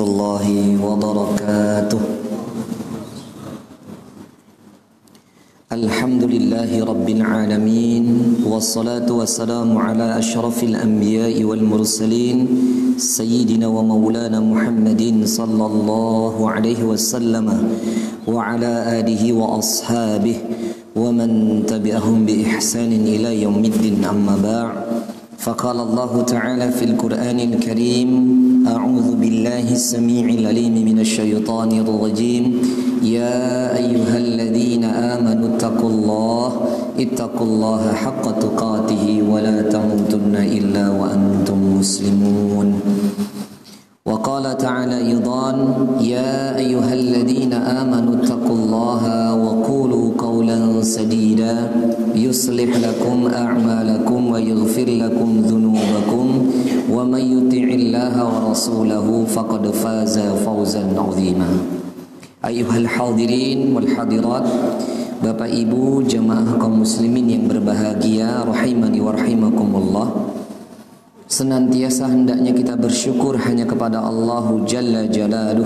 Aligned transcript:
الله 0.00 0.46
وبركاته. 0.80 2.02
الحمد 5.72 6.22
لله 6.24 6.70
رب 6.84 7.08
العالمين 7.08 8.04
والصلاة 8.44 9.08
والسلام 9.08 9.72
على 9.78 10.18
أشرف 10.18 10.62
الأنبياء 10.62 11.44
والمرسلين 11.44 12.38
سيدنا 13.00 13.66
ومولانا 13.66 14.40
محمد 14.40 15.24
صلى 15.24 15.64
الله 15.66 16.36
عليه 16.50 16.80
وسلم 16.84 17.46
وعلى 18.28 19.00
آله 19.00 19.22
وأصحابه 19.32 20.36
ومن 20.96 21.30
تبعهم 21.66 22.16
بإحسان 22.28 22.92
إلى 22.92 23.42
يوم 23.42 23.64
الدين. 23.64 24.04
أما 24.04 24.36
بعد 24.44 24.76
فقال 25.40 25.80
الله 25.80 26.12
تعالى 26.22 26.68
في 26.76 26.84
القرآن 26.84 27.38
الكريم 27.40 28.10
أعوذ 28.66 29.18
بالله 29.18 29.74
السميع 29.74 30.26
العليم 30.38 30.74
من 30.86 30.98
الشيطان 31.02 31.70
الرجيم. 31.82 32.44
يا 33.02 33.74
أيها 33.74 34.16
الذين 34.18 34.84
آمنوا 34.84 35.56
اتقوا 35.56 35.90
الله 35.90 36.48
اتقوا 36.98 37.46
الله 37.46 37.92
حق 37.92 38.24
تقاته 38.38 39.04
ولا 39.30 39.62
تموتن 39.62 40.34
إلا 40.36 40.84
وأنتم 40.90 41.58
مسلمون. 41.78 42.68
وقال 44.06 44.56
تعالى 44.58 44.98
أيضا 45.10 45.46
يا 46.00 46.56
أيها 46.58 46.94
الذين 46.94 47.52
آمنوا 47.52 48.14
اتقوا 48.22 48.56
الله 48.56 49.02
وقولوا 49.34 50.06
قولا 50.18 50.82
سديدا 50.82 51.70
يصلح 52.14 52.70
لكم 52.76 53.18
أعمالكم 53.26 54.20
ويغفر 54.30 54.88
لكم 55.02 55.30
ذنوبكم. 55.50 55.61
ومن 57.11 57.19
يطع 57.19 57.67
الله 57.73 58.15
ورسوله 58.15 59.07
فقد 59.35 59.63
فاز 59.71 60.19
فوزا 60.19 60.83
عظيما 60.97 61.49
أيها 62.45 62.77
الحاضرين 62.77 63.75
والحاضرات 63.75 64.47
Bapak 65.17 65.49
Ibu 65.49 66.05
jamaah 66.05 66.61
kaum 66.61 66.85
muslimin 66.85 67.25
yang 67.25 67.49
berbahagia 67.49 68.45
rahimani 68.45 69.01
wa 69.01 69.17
rahimakumullah 69.17 70.07
Senantiasa 71.25 72.05
hendaknya 72.05 72.53
kita 72.53 72.77
bersyukur 72.77 73.33
hanya 73.41 73.65
kepada 73.65 73.97
Allah 73.97 74.45
Jalla 74.69 75.09
Jalaluh 75.09 75.65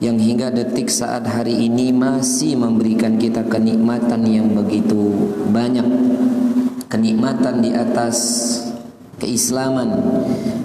yang 0.00 0.16
hingga 0.16 0.48
detik 0.50 0.88
saat 0.88 1.28
hari 1.28 1.68
ini 1.68 1.92
masih 1.92 2.56
memberikan 2.56 3.20
kita 3.20 3.44
kenikmatan 3.44 4.24
yang 4.24 4.48
begitu 4.56 5.30
banyak 5.52 5.84
kenikmatan 6.88 7.60
di 7.60 7.76
atas 7.76 8.16
keislaman 9.17 9.97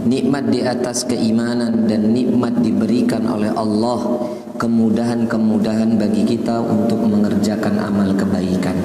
nikmat 0.04 0.48
di 0.52 0.60
atas 0.60 1.08
keimanan 1.08 1.88
dan 1.88 2.12
nikmat 2.12 2.52
diberikan 2.60 3.24
oleh 3.24 3.48
Allah 3.52 4.28
kemudahan-kemudahan 4.60 5.96
bagi 5.96 6.22
kita 6.22 6.60
untuk 6.60 7.00
mengerjakan 7.02 7.80
amal 7.80 8.12
kebaikan. 8.14 8.76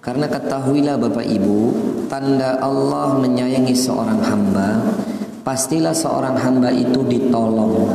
Karena 0.00 0.26
ketahuilah 0.26 0.96
Bapak 0.96 1.24
Ibu 1.28 1.58
tanda 2.10 2.58
Allah 2.58 3.20
menyayangi 3.20 3.76
seorang 3.76 4.20
hamba 4.24 4.80
pastilah 5.44 5.94
seorang 5.94 6.34
hamba 6.40 6.72
itu 6.72 7.04
ditolong. 7.04 7.88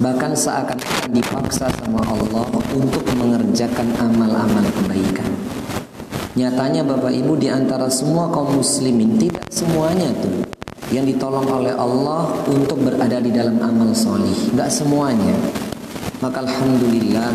Bahkan 0.00 0.32
seakan-akan 0.32 1.12
dipaksa 1.12 1.68
sama 1.68 2.00
Allah 2.08 2.48
untuk 2.72 3.04
mengerjakan 3.20 3.84
amal-amal 4.00 4.64
kebaikan 4.80 5.28
nyatanya 6.38 6.86
Bapak 6.86 7.10
Ibu 7.10 7.34
di 7.38 7.50
antara 7.50 7.90
semua 7.90 8.30
kaum 8.30 8.62
muslimin 8.62 9.18
tidak 9.18 9.50
semuanya 9.50 10.14
tuh 10.14 10.46
yang 10.94 11.06
ditolong 11.06 11.46
oleh 11.46 11.74
Allah 11.74 12.30
untuk 12.50 12.82
berada 12.82 13.18
di 13.22 13.30
dalam 13.30 13.58
amal 13.62 13.94
solih. 13.94 14.54
Nggak 14.54 14.70
semuanya. 14.70 15.34
Maka 16.18 16.44
Alhamdulillah 16.44 17.30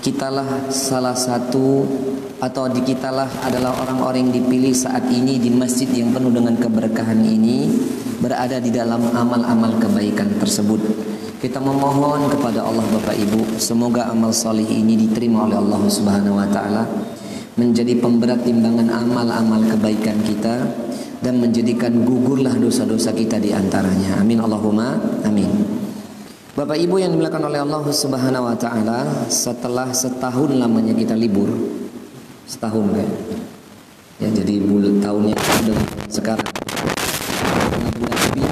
kitalah 0.00 0.68
salah 0.72 1.14
satu 1.14 1.84
atau 2.40 2.64
di 2.72 2.80
kitalah 2.80 3.28
adalah 3.44 3.76
orang-orang 3.84 4.28
yang 4.28 4.32
dipilih 4.42 4.72
saat 4.72 5.04
ini 5.12 5.36
di 5.36 5.52
masjid 5.52 5.86
yang 5.92 6.08
penuh 6.10 6.32
dengan 6.32 6.56
keberkahan 6.56 7.20
ini 7.20 7.68
berada 8.20 8.56
di 8.56 8.72
dalam 8.72 9.12
amal-amal 9.12 9.76
kebaikan 9.76 10.40
tersebut. 10.40 10.80
Kita 11.40 11.60
memohon 11.60 12.28
kepada 12.32 12.64
Allah 12.64 12.84
Bapak 12.84 13.16
Ibu 13.16 13.60
semoga 13.60 14.08
amal 14.12 14.32
solih 14.32 14.68
ini 14.68 14.96
diterima 15.08 15.48
oleh 15.48 15.56
Allah 15.56 15.80
Subhanahu 15.88 16.36
Wa 16.36 16.48
Taala 16.52 16.84
menjadi 17.58 17.98
pemberat 17.98 18.46
timbangan 18.46 18.90
amal-amal 18.90 19.62
kebaikan 19.66 20.18
kita 20.22 20.68
dan 21.20 21.42
menjadikan 21.42 22.06
gugurlah 22.06 22.54
dosa-dosa 22.54 23.10
kita 23.10 23.42
di 23.42 23.50
antaranya 23.50 24.22
amin 24.22 24.38
Allahumma 24.38 24.96
amin 25.26 25.80
Bapak 26.50 26.76
Ibu 26.76 26.98
yang 26.98 27.14
dimuliakan 27.14 27.46
oleh 27.46 27.62
Allah 27.62 27.86
Subhanahu 27.88 28.50
wa 28.50 28.58
taala, 28.58 29.06
setelah 29.30 29.94
setahun 29.94 30.50
lamanya 30.58 30.92
kita 30.92 31.14
libur. 31.14 31.46
Setahun 32.44 32.90
kayak. 32.90 33.14
Ya, 34.18 34.28
jadi 34.28 34.58
bulan 34.58 34.98
tahunnya 35.00 35.38
sudah 35.40 35.78
sekarang. 36.10 36.50
Bulan 37.96 38.18
lebih 38.28 38.50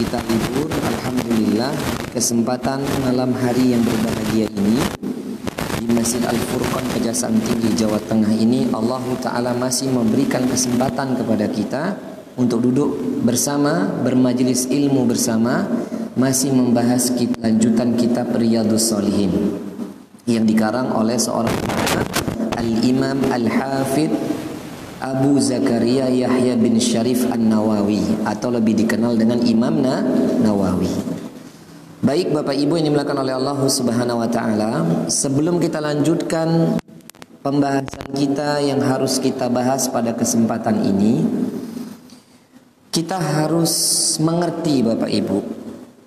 kita 0.00 0.22
libur, 0.22 0.70
alhamdulillah 0.70 1.72
kesempatan 2.14 2.78
malam 3.02 3.34
hari 3.36 3.74
yang 3.74 3.82
berbahagia 3.82 4.46
ini 4.46 4.78
Masjid 6.00 6.24
Al-Furqan 6.24 6.80
Kejaksaan 6.96 7.36
Tinggi 7.44 7.76
Jawa 7.76 8.00
Tengah 8.00 8.32
ini 8.32 8.64
Allah 8.72 9.04
taala 9.20 9.52
masih 9.52 9.92
memberikan 9.92 10.40
kesempatan 10.48 11.12
kepada 11.12 11.44
kita 11.44 11.92
untuk 12.40 12.64
duduk 12.64 13.20
bersama, 13.20 13.84
bermajelis 14.00 14.64
ilmu 14.72 15.04
bersama 15.04 15.68
masih 16.16 16.56
membahas 16.56 17.12
lanjutan 17.44 18.00
kitab 18.00 18.32
Riyadus 18.32 18.88
Solihin 18.88 19.60
yang 20.24 20.48
dikarang 20.48 20.88
oleh 20.88 21.20
seorang 21.20 21.52
Al-Imam 22.56 23.20
Al-Hafidh 23.28 24.16
Abu 25.04 25.36
Zakaria 25.36 26.08
Yahya 26.08 26.56
bin 26.56 26.80
Syarif 26.80 27.28
An-Nawawi 27.28 28.24
atau 28.24 28.48
lebih 28.48 28.72
dikenal 28.88 29.20
dengan 29.20 29.44
Imam 29.44 29.84
Nawawi. 30.40 31.19
Baik 32.00 32.32
Bapak 32.32 32.56
Ibu 32.56 32.80
yang 32.80 32.88
dimulakan 32.88 33.28
oleh 33.28 33.36
Allah 33.36 33.60
Subhanahu 33.60 34.24
wa 34.24 34.30
taala, 34.32 35.04
sebelum 35.12 35.60
kita 35.60 35.84
lanjutkan 35.84 36.80
pembahasan 37.44 38.16
kita 38.16 38.56
yang 38.64 38.80
harus 38.80 39.20
kita 39.20 39.52
bahas 39.52 39.84
pada 39.92 40.16
kesempatan 40.16 40.80
ini, 40.80 41.20
kita 42.88 43.20
harus 43.20 44.16
mengerti 44.16 44.80
Bapak 44.80 45.12
Ibu 45.12 45.38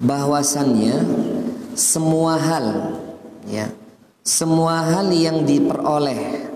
bahwasannya 0.01 0.97
semua 1.77 2.41
hal 2.41 2.97
ya 3.45 3.69
semua 4.25 4.81
hal 4.97 5.13
yang 5.13 5.45
diperoleh 5.45 6.49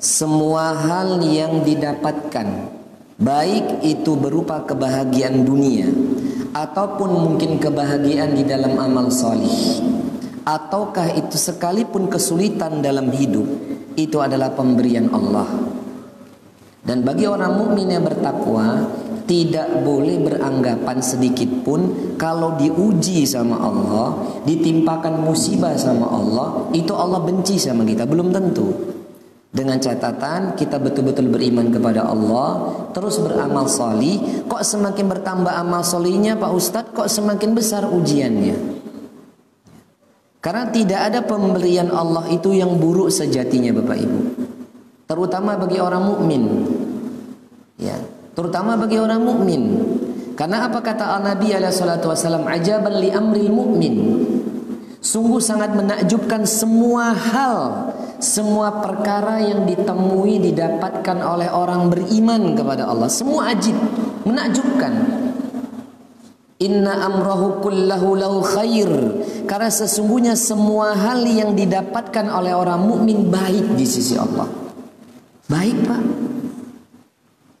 semua 0.00 0.72
hal 0.72 1.20
yang 1.28 1.60
didapatkan 1.60 2.72
baik 3.20 3.84
itu 3.84 4.16
berupa 4.16 4.64
kebahagiaan 4.64 5.44
dunia 5.44 6.07
ataupun 6.52 7.10
mungkin 7.10 7.60
kebahagiaan 7.60 8.36
di 8.36 8.44
dalam 8.44 8.76
amal 8.78 9.12
solih 9.12 9.82
ataukah 10.48 11.12
itu 11.16 11.36
sekalipun 11.36 12.08
kesulitan 12.08 12.80
dalam 12.80 13.12
hidup 13.12 13.44
itu 13.98 14.16
adalah 14.22 14.52
pemberian 14.52 15.12
Allah 15.12 15.48
dan 16.88 17.04
bagi 17.04 17.28
orang 17.28 17.52
mukmin 17.52 17.92
yang 17.92 18.04
bertakwa 18.08 18.88
tidak 19.28 19.84
boleh 19.84 20.16
beranggapan 20.24 21.04
sedikit 21.04 21.52
pun 21.60 22.16
kalau 22.16 22.56
diuji 22.56 23.28
sama 23.28 23.60
Allah, 23.60 24.40
ditimpakan 24.48 25.20
musibah 25.20 25.76
sama 25.76 26.08
Allah, 26.08 26.72
itu 26.72 26.96
Allah 26.96 27.20
benci 27.20 27.60
sama 27.60 27.84
kita, 27.84 28.08
belum 28.08 28.32
tentu. 28.32 28.72
Dengan 29.48 29.80
catatan 29.80 30.52
kita 30.60 30.76
betul-betul 30.76 31.32
beriman 31.32 31.72
kepada 31.72 32.04
Allah, 32.04 32.68
terus 32.92 33.16
beramal 33.16 33.64
solih. 33.64 34.44
Kok 34.44 34.60
semakin 34.60 35.08
bertambah 35.08 35.48
amal 35.48 35.80
solihnya 35.80 36.36
Pak 36.36 36.52
Ustadz, 36.52 36.92
kok 36.92 37.08
semakin 37.08 37.56
besar 37.56 37.88
ujiannya? 37.88 38.56
Karena 40.38 40.68
tidak 40.68 41.00
ada 41.00 41.20
pemberian 41.24 41.88
Allah 41.88 42.28
itu 42.28 42.52
yang 42.54 42.76
buruk 42.76 43.08
sejatinya 43.08 43.72
Bapak 43.72 43.98
Ibu. 43.98 44.20
Terutama 45.08 45.56
bagi 45.56 45.80
orang 45.80 46.04
mukmin. 46.04 46.42
Ya, 47.80 47.96
terutama 48.36 48.76
bagi 48.76 49.00
orang 49.00 49.24
mukmin. 49.24 49.62
Karena 50.36 50.70
apa 50.70 50.78
kata 50.84 51.18
Nabi 51.24 51.56
alaihi 51.56 51.72
wasallam 52.04 52.46
ajaban 52.46 52.94
li 53.00 53.10
amril 53.10 53.50
mukmin. 53.50 53.94
Sungguh 55.02 55.42
sangat 55.42 55.74
menakjubkan 55.74 56.46
semua 56.46 57.10
hal, 57.16 57.90
semua 58.18 58.82
perkara 58.82 59.38
yang 59.38 59.62
ditemui 59.62 60.42
didapatkan 60.50 61.18
oleh 61.22 61.46
orang 61.50 61.86
beriman 61.86 62.58
kepada 62.58 62.90
Allah. 62.90 63.06
Semua 63.06 63.54
ajib, 63.54 63.78
menakjubkan. 64.26 64.92
Inna 66.58 67.06
amrahu 67.06 67.62
kullahu 67.62 68.18
lahu 68.18 68.42
khair. 68.42 68.90
Karena 69.46 69.70
sesungguhnya 69.70 70.34
semua 70.34 70.98
hal 70.98 71.22
yang 71.22 71.54
didapatkan 71.54 72.26
oleh 72.26 72.50
orang 72.50 72.82
mukmin 72.82 73.30
baik 73.30 73.78
di 73.78 73.86
sisi 73.86 74.18
Allah. 74.18 74.50
Baik, 75.46 75.78
Pak. 75.86 76.02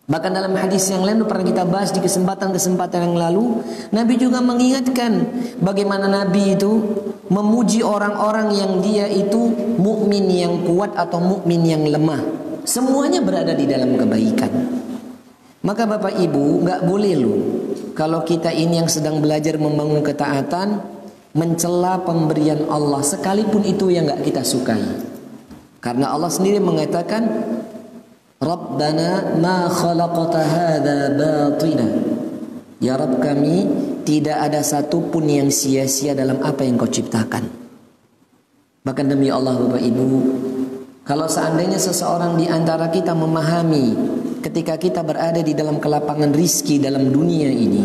Bahkan 0.08 0.32
dalam 0.32 0.56
hadis 0.56 0.88
yang 0.88 1.04
lain 1.04 1.20
pernah 1.28 1.44
kita 1.44 1.68
bahas 1.68 1.92
di 1.92 2.00
kesempatan-kesempatan 2.00 3.12
yang 3.12 3.16
lalu, 3.28 3.60
Nabi 3.92 4.16
juga 4.16 4.40
mengingatkan 4.40 5.20
bagaimana 5.60 6.08
Nabi 6.08 6.56
itu 6.56 6.80
memuji 7.28 7.84
orang-orang 7.84 8.56
yang 8.56 8.72
dia 8.80 9.04
itu 9.04 9.52
mukmin 9.76 10.24
yang 10.32 10.64
kuat 10.64 10.96
atau 10.96 11.20
mukmin 11.20 11.60
yang 11.60 11.84
lemah. 11.84 12.24
Semuanya 12.64 13.20
berada 13.20 13.52
di 13.52 13.68
dalam 13.68 14.00
kebaikan. 14.00 14.48
Maka 15.60 15.84
Bapak 15.84 16.16
Ibu 16.16 16.64
nggak 16.64 16.80
boleh 16.88 17.12
lu 17.12 17.34
kalau 17.92 18.24
kita 18.24 18.48
ini 18.48 18.80
yang 18.80 18.88
sedang 18.88 19.20
belajar 19.20 19.60
membangun 19.60 20.00
ketaatan 20.00 20.80
mencela 21.36 22.00
pemberian 22.00 22.64
Allah 22.72 23.04
sekalipun 23.04 23.60
itu 23.68 23.92
yang 23.92 24.08
nggak 24.08 24.24
kita 24.24 24.40
sukai. 24.40 24.80
Karena 25.84 26.16
Allah 26.16 26.32
sendiri 26.32 26.64
mengatakan 26.64 27.28
Rabbana 28.38 29.34
ma 29.42 29.66
khalaqta 29.66 30.40
hadha 30.46 31.10
batina. 31.18 31.86
Ya 32.78 32.94
Rabb 32.94 33.18
kami 33.18 33.66
tidak 34.06 34.38
ada 34.38 34.62
satu 34.62 35.10
pun 35.10 35.26
yang 35.26 35.50
sia-sia 35.50 36.14
dalam 36.14 36.38
apa 36.46 36.62
yang 36.62 36.78
kau 36.78 36.86
ciptakan. 36.86 37.50
Bahkan 38.86 39.06
demi 39.10 39.26
Allah 39.26 39.58
Bapak 39.58 39.82
Ibu, 39.82 40.06
kalau 41.02 41.26
seandainya 41.26 41.82
seseorang 41.82 42.38
di 42.38 42.46
antara 42.46 42.86
kita 42.94 43.10
memahami 43.10 43.98
ketika 44.38 44.78
kita 44.78 45.02
berada 45.02 45.42
di 45.42 45.52
dalam 45.58 45.82
kelapangan 45.82 46.30
rizki 46.30 46.78
dalam 46.78 47.10
dunia 47.10 47.50
ini, 47.50 47.84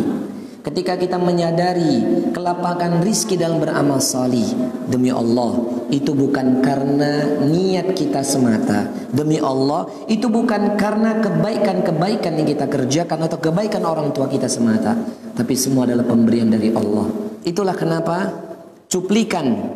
Ketika 0.64 0.96
kita 0.96 1.20
menyadari 1.20 2.24
kelapangan 2.32 3.04
rizki 3.04 3.36
dalam 3.36 3.60
beramal 3.60 4.00
salih 4.00 4.48
Demi 4.88 5.12
Allah 5.12 5.60
itu 5.92 6.16
bukan 6.16 6.64
karena 6.64 7.44
niat 7.44 7.92
kita 7.92 8.24
semata 8.24 8.88
Demi 9.12 9.44
Allah 9.44 9.84
itu 10.08 10.32
bukan 10.32 10.80
karena 10.80 11.20
kebaikan-kebaikan 11.20 12.40
yang 12.40 12.48
kita 12.48 12.72
kerjakan 12.72 13.28
Atau 13.28 13.44
kebaikan 13.44 13.84
orang 13.84 14.16
tua 14.16 14.32
kita 14.32 14.48
semata 14.48 14.96
Tapi 15.36 15.52
semua 15.60 15.84
adalah 15.84 16.08
pemberian 16.08 16.48
dari 16.48 16.72
Allah 16.72 17.12
Itulah 17.44 17.76
kenapa 17.76 18.32
cuplikan 18.88 19.68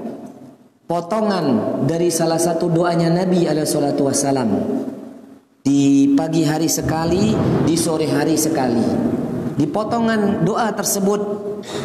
potongan 0.88 1.84
dari 1.84 2.08
salah 2.08 2.40
satu 2.40 2.72
doanya 2.72 3.12
Nabi 3.12 3.44
alaihi 3.44 3.68
wasallam 4.00 4.50
di 5.68 6.16
pagi 6.16 6.48
hari 6.48 6.72
sekali, 6.72 7.36
di 7.68 7.76
sore 7.76 8.08
hari 8.08 8.40
sekali. 8.40 9.27
Di 9.58 9.66
potongan 9.66 10.46
doa 10.46 10.70
tersebut 10.70 11.22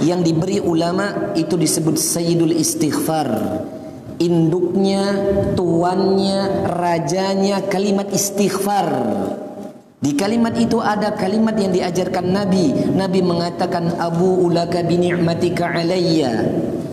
yang 0.04 0.20
diberi 0.20 0.60
ulama 0.60 1.32
itu 1.32 1.56
disebut 1.56 1.96
Sayyidul 1.96 2.52
Istighfar. 2.52 3.32
Induknya, 4.20 5.02
tuannya, 5.56 6.68
rajanya 6.68 7.64
kalimat 7.66 8.12
istighfar. 8.12 8.86
Di 9.98 10.12
kalimat 10.14 10.52
itu 10.60 10.78
ada 10.78 11.16
kalimat 11.16 11.56
yang 11.56 11.72
diajarkan 11.72 12.30
Nabi. 12.30 12.92
Nabi 12.92 13.24
mengatakan 13.24 13.96
Abu 13.96 14.46
ulaka 14.46 14.84
bi 14.84 15.00
ni'matika 15.00 15.72
alayya. 15.72 16.44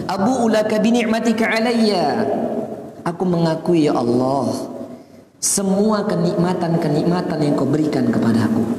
Abu 0.07 0.47
ulaka 0.47 0.79
bi 0.79 0.95
ni'matika 0.95 1.59
alayya. 1.59 2.23
Aku 3.03 3.27
mengakui 3.27 3.85
ya 3.85 3.99
Allah 3.99 4.79
semua 5.39 6.03
kenikmatan-kenikmatan 6.03 7.39
yang 7.39 7.55
kau 7.55 7.67
berikan 7.67 8.11
kepadaku. 8.11 8.78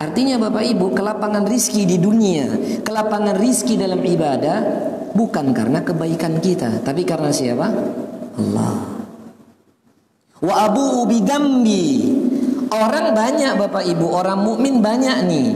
Artinya 0.00 0.40
Bapak 0.40 0.64
Ibu 0.64 0.96
kelapangan 0.96 1.44
rizki 1.44 1.84
di 1.84 2.00
dunia 2.00 2.48
Kelapangan 2.80 3.36
rizki 3.36 3.76
dalam 3.76 4.00
ibadah 4.00 4.58
Bukan 5.12 5.52
karena 5.52 5.84
kebaikan 5.84 6.40
kita 6.40 6.80
Tapi 6.80 7.04
karena 7.04 7.28
siapa? 7.28 7.68
Allah 8.40 8.80
Wa 10.40 10.54
abu 10.72 11.04
bidambi 11.04 12.16
Orang 12.72 13.12
banyak 13.12 13.60
Bapak 13.60 13.84
Ibu 13.84 14.06
Orang 14.08 14.40
mukmin 14.40 14.80
banyak 14.80 15.18
nih 15.28 15.48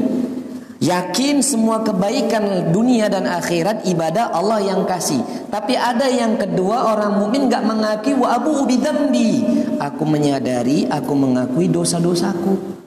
Yakin 0.85 1.41
semua 1.41 1.81
kebaikan 1.81 2.69
dunia 2.69 3.09
dan 3.09 3.25
akhirat 3.25 3.89
ibadah 3.89 4.29
Allah 4.37 4.61
yang 4.61 4.85
kasih. 4.85 5.49
Tapi 5.49 5.81
ada 5.81 6.05
yang 6.13 6.37
kedua 6.37 6.93
orang 6.93 7.25
mukmin 7.25 7.49
gak 7.49 7.65
mengakui 7.65 8.13
wa 8.13 8.37
abu 8.37 8.69
bidambi. 8.69 9.41
Aku 9.81 10.05
menyadari, 10.05 10.85
aku 10.85 11.17
mengakui 11.17 11.73
dosa-dosaku. 11.73 12.84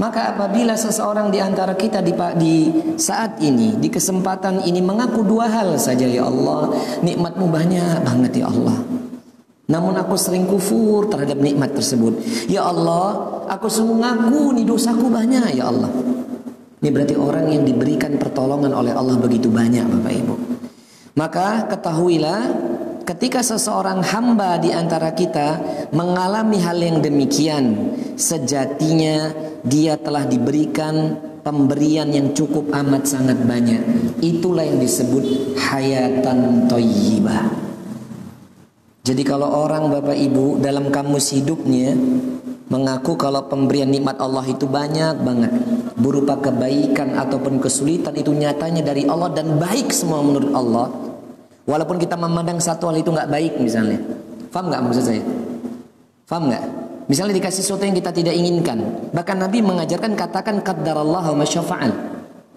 Maka 0.00 0.32
apabila 0.32 0.80
seseorang 0.80 1.28
di 1.28 1.44
antara 1.44 1.76
kita 1.76 2.00
di, 2.00 2.16
di 2.40 2.54
saat 2.96 3.36
ini, 3.44 3.76
di 3.76 3.92
kesempatan 3.92 4.64
ini 4.64 4.80
mengaku 4.80 5.20
dua 5.20 5.44
hal 5.52 5.76
saja 5.76 6.08
ya 6.08 6.24
Allah, 6.24 6.72
nikmatmu 7.04 7.44
banyak 7.52 8.00
banget 8.00 8.40
ya 8.40 8.48
Allah. 8.48 8.80
Namun 9.68 10.00
aku 10.00 10.16
sering 10.16 10.48
kufur 10.48 11.12
terhadap 11.12 11.36
nikmat 11.36 11.76
tersebut. 11.76 12.16
Ya 12.48 12.64
Allah, 12.64 13.44
aku 13.52 13.68
sungguh 13.68 14.00
ngaku 14.00 14.56
nih 14.56 14.64
dosaku 14.64 15.12
banyak 15.12 15.52
ya 15.52 15.68
Allah. 15.68 15.92
Ini 16.80 16.88
berarti 16.88 17.14
orang 17.20 17.52
yang 17.52 17.62
diberikan 17.68 18.16
pertolongan 18.16 18.72
oleh 18.72 18.96
Allah 18.96 19.20
begitu 19.20 19.52
banyak 19.52 19.84
Bapak 19.84 20.14
Ibu. 20.16 20.34
Maka 21.12 21.68
ketahuilah 21.68 22.40
ketika 23.04 23.40
seseorang 23.44 24.04
hamba 24.04 24.60
di 24.60 24.70
antara 24.70 25.12
kita 25.16 25.60
mengalami 25.92 26.60
hal 26.62 26.78
yang 26.78 26.98
demikian, 27.02 27.94
sejatinya 28.14 29.32
dia 29.64 29.96
telah 30.00 30.24
diberikan 30.24 31.16
pemberian 31.40 32.08
yang 32.12 32.32
cukup 32.36 32.68
amat 32.70 33.08
sangat 33.08 33.40
banyak. 33.44 33.82
Itulah 34.20 34.64
yang 34.64 34.78
disebut 34.80 35.56
hayatan 35.56 36.68
toyibah. 36.68 37.70
Jadi 39.00 39.22
kalau 39.24 39.48
orang 39.48 39.88
Bapak 39.88 40.14
Ibu 40.14 40.60
dalam 40.60 40.92
kamus 40.92 41.32
hidupnya 41.32 41.96
mengaku 42.70 43.18
kalau 43.18 43.48
pemberian 43.50 43.90
nikmat 43.90 44.20
Allah 44.22 44.46
itu 44.46 44.68
banyak 44.68 45.18
banget 45.24 45.52
berupa 45.98 46.38
kebaikan 46.38 47.18
ataupun 47.18 47.58
kesulitan 47.58 48.14
itu 48.14 48.30
nyatanya 48.30 48.86
dari 48.86 49.04
Allah 49.10 49.34
dan 49.34 49.58
baik 49.58 49.90
semua 49.90 50.22
menurut 50.22 50.52
Allah 50.54 51.09
walaupun 51.70 52.02
kita 52.02 52.18
memandang 52.18 52.58
satu 52.58 52.90
hal 52.90 52.98
itu 52.98 53.14
nggak 53.14 53.30
baik 53.30 53.62
misalnya 53.62 54.02
paham 54.50 54.66
nggak 54.74 54.82
maksud 54.82 55.04
saya 55.06 55.22
paham 56.26 56.50
nggak 56.50 56.64
Misalnya 57.10 57.42
dikasih 57.42 57.66
sesuatu 57.66 57.82
yang 57.82 57.98
kita 57.98 58.14
tidak 58.14 58.38
inginkan. 58.38 58.78
Bahkan 59.10 59.36
Nabi 59.42 59.58
mengajarkan 59.66 60.14
katakan 60.14 60.62
qaddarallah 60.62 61.34
wa 61.34 61.36
masyafa'al. 61.42 61.90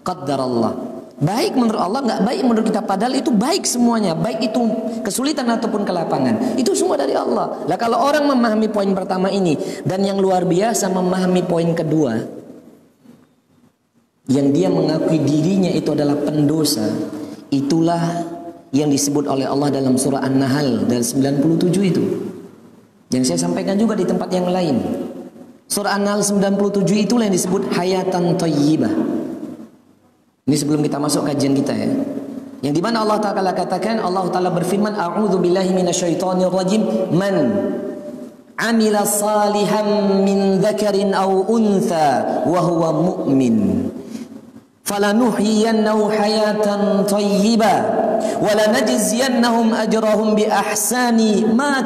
Qaddarallah. 0.06 0.72
Baik 1.18 1.58
menurut 1.58 1.82
Allah, 1.82 2.00
nggak 2.06 2.20
baik 2.22 2.42
menurut 2.46 2.66
kita. 2.70 2.86
Padahal 2.86 3.18
itu 3.18 3.34
baik 3.34 3.66
semuanya. 3.66 4.14
Baik 4.14 4.54
itu 4.54 4.62
kesulitan 5.02 5.50
ataupun 5.50 5.82
kelapangan. 5.82 6.54
Itu 6.54 6.70
semua 6.78 6.94
dari 6.94 7.18
Allah. 7.18 7.66
Lah 7.66 7.74
kalau 7.74 7.98
orang 7.98 8.30
memahami 8.30 8.70
poin 8.70 8.86
pertama 8.94 9.26
ini. 9.26 9.58
Dan 9.82 10.06
yang 10.06 10.22
luar 10.22 10.46
biasa 10.46 10.86
memahami 10.86 11.42
poin 11.42 11.74
kedua. 11.74 12.14
Yang 14.30 14.46
dia 14.54 14.68
mengakui 14.70 15.18
dirinya 15.18 15.74
itu 15.74 15.90
adalah 15.90 16.14
pendosa. 16.22 16.94
Itulah 17.50 18.33
yang 18.74 18.90
disebut 18.90 19.30
oleh 19.30 19.46
Allah 19.46 19.70
dalam 19.70 19.94
surah 19.94 20.26
An-Nahl 20.26 20.90
dan 20.90 21.00
97 21.00 21.70
itu. 21.78 22.02
Yang 23.14 23.30
saya 23.30 23.46
sampaikan 23.46 23.78
juga 23.78 23.94
di 23.94 24.02
tempat 24.02 24.26
yang 24.34 24.50
lain. 24.50 24.82
Surah 25.70 25.94
An-Nahl 25.94 26.26
97 26.26 26.82
itulah 27.06 27.30
yang 27.30 27.36
disebut 27.38 27.70
hayatan 27.70 28.34
thayyibah. 28.34 28.90
Ini 30.44 30.56
sebelum 30.58 30.82
kita 30.82 30.98
masuk 30.98 31.24
kajian 31.30 31.54
kita 31.54 31.72
ya. 31.72 31.88
Yang 32.66 32.74
di 32.80 32.82
mana 32.82 33.06
Allah 33.06 33.22
Ta'ala 33.22 33.54
katakan 33.54 34.02
Allah 34.02 34.26
Ta'ala 34.28 34.50
berfirman 34.50 34.98
A'udhu 34.98 35.38
billahi 35.38 35.72
minasyaitonir 35.72 36.50
rajim 36.50 36.82
Man 37.14 37.36
amila 38.58 39.02
salihan 39.02 40.22
min 40.22 40.62
dhakarin 40.62 41.12
au 41.14 41.44
untha 41.50 42.42
wa 42.46 42.60
huwa 42.62 42.88
mu'min 42.94 43.90
falanuhyiyannahu 44.84 46.12
hayatan 46.12 47.08
thayyiba 47.08 47.74
wa 48.38 48.50
lanajziyannahum 48.52 49.72
ajrahum 49.72 50.36
bi 50.36 50.44
ahsani 50.44 51.48
ma 51.48 51.82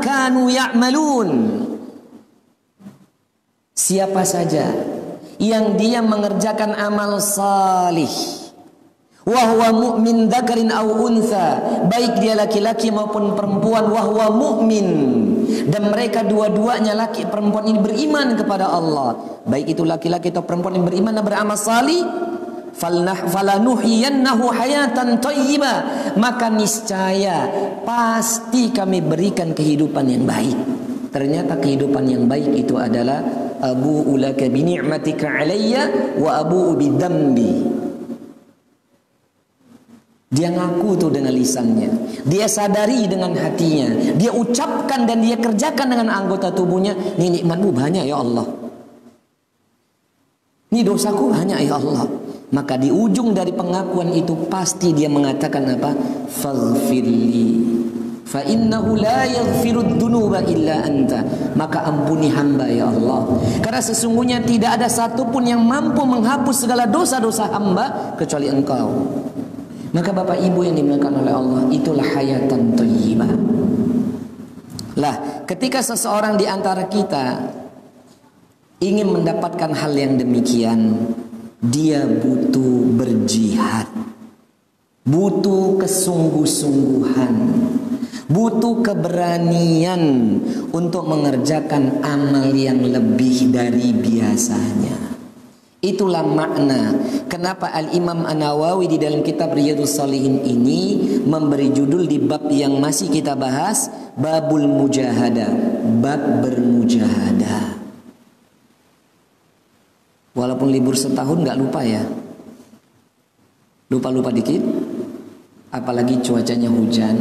Siapa 3.79 4.27
saja 4.27 4.75
yang 5.39 5.79
dia 5.79 6.03
mengerjakan 6.03 6.75
amal 6.75 7.23
salih 7.23 8.11
wahwa 9.23 9.71
mu'min 9.71 10.27
dzakarin 10.27 10.75
aw 10.75 10.83
untha 10.83 11.63
baik 11.87 12.19
dia 12.19 12.35
laki-laki 12.35 12.91
maupun 12.91 13.39
perempuan 13.39 13.87
wahwa 13.87 14.35
mu'min 14.35 14.89
dan 15.71 15.95
mereka 15.95 16.27
dua-duanya 16.27 16.99
laki 16.99 17.31
perempuan 17.31 17.71
ini 17.71 17.79
beriman 17.81 18.35
kepada 18.35 18.67
Allah. 18.69 19.41
Baik 19.47 19.79
itu 19.79 19.87
laki-laki 19.87 20.35
atau 20.35 20.45
perempuan 20.45 20.77
yang 20.77 20.87
beriman 20.89 21.13
dan 21.15 21.25
beramal 21.25 21.57
salih 21.57 22.28
falanuhiyannahu 22.79 24.45
hayatan 24.55 25.19
thayyibah 25.19 25.79
maka 26.15 26.47
niscaya 26.49 27.51
pasti 27.83 28.71
kami 28.71 29.03
berikan 29.03 29.51
kehidupan 29.51 30.07
yang 30.07 30.25
baik. 30.25 30.57
Ternyata 31.09 31.59
kehidupan 31.59 32.05
yang 32.07 32.25
baik 32.31 32.53
itu 32.55 32.79
adalah 32.79 33.25
abu 33.59 34.07
ulaka 34.07 34.47
bi 34.47 34.63
ni'matika 34.63 35.43
alayya 35.43 36.15
wa 36.21 36.39
abu 36.39 36.79
bi 36.79 36.87
dambi. 36.95 37.55
Dia 40.29 40.53
ngaku 40.53 40.89
tuh 41.01 41.09
dengan 41.09 41.33
lisannya. 41.33 41.89
Dia 42.29 42.45
sadari 42.45 43.09
dengan 43.09 43.33
hatinya. 43.33 44.13
Dia 44.21 44.29
ucapkan 44.29 45.09
dan 45.09 45.25
dia 45.25 45.41
kerjakan 45.41 45.89
dengan 45.89 46.13
anggota 46.13 46.53
tubuhnya 46.53 46.93
ini 47.17 47.41
nikmatmu 47.41 47.73
banyak 47.73 48.05
ya 48.05 48.21
Allah. 48.21 48.45
Ini 50.69 50.85
dosaku 50.85 51.33
hanya 51.33 51.57
ya 51.65 51.81
Allah. 51.81 52.28
Maka 52.49 52.81
di 52.81 52.89
ujung 52.89 53.37
dari 53.37 53.53
pengakuan 53.53 54.09
itu 54.17 54.33
pasti 54.49 54.97
dia 54.97 55.13
mengatakan 55.13 55.69
apa? 55.69 55.93
Faghfirli. 56.33 57.77
Fa 58.29 58.45
innahu 58.45 58.97
la 58.97 59.25
yaghfiru 59.25 59.97
dzunuba 59.97 60.41
illa 60.49 60.85
anta. 60.85 61.25
Maka 61.53 61.85
ampuni 61.85 62.33
hamba 62.33 62.65
ya 62.69 62.89
Allah. 62.89 63.37
Karena 63.61 63.81
sesungguhnya 63.85 64.41
tidak 64.45 64.81
ada 64.81 64.89
satupun 64.89 65.45
yang 65.45 65.61
mampu 65.61 66.01
menghapus 66.05 66.65
segala 66.65 66.89
dosa-dosa 66.89 67.53
hamba 67.53 68.17
kecuali 68.17 68.49
Engkau. 68.49 68.97
Maka 69.93 70.13
Bapak 70.13 70.41
Ibu 70.41 70.61
yang 70.69 70.77
dimuliakan 70.77 71.25
oleh 71.25 71.33
Allah, 71.33 71.63
itulah 71.73 72.05
hayatan 72.05 72.77
thayyibah. 72.77 73.33
Lah, 75.01 75.45
ketika 75.49 75.81
seseorang 75.81 76.37
di 76.37 76.45
antara 76.45 76.85
kita 76.93 77.49
ingin 78.85 79.09
mendapatkan 79.09 79.73
hal 79.73 79.93
yang 79.97 80.21
demikian, 80.21 80.93
dia 81.59 82.07
butuh 82.07 82.87
berjihad. 82.95 83.91
Butuh 85.03 85.81
kesungguh-sungguhan. 85.83 87.35
Butuh 88.29 88.85
keberanian 88.85 90.37
untuk 90.69 91.09
mengerjakan 91.09 92.05
amal 92.05 92.53
yang 92.53 92.85
lebih 92.85 93.49
dari 93.49 93.97
biasanya. 93.97 95.17
Itulah 95.79 96.27
makna 96.27 96.93
kenapa 97.31 97.71
Al-Imam 97.71 98.27
An-Nawawi 98.27 98.91
di 98.91 98.99
dalam 98.99 99.23
kitab 99.23 99.55
Riyadhus 99.55 99.95
Salihin 99.97 100.43
ini 100.43 101.07
memberi 101.23 101.71
judul 101.71 102.11
di 102.11 102.19
bab 102.19 102.51
yang 102.51 102.83
masih 102.83 103.07
kita 103.09 103.39
bahas 103.39 103.87
Babul 104.19 104.67
Mujahada, 104.67 105.49
bab 106.03 106.43
bermujahada. 106.43 107.78
Walaupun 110.39 110.71
libur 110.71 110.95
setahun 110.95 111.43
nggak 111.43 111.59
lupa 111.59 111.83
ya. 111.83 112.07
Lupa-lupa 113.91 114.31
dikit. 114.31 114.63
Apalagi 115.75 116.23
cuacanya 116.23 116.71
hujan. 116.71 117.19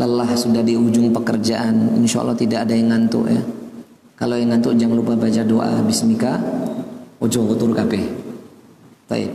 Lelah 0.00 0.32
sudah 0.32 0.64
di 0.64 0.72
ujung 0.72 1.12
pekerjaan. 1.12 2.00
Insya 2.00 2.24
Allah 2.24 2.38
tidak 2.40 2.64
ada 2.64 2.72
yang 2.72 2.88
ngantuk 2.88 3.28
ya. 3.28 3.42
Kalau 4.16 4.40
yang 4.40 4.48
ngantuk 4.56 4.74
jangan 4.80 4.96
lupa 4.96 5.12
baca 5.14 5.42
doa 5.44 5.78
Bismillah 5.84 6.40
Ojo 7.18 7.50
tur 7.58 7.74
kabeh. 7.74 8.02
Baik. 9.10 9.30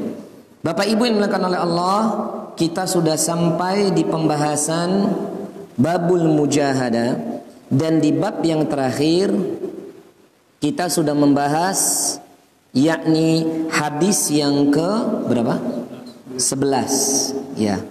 Bapak 0.63 0.88
Ibu 0.88 1.04
yang 1.04 1.20
dimuliakan 1.20 1.44
oleh 1.52 1.60
Allah, 1.60 1.98
kita 2.56 2.88
sudah 2.88 3.20
sampai 3.20 3.92
di 3.92 4.08
pembahasan 4.08 5.12
babul 5.75 6.24
mujahada 6.32 7.20
dan 7.68 8.00
di 8.00 8.16
bab 8.16 8.40
yang 8.40 8.63
terakhir 8.72 9.36
kita 10.63 10.88
sudah 10.88 11.12
membahas 11.12 11.75
yakni 12.72 13.43
hadis 13.67 14.32
yang 14.32 14.72
ke 14.72 14.89
berapa? 15.27 15.60
11 16.39 17.60
ya. 17.60 17.84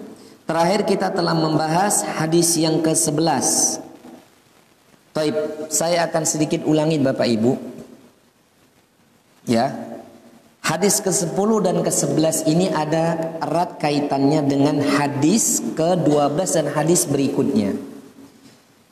Terakhir 0.48 0.88
kita 0.88 1.12
telah 1.12 1.36
membahas 1.36 2.00
hadis 2.16 2.56
yang 2.56 2.80
ke-11. 2.80 3.76
Baik, 5.12 5.36
saya 5.68 6.08
akan 6.08 6.24
sedikit 6.24 6.64
ulangi 6.64 6.96
Bapak 6.96 7.28
Ibu. 7.28 7.60
Ya. 9.44 9.68
Hadis 10.64 11.04
ke-10 11.04 11.50
dan 11.60 11.76
ke-11 11.84 12.48
ini 12.48 12.72
ada 12.72 13.36
erat 13.44 13.76
kaitannya 13.76 14.48
dengan 14.48 14.80
hadis 14.80 15.60
ke-12 15.76 16.40
dan 16.56 16.66
hadis 16.72 17.04
berikutnya. 17.04 17.91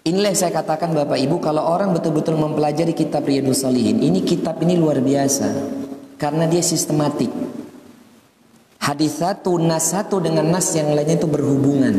Inilah 0.00 0.32
yang 0.32 0.40
saya 0.40 0.52
katakan 0.56 0.96
Bapak 0.96 1.20
Ibu 1.20 1.44
kalau 1.44 1.60
orang 1.60 1.92
betul-betul 1.92 2.40
mempelajari 2.40 2.96
kitab 2.96 3.28
Riyadus 3.28 3.68
Salihin, 3.68 4.00
ini 4.00 4.24
kitab 4.24 4.56
ini 4.64 4.80
luar 4.80 5.04
biasa 5.04 5.52
karena 6.16 6.48
dia 6.48 6.64
sistematik. 6.64 7.28
Hadis 8.80 9.20
satu, 9.20 9.60
nas 9.60 9.92
satu 9.92 10.24
dengan 10.24 10.48
nas 10.48 10.72
yang 10.72 10.96
lainnya 10.96 11.20
itu 11.20 11.28
berhubungan. 11.28 11.94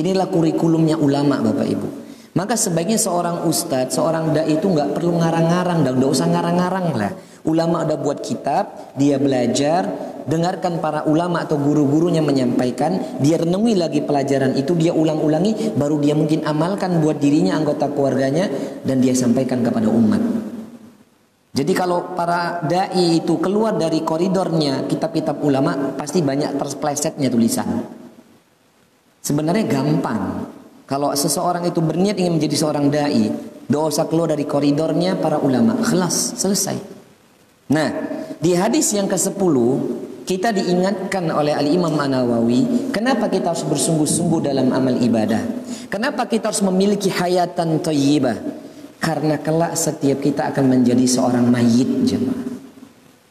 Inilah 0.00 0.32
kurikulumnya 0.32 0.96
ulama 0.96 1.36
Bapak 1.44 1.68
Ibu. 1.68 1.88
Maka 2.32 2.56
sebaiknya 2.56 2.96
seorang 2.96 3.44
ustadz, 3.44 3.92
seorang 3.98 4.32
dai 4.32 4.56
itu 4.56 4.64
nggak 4.64 4.96
perlu 4.96 5.20
ngarang-ngarang, 5.20 5.84
dan 5.84 5.92
nggak 5.92 6.08
usah 6.08 6.24
ngarang-ngarang 6.30 6.86
lah. 6.96 7.12
Ulama 7.44 7.84
ada 7.84 8.00
buat 8.00 8.24
kitab, 8.24 8.96
dia 8.96 9.20
belajar, 9.20 9.90
dengarkan 10.28 10.78
para 10.84 11.08
ulama 11.08 11.48
atau 11.48 11.56
guru-gurunya 11.56 12.20
menyampaikan, 12.20 13.18
dia 13.18 13.40
renungi 13.40 13.74
lagi 13.74 14.04
pelajaran 14.04 14.54
itu, 14.60 14.76
dia 14.76 14.92
ulang-ulangi, 14.92 15.72
baru 15.72 15.96
dia 15.98 16.12
mungkin 16.12 16.44
amalkan 16.44 17.00
buat 17.00 17.16
dirinya, 17.16 17.56
anggota 17.56 17.88
keluarganya, 17.88 18.52
dan 18.84 19.00
dia 19.00 19.16
sampaikan 19.16 19.64
kepada 19.64 19.88
umat. 19.88 20.20
Jadi 21.56 21.72
kalau 21.72 22.12
para 22.12 22.60
dai 22.68 23.24
itu 23.24 23.40
keluar 23.40 23.74
dari 23.74 24.04
koridornya 24.04 24.84
kitab-kitab 24.84 25.40
ulama, 25.40 25.96
pasti 25.96 26.20
banyak 26.20 26.54
terplesetnya 26.60 27.32
tulisan. 27.32 27.82
Sebenarnya 29.24 29.64
gampang. 29.66 30.44
Kalau 30.84 31.12
seseorang 31.12 31.68
itu 31.68 31.80
berniat 31.80 32.20
ingin 32.20 32.36
menjadi 32.36 32.56
seorang 32.56 32.92
dai, 32.92 33.32
dosa 33.64 34.04
keluar 34.08 34.32
dari 34.32 34.44
koridornya 34.44 35.16
para 35.20 35.40
ulama, 35.40 35.80
kelas 35.82 36.36
selesai. 36.36 36.76
Nah, 37.68 37.88
di 38.40 38.56
hadis 38.56 38.96
yang 38.96 39.04
ke-10 39.10 39.56
kita 40.28 40.52
diingatkan 40.52 41.24
oleh 41.32 41.56
Al-Imam 41.56 41.96
An-Nawawi 41.96 42.92
kenapa 42.92 43.32
kita 43.32 43.56
harus 43.56 43.64
bersungguh-sungguh 43.64 44.44
dalam 44.44 44.68
amal 44.76 45.00
ibadah. 45.00 45.40
Kenapa 45.88 46.28
kita 46.28 46.52
harus 46.52 46.60
memiliki 46.60 47.08
hayatan 47.08 47.80
thayyibah? 47.80 48.36
Karena 49.00 49.40
kelak 49.40 49.72
setiap 49.72 50.20
kita 50.20 50.52
akan 50.52 50.68
menjadi 50.68 51.08
seorang 51.08 51.48
mayit 51.48 51.88
jemaah. 52.04 52.44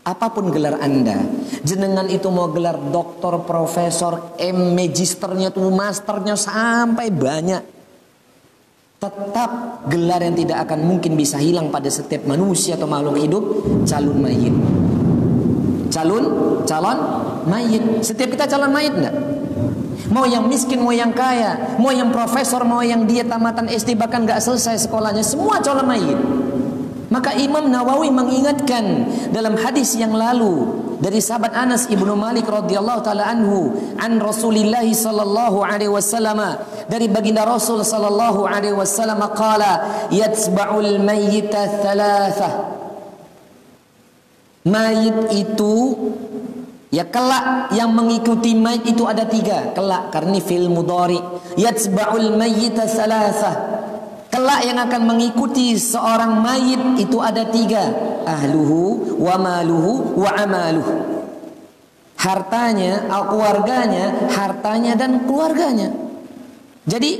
Apa 0.10 0.34
pun 0.34 0.50
gelar 0.50 0.82
Anda, 0.82 1.22
jenengan 1.62 2.10
itu 2.10 2.34
mau 2.34 2.50
gelar 2.50 2.82
doktor, 2.90 3.46
profesor, 3.46 4.34
M, 4.42 4.74
magisternya 4.74 5.54
tuh 5.54 5.70
masternya 5.70 6.34
sampai 6.34 7.14
banyak 7.14 7.62
tetap 8.98 9.86
gelar 9.86 10.26
yang 10.26 10.34
tidak 10.34 10.66
akan 10.66 10.82
mungkin 10.82 11.14
bisa 11.14 11.38
hilang 11.38 11.70
pada 11.70 11.94
setiap 11.94 12.26
manusia 12.26 12.74
atau 12.74 12.90
makhluk 12.90 13.22
hidup 13.22 13.44
calon 13.86 14.18
mayit 14.18 14.56
calon 15.94 16.26
calon 16.68 17.00
mayit. 17.48 18.04
Setiap 18.04 18.36
kita 18.36 18.46
calon 18.46 18.70
mayit 18.76 18.92
enggak? 18.92 19.16
Mau 20.12 20.28
yang 20.28 20.46
miskin 20.46 20.84
mau 20.84 20.92
yang 20.92 21.16
kaya 21.16 21.80
mau 21.80 21.90
yang 21.96 22.12
profesor 22.12 22.62
mau 22.68 22.84
yang 22.84 23.08
dia 23.08 23.24
tamatan 23.24 23.72
SD 23.72 23.96
bahkan 23.96 24.28
nggak 24.28 24.44
selesai 24.44 24.86
sekolahnya 24.86 25.24
semua 25.24 25.64
calon 25.64 25.88
mayit. 25.88 26.20
Maka 27.08 27.40
Imam 27.40 27.72
Nawawi 27.72 28.12
mengingatkan 28.12 29.08
dalam 29.32 29.56
hadis 29.56 29.96
yang 29.96 30.12
lalu 30.12 30.68
dari 30.98 31.22
sahabat 31.22 31.54
Anas 31.54 31.86
ibnu 31.88 32.18
Malik 32.18 32.50
radhiyallahu 32.50 33.06
taala 33.06 33.30
anhu 33.30 33.70
an 34.02 34.18
Rasulillah 34.18 34.84
sallallahu 34.84 35.62
alaihi 35.62 35.94
wasallam 35.94 36.42
dari 36.90 37.06
baginda 37.06 37.46
Rasul 37.46 37.86
sallallahu 37.86 38.50
alaihi 38.50 38.74
wasallam 38.74 39.22
qala 39.38 40.10
yatsba'ul 40.10 40.98
mayyita 41.00 41.86
thalathah 41.86 42.54
mayit 44.68 45.32
itu 45.32 45.96
Ya 46.88 47.04
kelak 47.04 47.76
yang 47.76 47.92
mengikuti 47.92 48.56
mayit 48.56 48.88
itu 48.88 49.04
ada 49.04 49.28
tiga. 49.28 49.76
Kelak 49.76 50.08
karena 50.16 50.40
fil 50.40 50.72
mudari 50.72 51.20
Yatsba'ul 51.60 52.40
mayyita 52.40 52.88
salasah. 52.88 53.56
Kelak 54.32 54.64
yang 54.64 54.80
akan 54.80 55.02
mengikuti 55.04 55.76
seorang 55.76 56.40
mayit 56.40 56.80
itu 56.96 57.20
ada 57.20 57.44
tiga. 57.52 57.92
Ahluhu 58.24 59.20
wa 59.20 59.36
maluhu 59.36 60.20
wa 60.20 60.32
amaluhu 60.36 61.18
hartanya 62.18 63.06
keluarganya 63.30 64.34
hartanya 64.34 64.98
dan 64.98 65.24
keluarganya. 65.30 65.94
Jadi 66.88 67.12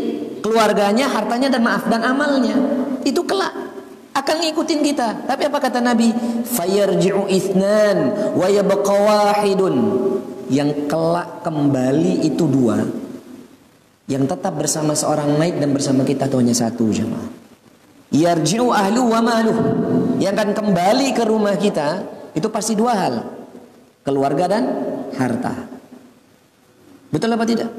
keluarganya 0.42 1.06
hartanya 1.12 1.48
dan 1.54 1.62
maaf 1.64 1.86
dan 1.88 2.02
amalnya. 2.02 2.56
Itu 3.06 3.24
kelak 3.24 3.67
akan 4.18 4.36
ngikutin 4.42 4.82
kita. 4.82 5.08
Tapi 5.30 5.42
apa 5.46 5.58
kata 5.62 5.80
Nabi? 5.80 6.10
Fayarji'u 6.46 7.30
ithnan 7.30 7.98
wa 8.34 8.48
yabqa 8.50 8.96
wahidun. 8.98 9.76
Yang 10.50 10.90
kelak 10.90 11.46
kembali 11.46 12.26
itu 12.26 12.48
dua. 12.50 12.82
Yang 14.08 14.24
tetap 14.34 14.56
bersama 14.56 14.96
seorang 14.96 15.36
mayit 15.36 15.60
dan 15.60 15.76
bersama 15.76 16.08
kita 16.08 16.32
itu 16.32 16.40
hanya 16.40 16.56
satu 16.56 16.88
jemaah. 16.90 17.28
Yarji'u 18.10 18.72
ahlu 18.72 19.12
wa 19.12 19.20
maluh. 19.20 19.58
Yang 20.18 20.34
akan 20.34 20.50
kembali 20.56 21.08
ke 21.14 21.24
rumah 21.28 21.54
kita 21.60 22.08
itu 22.34 22.48
pasti 22.48 22.74
dua 22.74 22.94
hal. 22.96 23.16
Keluarga 24.08 24.48
dan 24.48 24.64
harta. 25.20 25.54
Betul 27.12 27.36
apa 27.36 27.44
tidak? 27.44 27.70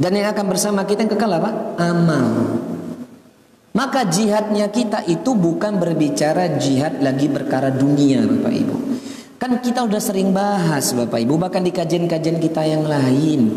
Dan 0.00 0.16
yang 0.16 0.32
akan 0.32 0.46
bersama 0.48 0.80
kita 0.88 1.04
yang 1.04 1.12
kekal 1.12 1.28
apa? 1.28 1.76
Amal 1.76 2.59
maka 3.70 4.06
jihadnya 4.06 4.68
kita 4.68 5.06
itu 5.06 5.34
bukan 5.34 5.78
berbicara 5.78 6.58
jihad 6.58 6.98
lagi 7.02 7.30
perkara 7.30 7.70
dunia 7.70 8.26
Bapak 8.26 8.54
Ibu 8.54 8.76
kan 9.40 9.50
kita 9.62 9.86
udah 9.86 10.00
sering 10.02 10.34
bahas 10.34 10.90
Bapak 10.92 11.22
Ibu 11.22 11.34
bahkan 11.38 11.62
di 11.62 11.70
kajian-kajian 11.70 12.38
kita 12.42 12.62
yang 12.66 12.84
lain 12.84 13.50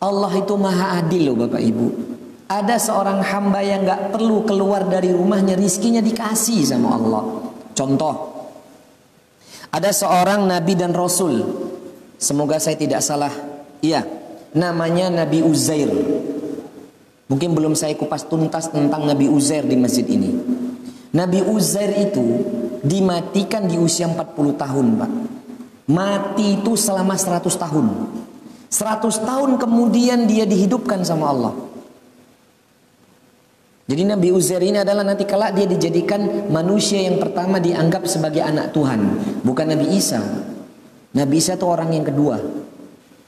Allah 0.00 0.32
itu 0.36 0.54
maha 0.56 1.00
adil 1.00 1.32
loh 1.32 1.36
Bapak 1.46 1.62
Ibu 1.62 1.86
ada 2.50 2.76
seorang 2.82 3.22
hamba 3.22 3.62
yang 3.62 3.86
gak 3.86 4.10
perlu 4.10 4.42
keluar 4.42 4.82
dari 4.90 5.14
rumahnya 5.14 5.54
rizkinya 5.54 6.02
dikasih 6.02 6.66
sama 6.66 6.98
Allah 6.98 7.24
Contoh, 7.80 8.14
ada 9.72 9.88
seorang 9.88 10.44
nabi 10.44 10.76
dan 10.76 10.92
rasul. 10.92 11.48
Semoga 12.20 12.60
saya 12.60 12.76
tidak 12.76 13.00
salah. 13.00 13.32
Iya, 13.80 14.04
namanya 14.52 15.08
Nabi 15.08 15.40
Uzair. 15.40 15.88
Mungkin 17.30 17.54
belum 17.54 17.78
saya 17.78 17.94
kupas 17.94 18.26
tuntas 18.26 18.74
tentang 18.74 19.06
Nabi 19.06 19.30
Uzair 19.30 19.62
di 19.62 19.78
masjid 19.78 20.02
ini. 20.02 20.34
Nabi 21.14 21.46
Uzair 21.46 22.10
itu 22.10 22.22
dimatikan 22.82 23.70
di 23.70 23.78
usia 23.78 24.10
40 24.10 24.58
tahun, 24.58 24.86
Pak. 24.98 25.10
Mati 25.90 26.58
itu 26.58 26.74
selama 26.74 27.14
100 27.14 27.46
tahun. 27.54 27.86
100 28.66 29.26
tahun 29.26 29.50
kemudian 29.62 30.26
dia 30.26 30.42
dihidupkan 30.42 31.06
sama 31.06 31.30
Allah. 31.30 31.54
Jadi 33.90 34.06
Nabi 34.06 34.30
Uzair 34.30 34.62
ini 34.62 34.78
adalah 34.78 35.02
nanti 35.02 35.26
kelak 35.26 35.54
dia 35.54 35.66
dijadikan 35.66 36.50
manusia 36.50 37.02
yang 37.02 37.18
pertama 37.18 37.58
dianggap 37.58 38.06
sebagai 38.06 38.38
anak 38.38 38.70
Tuhan, 38.70 39.02
bukan 39.42 39.66
Nabi 39.66 39.98
Isa. 39.98 40.22
Nabi 41.10 41.42
Isa 41.42 41.58
itu 41.58 41.66
orang 41.66 41.90
yang 41.90 42.06
kedua. 42.06 42.38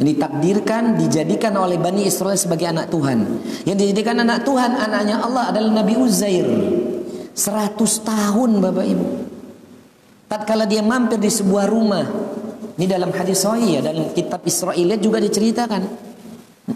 Yang 0.03 0.19
ditakdirkan 0.19 0.99
dijadikan 0.99 1.55
oleh 1.55 1.79
Bani 1.79 2.03
Israel 2.03 2.35
sebagai 2.35 2.67
anak 2.67 2.91
Tuhan. 2.91 3.23
Yang 3.63 3.77
dijadikan 3.87 4.19
anak 4.19 4.43
Tuhan 4.43 4.75
anaknya 4.75 5.23
Allah 5.23 5.55
adalah 5.55 5.79
Nabi 5.79 5.95
Uzair. 5.95 6.43
100 7.31 7.79
tahun 8.03 8.51
Bapak 8.59 8.83
Ibu. 8.83 9.07
Tatkala 10.27 10.67
dia 10.67 10.83
mampir 10.83 11.23
di 11.23 11.31
sebuah 11.31 11.71
rumah. 11.71 12.03
Ini 12.75 12.91
dalam 12.91 13.15
hadis 13.15 13.47
sahih 13.47 13.79
ya, 13.79 13.81
dalam 13.81 14.11
kitab 14.11 14.43
Israiliyat 14.43 14.99
juga 14.99 15.23
diceritakan. 15.23 15.87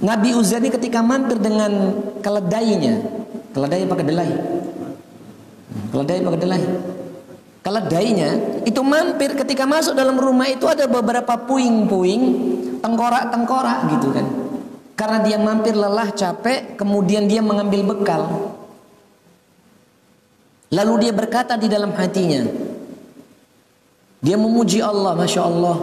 Nabi 0.06 0.30
Uzair 0.38 0.62
ini 0.62 0.70
ketika 0.70 1.02
mampir 1.02 1.42
dengan 1.42 1.98
keledainya, 2.22 3.10
keledai 3.50 3.90
pakai 3.90 4.06
delai. 4.06 4.30
Keledai 5.90 6.18
pakai 6.22 6.40
delai. 6.46 6.62
Keledainya 7.66 8.62
itu 8.62 8.78
mampir 8.86 9.34
ketika 9.34 9.66
masuk 9.66 9.98
dalam 9.98 10.14
rumah 10.14 10.46
itu 10.46 10.70
ada 10.70 10.86
beberapa 10.86 11.34
puing-puing, 11.34 12.22
tengkorak-tengkorak 12.78 13.90
gitu 13.90 14.14
kan. 14.14 14.26
Karena 14.94 15.18
dia 15.26 15.34
mampir 15.34 15.74
lelah, 15.74 16.14
capek, 16.14 16.78
kemudian 16.78 17.26
dia 17.26 17.42
mengambil 17.42 17.82
bekal. 17.90 18.54
Lalu 20.70 21.10
dia 21.10 21.12
berkata 21.12 21.58
di 21.58 21.66
dalam 21.66 21.90
hatinya, 21.90 22.46
dia 24.22 24.38
memuji 24.38 24.78
Allah, 24.78 25.18
masya 25.18 25.42
Allah. 25.42 25.76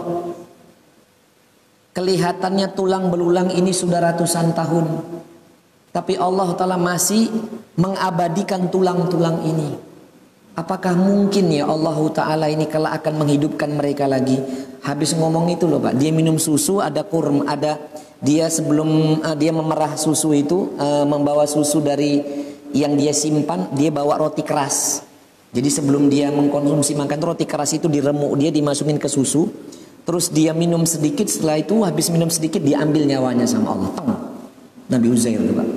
Kelihatannya 1.92 2.72
tulang 2.72 3.12
belulang 3.12 3.52
ini 3.52 3.76
sudah 3.76 4.00
ratusan 4.00 4.56
tahun. 4.56 4.88
Tapi 5.92 6.16
Allah 6.16 6.48
Ta'ala 6.56 6.80
masih 6.80 7.28
mengabadikan 7.76 8.72
tulang-tulang 8.72 9.44
ini. 9.44 9.93
Apakah 10.54 10.94
mungkin 10.94 11.50
ya 11.50 11.66
Allah 11.66 11.98
Ta'ala 12.14 12.46
ini 12.46 12.70
kalau 12.70 12.86
akan 12.86 13.26
menghidupkan 13.26 13.74
mereka 13.74 14.06
lagi? 14.06 14.38
Habis 14.86 15.18
ngomong 15.18 15.50
itu 15.50 15.66
loh 15.66 15.82
Pak, 15.82 15.98
dia 15.98 16.14
minum 16.14 16.38
susu, 16.38 16.78
ada 16.78 17.02
kurm, 17.02 17.42
ada 17.50 17.74
dia 18.22 18.46
sebelum 18.46 19.18
uh, 19.18 19.34
dia 19.34 19.50
memerah 19.50 19.98
susu 19.98 20.30
itu, 20.30 20.78
uh, 20.78 21.02
membawa 21.02 21.42
susu 21.50 21.82
dari 21.82 22.22
yang 22.70 22.94
dia 22.94 23.10
simpan, 23.10 23.66
dia 23.74 23.90
bawa 23.90 24.14
roti 24.14 24.46
keras. 24.46 25.02
Jadi 25.50 25.66
sebelum 25.74 26.06
dia 26.06 26.30
mengkonsumsi 26.30 26.94
makan 26.94 27.18
roti 27.18 27.50
keras 27.50 27.74
itu 27.74 27.90
diremuk, 27.90 28.38
dia 28.38 28.54
dimasukin 28.54 29.02
ke 29.02 29.10
susu. 29.10 29.50
Terus 30.06 30.30
dia 30.30 30.54
minum 30.54 30.86
sedikit, 30.86 31.26
setelah 31.26 31.58
itu 31.58 31.82
habis 31.82 32.14
minum 32.14 32.30
sedikit 32.30 32.62
diambil 32.62 33.02
nyawanya 33.10 33.48
sama 33.50 33.74
Allah. 33.74 33.90
Nabi 34.86 35.06
Uzair 35.10 35.40
Pak. 35.40 35.68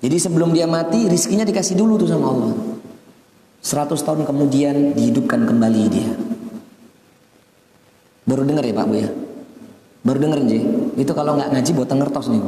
Jadi 0.00 0.16
sebelum 0.16 0.54
dia 0.56 0.64
mati, 0.64 1.10
rizkinya 1.10 1.44
dikasih 1.44 1.76
dulu 1.76 2.00
tuh 2.00 2.08
sama 2.08 2.32
Allah. 2.32 2.75
100 3.66 3.98
tahun 3.98 4.22
kemudian 4.22 4.94
dihidupkan 4.94 5.42
kembali 5.42 5.82
dia. 5.90 6.06
Baru 8.22 8.46
dengar 8.46 8.62
ya 8.62 8.70
Pak 8.70 8.86
Bu 8.86 8.94
ya? 8.94 9.10
Baru 10.06 10.18
dengar 10.22 10.38
nji. 10.38 10.62
Itu 10.94 11.10
kalau 11.18 11.34
nggak 11.34 11.50
ngaji 11.50 11.70
buat 11.74 11.90
ngertos 11.90 12.30
nih. 12.30 12.42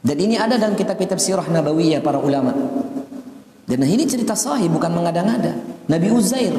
Dan 0.00 0.16
ini 0.16 0.40
ada 0.40 0.56
dalam 0.56 0.72
kitab-kitab 0.72 1.20
sirah 1.20 1.44
nabawiyah 1.44 2.00
para 2.00 2.16
ulama. 2.16 2.56
Dan 3.68 3.84
ini 3.84 4.08
cerita 4.08 4.32
sahih 4.32 4.72
bukan 4.72 4.88
mengada-ngada. 4.88 5.52
Nabi 5.84 6.08
Uzair. 6.08 6.56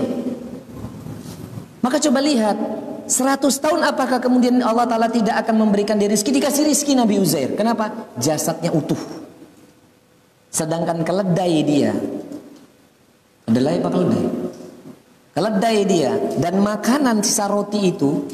Maka 1.81 1.97
coba 1.97 2.21
lihat 2.21 2.57
100 3.09 3.41
tahun 3.41 3.81
apakah 3.89 4.21
kemudian 4.21 4.61
Allah 4.61 4.85
Ta'ala 4.85 5.09
tidak 5.09 5.33
akan 5.47 5.65
memberikan 5.65 5.95
dia 5.95 6.11
rizki 6.11 6.35
Dikasih 6.35 6.67
rizki 6.67 6.91
Nabi 6.91 7.23
Uzair 7.23 7.55
Kenapa? 7.55 8.11
Jasadnya 8.19 8.75
utuh 8.75 8.99
Sedangkan 10.51 11.07
keledai 11.07 11.63
dia 11.63 11.95
Keledai 13.47 13.79
apa 13.79 13.89
keledai? 13.89 14.25
Keledai 15.31 15.77
dia 15.87 16.11
Dan 16.35 16.59
makanan 16.59 17.23
sisa 17.23 17.47
roti 17.47 17.95
itu 17.95 18.27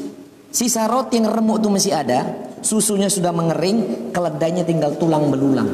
Sisa 0.50 0.90
roti 0.90 1.22
yang 1.22 1.30
remuk 1.30 1.62
itu 1.62 1.70
masih 1.70 1.94
ada 1.94 2.26
Susunya 2.66 3.08
sudah 3.08 3.30
mengering 3.30 4.10
Keledainya 4.10 4.66
tinggal 4.66 4.98
tulang 4.98 5.30
belulang 5.30 5.70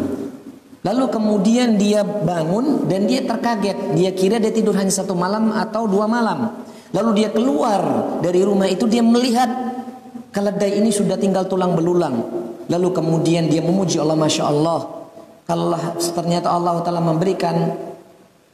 Lalu 0.83 1.05
kemudian 1.07 1.79
dia 1.79 2.03
bangun 2.03 2.83
Dan 2.85 3.07
dia 3.07 3.23
terkaget 3.23 3.95
Dia 3.95 4.11
kira 4.11 4.43
dia 4.43 4.51
tidur 4.51 4.75
hanya 4.75 4.91
satu 4.91 5.15
malam 5.15 5.55
atau 5.55 5.87
dua 5.87 6.03
malam 6.05 6.67
Lalu 6.89 7.21
dia 7.21 7.29
keluar 7.29 7.81
dari 8.17 8.41
rumah 8.41 8.65
itu 8.65 8.89
dia 8.89 9.05
melihat 9.05 9.49
keledai 10.33 10.81
ini 10.81 10.89
sudah 10.89 11.21
tinggal 11.21 11.45
tulang 11.45 11.77
belulang. 11.77 12.17
Lalu 12.69 12.89
kemudian 12.93 13.49
dia 13.49 13.61
memuji 13.61 14.01
Allah 14.01 14.17
Masya 14.17 14.43
Allah. 14.49 14.79
Kalau 15.45 15.77
ternyata 16.13 16.53
Allah 16.53 16.81
telah 16.81 17.01
memberikan 17.01 17.73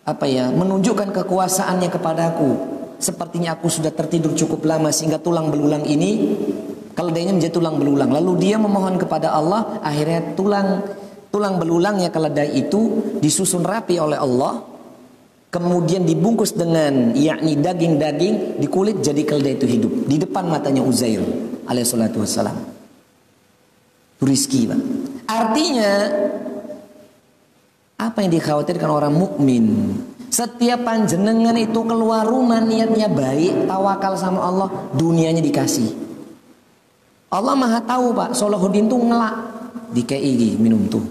apa 0.05 0.25
ya 0.29 0.53
menunjukkan 0.53 1.09
kekuasaannya 1.11 1.89
kepadaku. 1.89 2.49
Sepertinya 3.01 3.57
aku 3.57 3.67
sudah 3.67 3.91
tertidur 3.91 4.31
cukup 4.37 4.63
lama 4.63 4.87
sehingga 4.93 5.19
tulang 5.19 5.51
belulang 5.51 5.83
ini 5.83 6.37
keledainya 6.95 7.35
menjadi 7.35 7.53
tulang 7.57 7.75
belulang. 7.75 8.13
Lalu 8.13 8.31
dia 8.39 8.55
memohon 8.61 8.95
kepada 9.01 9.33
Allah 9.35 9.81
akhirnya 9.83 10.37
tulang 10.37 10.85
tulang 11.35 11.59
belulangnya 11.59 12.15
keledai 12.15 12.55
itu 12.55 13.11
disusun 13.19 13.67
rapi 13.67 13.99
oleh 13.99 14.15
Allah 14.15 14.63
kemudian 15.51 16.07
dibungkus 16.07 16.55
dengan 16.55 17.11
yakni 17.11 17.59
daging-daging 17.59 18.55
di 18.55 18.67
kulit 18.71 19.03
jadi 19.03 19.19
keledai 19.23 19.59
itu 19.59 19.67
hidup 19.67 19.91
di 20.07 20.15
depan 20.15 20.47
matanya 20.47 20.79
Uzair 20.79 21.19
alaihissalatu 21.67 22.23
wassalam 22.23 22.55
itu 24.15 24.23
rizki 24.23 24.63
Pak. 24.67 24.79
artinya 25.27 25.91
apa 27.95 28.17
yang 28.23 28.31
dikhawatirkan 28.35 28.89
orang 28.91 29.13
mukmin 29.15 29.95
setiap 30.31 30.83
panjenengan 30.83 31.55
itu 31.55 31.79
keluar 31.87 32.27
rumah 32.27 32.59
niatnya 32.59 33.07
baik 33.07 33.67
tawakal 33.67 34.19
sama 34.19 34.39
Allah 34.43 34.67
dunianya 34.91 35.39
dikasih 35.39 35.91
Allah 37.31 37.55
maha 37.55 37.79
tahu 37.83 38.15
Pak 38.15 38.35
Solahuddin 38.35 38.87
tuh 38.87 38.99
ngelak 38.99 39.35
di 39.95 40.01
KI 40.03 40.59
minum 40.59 40.87
tuh 40.91 41.03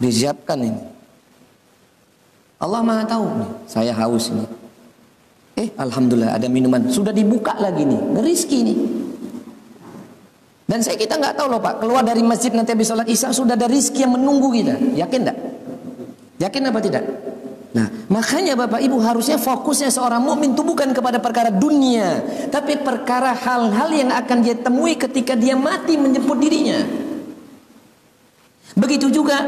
disiapkan 0.00 0.60
ini 0.64 0.88
Allah 2.58 2.82
Maha 2.82 3.06
tahu 3.06 3.26
nih, 3.38 3.50
saya 3.70 3.94
haus 3.94 4.34
ini. 4.34 4.42
Eh, 5.58 5.70
alhamdulillah 5.78 6.34
ada 6.34 6.50
minuman. 6.50 6.90
Sudah 6.90 7.14
dibuka 7.14 7.54
lagi 7.54 7.86
nih, 7.86 8.18
rizki 8.18 8.66
nih. 8.66 8.78
Dan 10.68 10.84
saya 10.84 11.00
kita 11.00 11.16
nggak 11.16 11.32
tahu 11.32 11.48
loh 11.48 11.64
Pak, 11.64 11.80
keluar 11.80 12.04
dari 12.04 12.20
masjid 12.20 12.52
nanti 12.52 12.76
habis 12.76 12.92
sholat 12.92 13.08
isya 13.08 13.32
sudah 13.32 13.56
ada 13.56 13.64
rizki 13.64 14.04
yang 14.04 14.20
menunggu 14.20 14.52
kita. 14.52 14.76
Yakin 15.00 15.20
enggak? 15.24 15.38
Yakin 16.44 16.62
apa 16.68 16.80
tidak? 16.84 17.04
Nah, 17.72 17.88
makanya 18.12 18.52
Bapak 18.52 18.80
Ibu 18.84 19.00
harusnya 19.00 19.40
fokusnya 19.40 19.88
seorang 19.88 20.20
mukmin 20.20 20.52
itu 20.52 20.60
bukan 20.60 20.92
kepada 20.92 21.24
perkara 21.24 21.48
dunia, 21.48 22.20
tapi 22.52 22.76
perkara 22.80 23.32
hal-hal 23.32 23.88
yang 23.96 24.10
akan 24.12 24.38
dia 24.44 24.56
temui 24.60 24.96
ketika 25.00 25.32
dia 25.32 25.56
mati 25.56 25.96
menjemput 25.96 26.36
dirinya. 26.36 26.84
Begitu 28.76 29.08
juga 29.08 29.40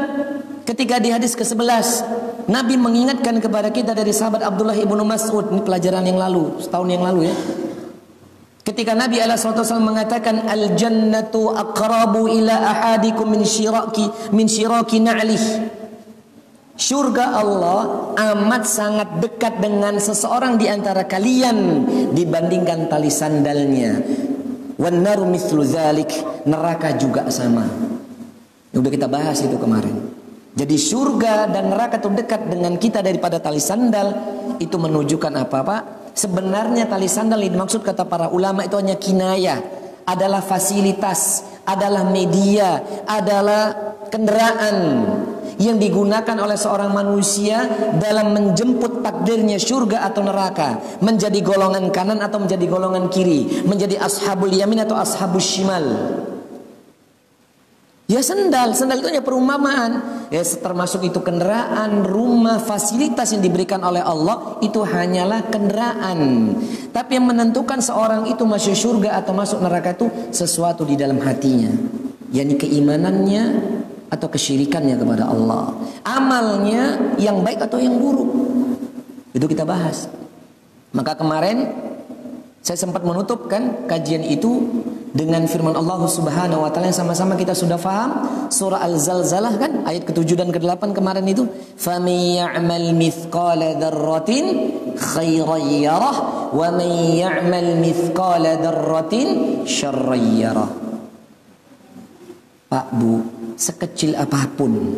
ketika 0.65 0.97
di 0.97 1.13
hadis 1.13 1.37
ke-11 1.37 1.85
Nabi 2.49 2.75
mengingatkan 2.81 3.37
kepada 3.37 3.69
kita 3.69 3.93
dari 3.93 4.09
sahabat 4.09 4.41
Abdullah 4.41 4.75
ibnu 4.75 5.05
Mas'ud 5.05 5.53
ini 5.53 5.61
pelajaran 5.61 6.01
yang 6.01 6.17
lalu 6.17 6.57
setahun 6.59 6.89
yang 6.89 7.05
lalu 7.05 7.29
ya 7.29 7.35
ketika 8.61 8.93
Nabi 8.93 9.21
SAW 9.21 9.81
mengatakan 9.81 10.45
al 10.45 10.77
jannatu 10.77 11.53
aqrabu 11.53 12.29
ila 12.29 12.55
ahadikum 12.55 13.29
min 13.29 13.41
syiraki 13.45 14.09
min 14.33 14.45
syiraki 14.45 15.01
na'lih 15.01 15.71
Surga 16.81 17.37
Allah 17.37 18.09
amat 18.17 18.65
sangat 18.65 19.21
dekat 19.21 19.61
dengan 19.61 20.01
seseorang 20.01 20.57
di 20.57 20.65
antara 20.65 21.05
kalian 21.05 21.85
dibandingkan 22.09 22.89
tali 22.89 23.13
sandalnya. 23.13 24.01
Wan 24.81 25.05
naru 25.05 25.29
mithlu 25.29 25.61
neraka 26.49 26.97
juga 26.97 27.29
sama. 27.29 27.69
Udah 28.73 28.89
kita 28.89 29.05
bahas 29.05 29.45
itu 29.45 29.61
kemarin. 29.61 29.93
Jadi 30.57 30.73
surga 30.81 31.53
dan 31.53 31.69
neraka 31.69 32.01
itu 32.01 32.09
dekat 32.17 32.49
dengan 32.49 32.73
kita 32.81 33.05
daripada 33.05 33.37
tali 33.37 33.61
sandal 33.61 34.17
itu 34.57 34.73
menunjukkan 34.73 35.37
apa 35.37 35.59
Pak? 35.61 35.81
Sebenarnya 36.11 36.91
tali 36.91 37.07
sandal 37.07 37.39
ini 37.39 37.55
maksud 37.55 37.81
kata 37.81 38.03
para 38.03 38.27
ulama 38.29 38.67
itu 38.67 38.75
hanya 38.75 38.99
kinayah, 38.99 39.59
adalah 40.05 40.43
fasilitas, 40.43 41.45
adalah 41.63 42.03
media, 42.09 42.83
adalah 43.07 43.95
kendaraan 44.11 44.77
yang 45.61 45.77
digunakan 45.77 46.35
oleh 46.41 46.57
seorang 46.57 46.89
manusia 46.89 47.63
dalam 48.01 48.33
menjemput 48.33 49.05
takdirnya 49.05 49.61
surga 49.61 50.09
atau 50.09 50.25
neraka, 50.25 50.99
menjadi 50.99 51.37
golongan 51.39 51.93
kanan 51.93 52.19
atau 52.19 52.41
menjadi 52.41 52.65
golongan 52.65 53.07
kiri, 53.07 53.63
menjadi 53.63 54.01
ashabul 54.01 54.51
yamin 54.51 54.83
atau 54.83 54.97
ashabul 54.97 55.39
shimal. 55.39 55.85
Ya 58.11 58.19
sendal, 58.19 58.75
sendal 58.75 58.99
itu 58.99 59.07
hanya 59.07 59.23
perumpamaan. 59.23 60.27
Ya 60.27 60.43
termasuk 60.43 61.07
itu 61.07 61.23
kendaraan, 61.23 62.03
rumah, 62.03 62.59
fasilitas 62.59 63.31
yang 63.31 63.39
diberikan 63.39 63.79
oleh 63.87 64.03
Allah 64.03 64.59
itu 64.59 64.83
hanyalah 64.83 65.47
kendaraan. 65.47 66.51
Tapi 66.91 67.15
yang 67.15 67.31
menentukan 67.31 67.79
seorang 67.79 68.27
itu 68.27 68.43
masuk 68.43 68.75
surga 68.75 69.23
atau 69.23 69.31
masuk 69.31 69.63
neraka 69.63 69.95
itu 69.95 70.11
sesuatu 70.35 70.83
di 70.83 70.99
dalam 70.99 71.23
hatinya. 71.23 71.71
yakni 72.31 72.55
keimanannya 72.55 73.43
atau 74.07 74.27
kesyirikannya 74.27 74.95
kepada 74.99 75.27
Allah. 75.31 75.75
Amalnya 76.03 77.15
yang 77.15 77.43
baik 77.43 77.63
atau 77.63 77.79
yang 77.79 77.95
buruk. 77.95 78.31
Itu 79.31 79.47
kita 79.47 79.63
bahas. 79.63 80.11
Maka 80.91 81.15
kemarin 81.15 81.71
saya 82.59 82.75
sempat 82.79 83.03
menutupkan 83.03 83.87
kajian 83.87 84.23
itu 84.27 84.67
dengan 85.11 85.43
firman 85.43 85.75
Allah 85.75 86.07
Subhanahu 86.07 86.63
wa 86.63 86.71
taala 86.71 86.87
yang 86.87 86.99
sama-sama 87.03 87.35
kita 87.35 87.51
sudah 87.51 87.75
faham. 87.75 88.23
Surah 88.47 88.79
Al-Zalzalah 88.83 89.53
kan 89.59 89.71
ayat 89.83 90.07
ke-7 90.07 90.39
dan 90.39 90.49
ke-8 90.55 90.95
kemarin 90.95 91.27
itu 91.27 91.47
may 91.99 92.39
ya'mal 92.39 92.95
mithqala 92.95 93.75
dzarratin 93.75 94.45
khairan 94.95 95.63
yarah 95.83 96.17
wa 96.55 96.67
may 96.71 97.19
ya'mal 97.19 97.79
mithqala 97.79 98.59
dzarratin 98.59 99.27
syarran 99.67 100.23
yarah. 100.39 100.71
Pak 102.71 102.87
Bu 102.95 103.19
sekecil 103.59 104.15
apa 104.15 104.47
pun 104.55 104.95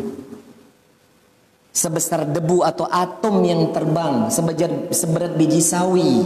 sebesar 1.73 2.29
debu 2.29 2.61
atau 2.61 2.85
atom 2.85 3.41
yang 3.41 3.73
terbang 3.73 4.29
seberat 4.29 5.33
biji 5.33 5.57
sawi 5.57 6.21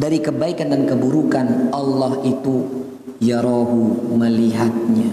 dari 0.00 0.24
kebaikan 0.24 0.72
dan 0.72 0.88
keburukan 0.88 1.68
Allah 1.76 2.24
itu 2.24 2.88
yarahu 3.20 4.16
melihatnya 4.16 5.12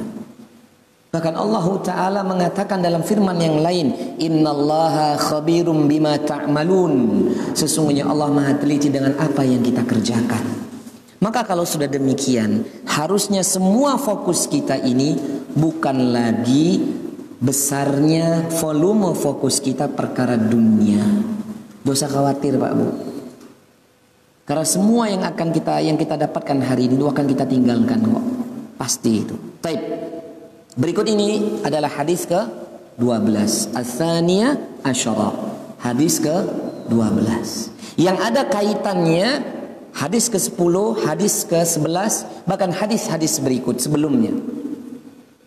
bahkan 1.12 1.36
Allah 1.36 1.66
taala 1.84 2.22
mengatakan 2.24 2.80
dalam 2.80 3.04
firman 3.04 3.36
yang 3.36 3.60
lain 3.60 4.16
innallaha 4.16 5.20
khabirum 5.20 5.92
bima 5.92 6.16
ta'malun 6.16 7.28
sesungguhnya 7.52 8.08
Allah 8.08 8.32
Maha 8.32 8.56
teliti 8.56 8.88
dengan 8.88 9.20
apa 9.20 9.44
yang 9.44 9.60
kita 9.60 9.84
kerjakan 9.84 10.68
maka 11.20 11.44
kalau 11.44 11.68
sudah 11.68 11.92
demikian 11.92 12.64
harusnya 12.88 13.44
semua 13.44 14.00
fokus 14.00 14.48
kita 14.48 14.80
ini 14.80 15.18
bukan 15.52 16.16
lagi 16.16 16.78
besarnya 17.38 18.50
volume 18.58 19.14
fokus 19.14 19.62
kita 19.62 19.90
perkara 19.90 20.38
dunia. 20.38 21.02
Dosa 21.86 22.10
khawatir 22.10 22.58
Pak 22.58 22.74
Bu. 22.74 23.07
Karena 24.48 24.64
semua 24.64 25.12
yang 25.12 25.28
akan 25.28 25.52
kita 25.52 25.84
yang 25.84 26.00
kita 26.00 26.16
dapatkan 26.16 26.64
hari 26.64 26.88
ini 26.88 26.96
itu 26.96 27.04
akan 27.04 27.26
kita 27.28 27.44
tinggalkan 27.44 28.00
kok. 28.00 28.26
Pasti 28.80 29.28
itu. 29.28 29.36
Taib. 29.60 29.82
Berikut 30.80 31.04
ini 31.04 31.60
adalah 31.68 31.92
hadis 31.92 32.24
ke 32.24 32.40
12. 32.96 33.76
Ats-tsaniyah 33.76 34.56
asyara. 34.88 35.36
Hadis 35.84 36.24
ke 36.24 36.32
12. 36.88 38.00
Yang 38.00 38.18
ada 38.24 38.42
kaitannya 38.48 39.28
hadis 39.92 40.32
ke-10, 40.32 40.76
hadis 41.04 41.44
ke-11, 41.44 42.48
bahkan 42.48 42.72
hadis-hadis 42.72 43.44
berikut 43.44 43.82
sebelumnya. 43.84 44.32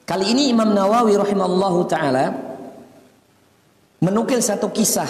Kali 0.04 0.34
ini 0.34 0.50
Imam 0.50 0.74
Nawawi 0.74 1.14
rahimallahu 1.14 1.86
taala 1.86 2.34
menukil 4.02 4.42
satu 4.42 4.66
kisah 4.74 5.06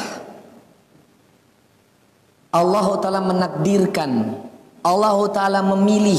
Allah 2.50 2.86
Ta'ala 2.98 3.22
menakdirkan 3.22 4.10
Allah 4.80 5.18
Ta'ala 5.30 5.60
memilih 5.62 6.18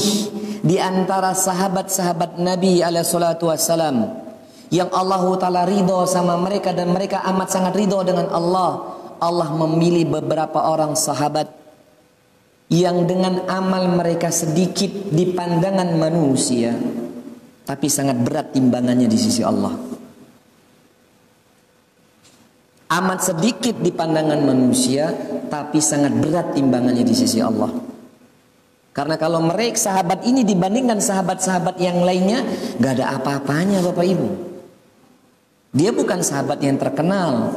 di 0.62 0.78
antara 0.78 1.34
sahabat-sahabat 1.34 2.38
Nabi 2.38 2.80
alaihi 2.80 3.04
salatu 3.04 3.50
wassalam 3.50 4.06
yang 4.72 4.88
Allah 4.94 5.22
Ta'ala 5.36 5.68
ridho 5.68 6.08
sama 6.08 6.38
mereka 6.40 6.72
dan 6.72 6.94
mereka 6.94 7.20
amat 7.28 7.48
sangat 7.52 7.76
ridho 7.76 8.00
dengan 8.06 8.32
Allah. 8.32 9.00
Allah 9.22 9.54
memilih 9.54 10.18
beberapa 10.18 10.66
orang 10.66 10.98
sahabat 10.98 11.46
yang 12.72 13.04
dengan 13.04 13.44
amal 13.46 13.84
mereka 13.92 14.32
sedikit 14.32 14.88
di 15.12 15.30
pandangan 15.30 15.92
manusia 15.94 16.72
tapi 17.62 17.86
sangat 17.86 18.16
berat 18.24 18.56
timbangannya 18.56 19.06
di 19.06 19.18
sisi 19.20 19.44
Allah 19.44 19.91
amat 22.92 23.32
sedikit 23.32 23.80
di 23.80 23.88
pandangan 23.88 24.40
manusia 24.44 25.08
tapi 25.48 25.80
sangat 25.80 26.12
berat 26.20 26.52
timbangannya 26.52 27.04
di 27.04 27.14
sisi 27.16 27.40
Allah. 27.40 27.72
Karena 28.92 29.16
kalau 29.16 29.40
mereka 29.40 29.88
sahabat 29.88 30.28
ini 30.28 30.44
dibandingkan 30.44 31.00
sahabat-sahabat 31.00 31.80
yang 31.80 32.04
lainnya 32.04 32.44
gak 32.76 33.00
ada 33.00 33.16
apa-apanya 33.16 33.80
Bapak 33.80 34.04
Ibu. 34.04 34.28
Dia 35.72 35.96
bukan 35.96 36.20
sahabat 36.20 36.60
yang 36.60 36.76
terkenal. 36.76 37.56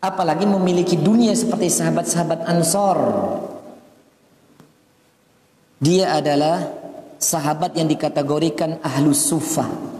Apalagi 0.00 0.48
memiliki 0.48 0.96
dunia 0.96 1.36
seperti 1.36 1.68
sahabat-sahabat 1.68 2.48
Ansor. 2.48 2.98
Dia 5.84 6.16
adalah 6.16 6.72
sahabat 7.20 7.76
yang 7.76 7.88
dikategorikan 7.92 8.80
ahlus 8.80 9.28
sufah 9.28 9.93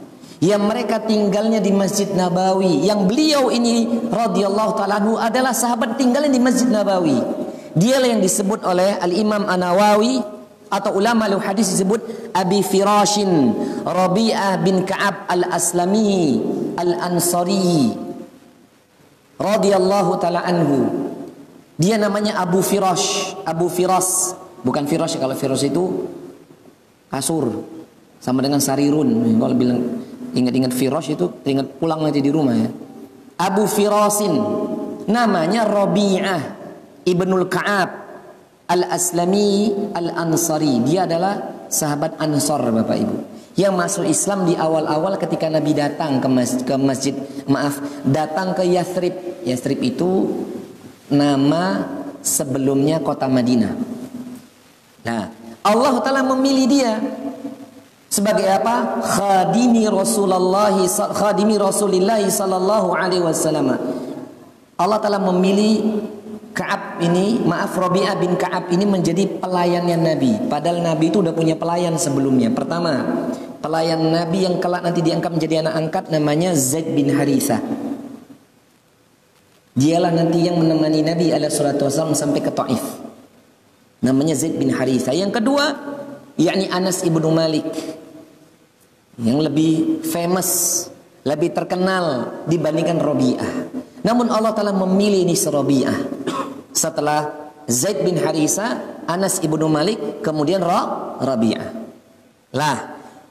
yang 0.45 0.69
mereka 0.69 1.01
tinggalnya 1.01 1.57
di 1.57 1.73
Masjid 1.73 2.13
Nabawi. 2.13 2.85
Yang 2.85 3.01
beliau 3.09 3.49
ini 3.49 3.89
radhiyallahu 4.13 4.77
taala 4.77 5.01
adalah 5.25 5.57
sahabat 5.57 5.97
tinggalnya 5.97 6.29
di 6.29 6.43
Masjid 6.43 6.69
Nabawi. 6.69 7.17
Dialah 7.73 8.13
yang 8.13 8.21
disebut 8.21 8.61
oleh 8.61 9.01
Al-Imam 9.01 9.49
An-Nawawi 9.49 10.21
atau 10.69 11.01
ulama 11.01 11.27
lu 11.33 11.41
hadis 11.41 11.73
disebut 11.73 12.31
Abi 12.37 12.61
Firashin 12.61 13.57
Rabi'ah 13.83 14.61
bin 14.61 14.85
Ka'ab 14.85 15.27
Al-Aslami 15.33 16.39
Al-Ansari 16.77 17.97
radhiyallahu 19.41 20.13
taala 20.21 20.45
anhu. 20.45 21.09
Dia 21.81 21.97
namanya 21.97 22.37
Abu 22.39 22.61
Firash 22.61 23.33
Abu 23.49 23.73
Firas. 23.73 24.37
Bukan 24.61 24.85
Firash 24.85 25.17
kalau 25.17 25.35
Firas 25.35 25.65
itu 25.65 26.05
kasur 27.09 27.65
sama 28.21 28.45
dengan 28.45 28.63
sarirun. 28.63 29.09
Kalau 29.41 29.57
bilang 29.59 29.81
Ingat-ingat 30.35 30.75
Firosh 30.75 31.15
itu 31.15 31.31
ingat 31.47 31.79
pulang 31.79 32.03
nanti 32.03 32.19
di 32.19 32.31
rumah 32.35 32.59
ya. 32.59 32.71
Abu 33.39 33.67
Firasin 33.67 34.35
namanya 35.07 35.67
Rabi'ah 35.67 36.43
Ibnul 37.07 37.47
Ka'ab 37.51 37.91
Al-Aslami 38.71 39.75
Al-Ansari. 39.95 40.83
Dia 40.87 41.07
adalah 41.07 41.67
sahabat 41.71 42.17
Ansor 42.19 42.63
Bapak 42.71 42.97
Ibu. 42.99 43.17
Yang 43.55 43.75
masuk 43.79 44.05
Islam 44.11 44.51
di 44.51 44.59
awal-awal 44.59 45.15
ketika 45.15 45.47
Nabi 45.47 45.79
datang 45.79 46.19
ke 46.19 46.27
masjid, 46.27 46.61
ke 46.67 46.75
masjid 46.75 47.15
maaf, 47.47 47.79
datang 48.03 48.51
ke 48.51 48.67
Yathrib. 48.67 49.15
Yathrib 49.47 49.79
itu 49.79 50.27
nama 51.07 51.87
sebelumnya 52.19 52.99
kota 52.99 53.31
Madinah. 53.31 53.79
Nah, 55.07 55.31
Allah 55.63 55.95
Ta'ala 56.03 56.27
memilih 56.27 56.67
dia 56.67 56.99
sebagai 58.15 58.47
apa? 58.47 59.03
Khadimi 59.03 59.91
Rasulullah 59.91 60.71
khadimi 61.11 61.59
Rasulullah 61.59 62.23
sallallahu 62.23 62.95
alaihi 62.95 63.27
wasallam. 63.27 63.75
Allah 64.79 64.99
telah 65.03 65.19
memilih 65.19 66.07
Ka'ab 66.55 67.03
ini, 67.03 67.43
maaf 67.43 67.75
Rabi'ah 67.75 68.15
bin 68.15 68.39
Ka'ab 68.39 68.71
ini 68.71 68.87
menjadi 68.87 69.27
pelayannya 69.43 69.99
Nabi. 69.99 70.47
Padahal 70.47 70.87
Nabi 70.87 71.11
itu 71.11 71.19
udah 71.19 71.35
punya 71.35 71.59
pelayan 71.59 71.99
sebelumnya. 71.99 72.47
Pertama, 72.55 73.27
pelayan 73.59 73.99
Nabi 73.99 74.47
yang 74.47 74.63
kelak 74.63 74.87
nanti 74.87 75.03
diangkat 75.03 75.35
menjadi 75.35 75.67
anak 75.67 75.75
angkat 75.75 76.05
namanya 76.15 76.55
Zaid 76.55 76.95
bin 76.95 77.11
Haritha. 77.11 77.59
Dialah 79.75 80.15
nanti 80.15 80.47
yang 80.47 80.63
menemani 80.63 81.03
Nabi 81.03 81.35
alaihi 81.35 81.51
wasallam 81.51 82.15
sampai 82.15 82.39
ke 82.39 82.55
Taif. 82.55 83.03
Namanya 84.07 84.39
Zaid 84.39 84.55
bin 84.55 84.71
Haritha. 84.71 85.11
Yang 85.11 85.43
kedua, 85.43 85.75
yakni 86.39 86.71
Anas 86.71 87.03
ibnu 87.03 87.35
Malik 87.35 87.67
yang 89.19 89.39
lebih 89.39 90.03
famous, 90.03 90.87
lebih 91.23 91.55
terkenal 91.55 92.35
dibandingkan 92.51 92.99
Robi'ah. 92.99 93.53
Namun 94.05 94.29
Allah 94.29 94.53
telah 94.53 94.75
memilih 94.75 95.25
ini 95.25 95.37
Robi'ah. 95.39 95.97
Setelah 96.75 97.31
Zaid 97.65 98.05
bin 98.05 98.21
Harisa, 98.21 99.01
Anas 99.09 99.41
ibnu 99.41 99.65
Malik, 99.71 100.21
kemudian 100.21 100.61
Ra, 100.61 101.17
Rabi'ah. 101.23 101.69
Lah, 102.55 102.77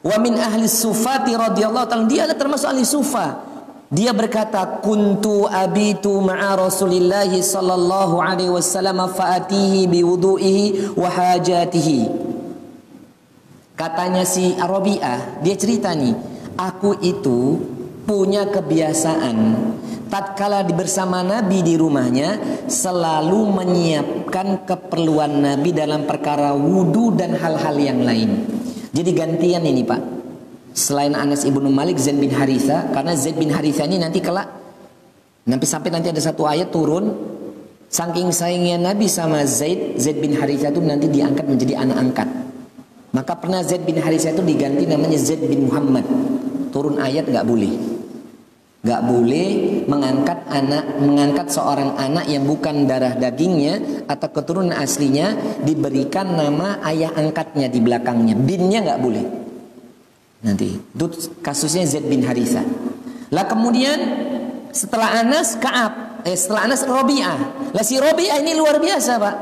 wa 0.01 0.17
min 0.19 0.35
ahli 0.39 0.65
sufati 0.65 1.37
radhiyallahu 1.37 1.87
ta'ala 1.87 2.05
dia 2.09 2.27
termasuk 2.33 2.67
ahli 2.71 2.83
sufa. 2.83 3.51
Dia 3.93 4.09
berkata, 4.09 4.81
"Kuntu 4.81 5.45
abitu 5.45 6.17
ma'a 6.17 6.57
Rasulillah 6.57 7.29
sallallahu 7.29 8.17
alaihi 8.17 8.49
wasallam 8.49 9.05
fa'atihi 9.05 9.85
biwudu'ihi 9.85 10.97
wa 10.97 11.05
hajatihi." 11.13 12.32
Katanya 13.73 14.21
si 14.21 14.53
Arabiah, 14.53 15.41
dia 15.41 15.57
cerita 15.57 15.97
nih, 15.97 16.13
aku 16.53 16.93
itu 17.01 17.57
punya 18.05 18.45
kebiasaan 18.45 19.37
tatkala 20.13 20.61
bersama 20.69 21.25
Nabi 21.25 21.65
di 21.65 21.73
rumahnya 21.73 22.37
selalu 22.69 23.49
menyiapkan 23.49 24.69
keperluan 24.69 25.41
Nabi 25.41 25.73
dalam 25.73 26.05
perkara 26.05 26.53
wudhu 26.53 27.17
dan 27.17 27.33
hal-hal 27.33 27.73
yang 27.81 28.05
lain. 28.05 28.45
Jadi 28.93 29.09
gantian 29.17 29.65
ini 29.65 29.81
Pak. 29.81 30.01
Selain 30.77 31.17
Anas 31.17 31.41
ibnu 31.41 31.65
Malik, 31.69 31.97
Zaid 31.97 32.21
bin 32.21 32.29
Haritha, 32.29 32.93
karena 32.93 33.17
Zaid 33.17 33.41
bin 33.41 33.49
Haritha 33.49 33.89
ini 33.89 33.97
nanti 33.97 34.21
kelak 34.21 34.49
nanti 35.49 35.65
sampai 35.65 35.89
nanti 35.91 36.07
ada 36.13 36.21
satu 36.23 36.47
ayat 36.47 36.71
turun 36.71 37.09
saking 37.89 38.29
sayangnya 38.29 38.93
Nabi 38.93 39.09
sama 39.09 39.41
Zaid, 39.49 39.97
Zaid 39.97 40.21
bin 40.21 40.37
Haritha 40.37 40.69
itu 40.69 40.81
nanti 40.81 41.09
diangkat 41.09 41.45
menjadi 41.49 41.73
anak 41.81 41.97
angkat. 41.97 42.29
Maka 43.13 43.37
pernah 43.37 43.61
Zaid 43.61 43.85
bin 43.85 44.01
Haritha 44.01 44.33
itu 44.33 44.41
diganti 44.41 44.89
namanya 44.89 45.21
Zaid 45.21 45.45
bin 45.45 45.69
Muhammad. 45.69 46.03
Turun 46.73 46.97
ayat 46.97 47.29
nggak 47.29 47.45
boleh. 47.45 47.73
Gak 48.83 48.99
boleh 49.07 49.49
mengangkat 49.87 50.43
anak, 50.51 50.99
mengangkat 50.99 51.47
seorang 51.47 51.95
anak 51.95 52.27
yang 52.27 52.43
bukan 52.43 52.83
darah 52.83 53.15
dagingnya 53.15 54.03
atau 54.11 54.27
keturunan 54.27 54.75
aslinya 54.75 55.39
diberikan 55.63 56.27
nama 56.35 56.83
ayah 56.91 57.15
angkatnya 57.15 57.71
di 57.71 57.79
belakangnya. 57.79 58.35
Binnya 58.35 58.83
gak 58.83 58.99
boleh. 58.99 59.23
Nanti 60.43 60.75
itu 60.75 61.05
kasusnya 61.39 61.87
Zaid 61.87 62.11
bin 62.11 62.27
Harisa. 62.27 62.59
Lah 63.31 63.47
kemudian 63.47 63.95
setelah 64.75 65.23
Anas 65.23 65.55
Kaab, 65.55 66.19
eh 66.27 66.35
setelah 66.35 66.67
Anas 66.67 66.83
Robi'ah. 66.83 67.71
Lah 67.71 67.83
si 67.87 67.95
Robi'ah 67.95 68.43
ini 68.43 68.51
luar 68.51 68.83
biasa 68.83 69.11
pak. 69.15 69.35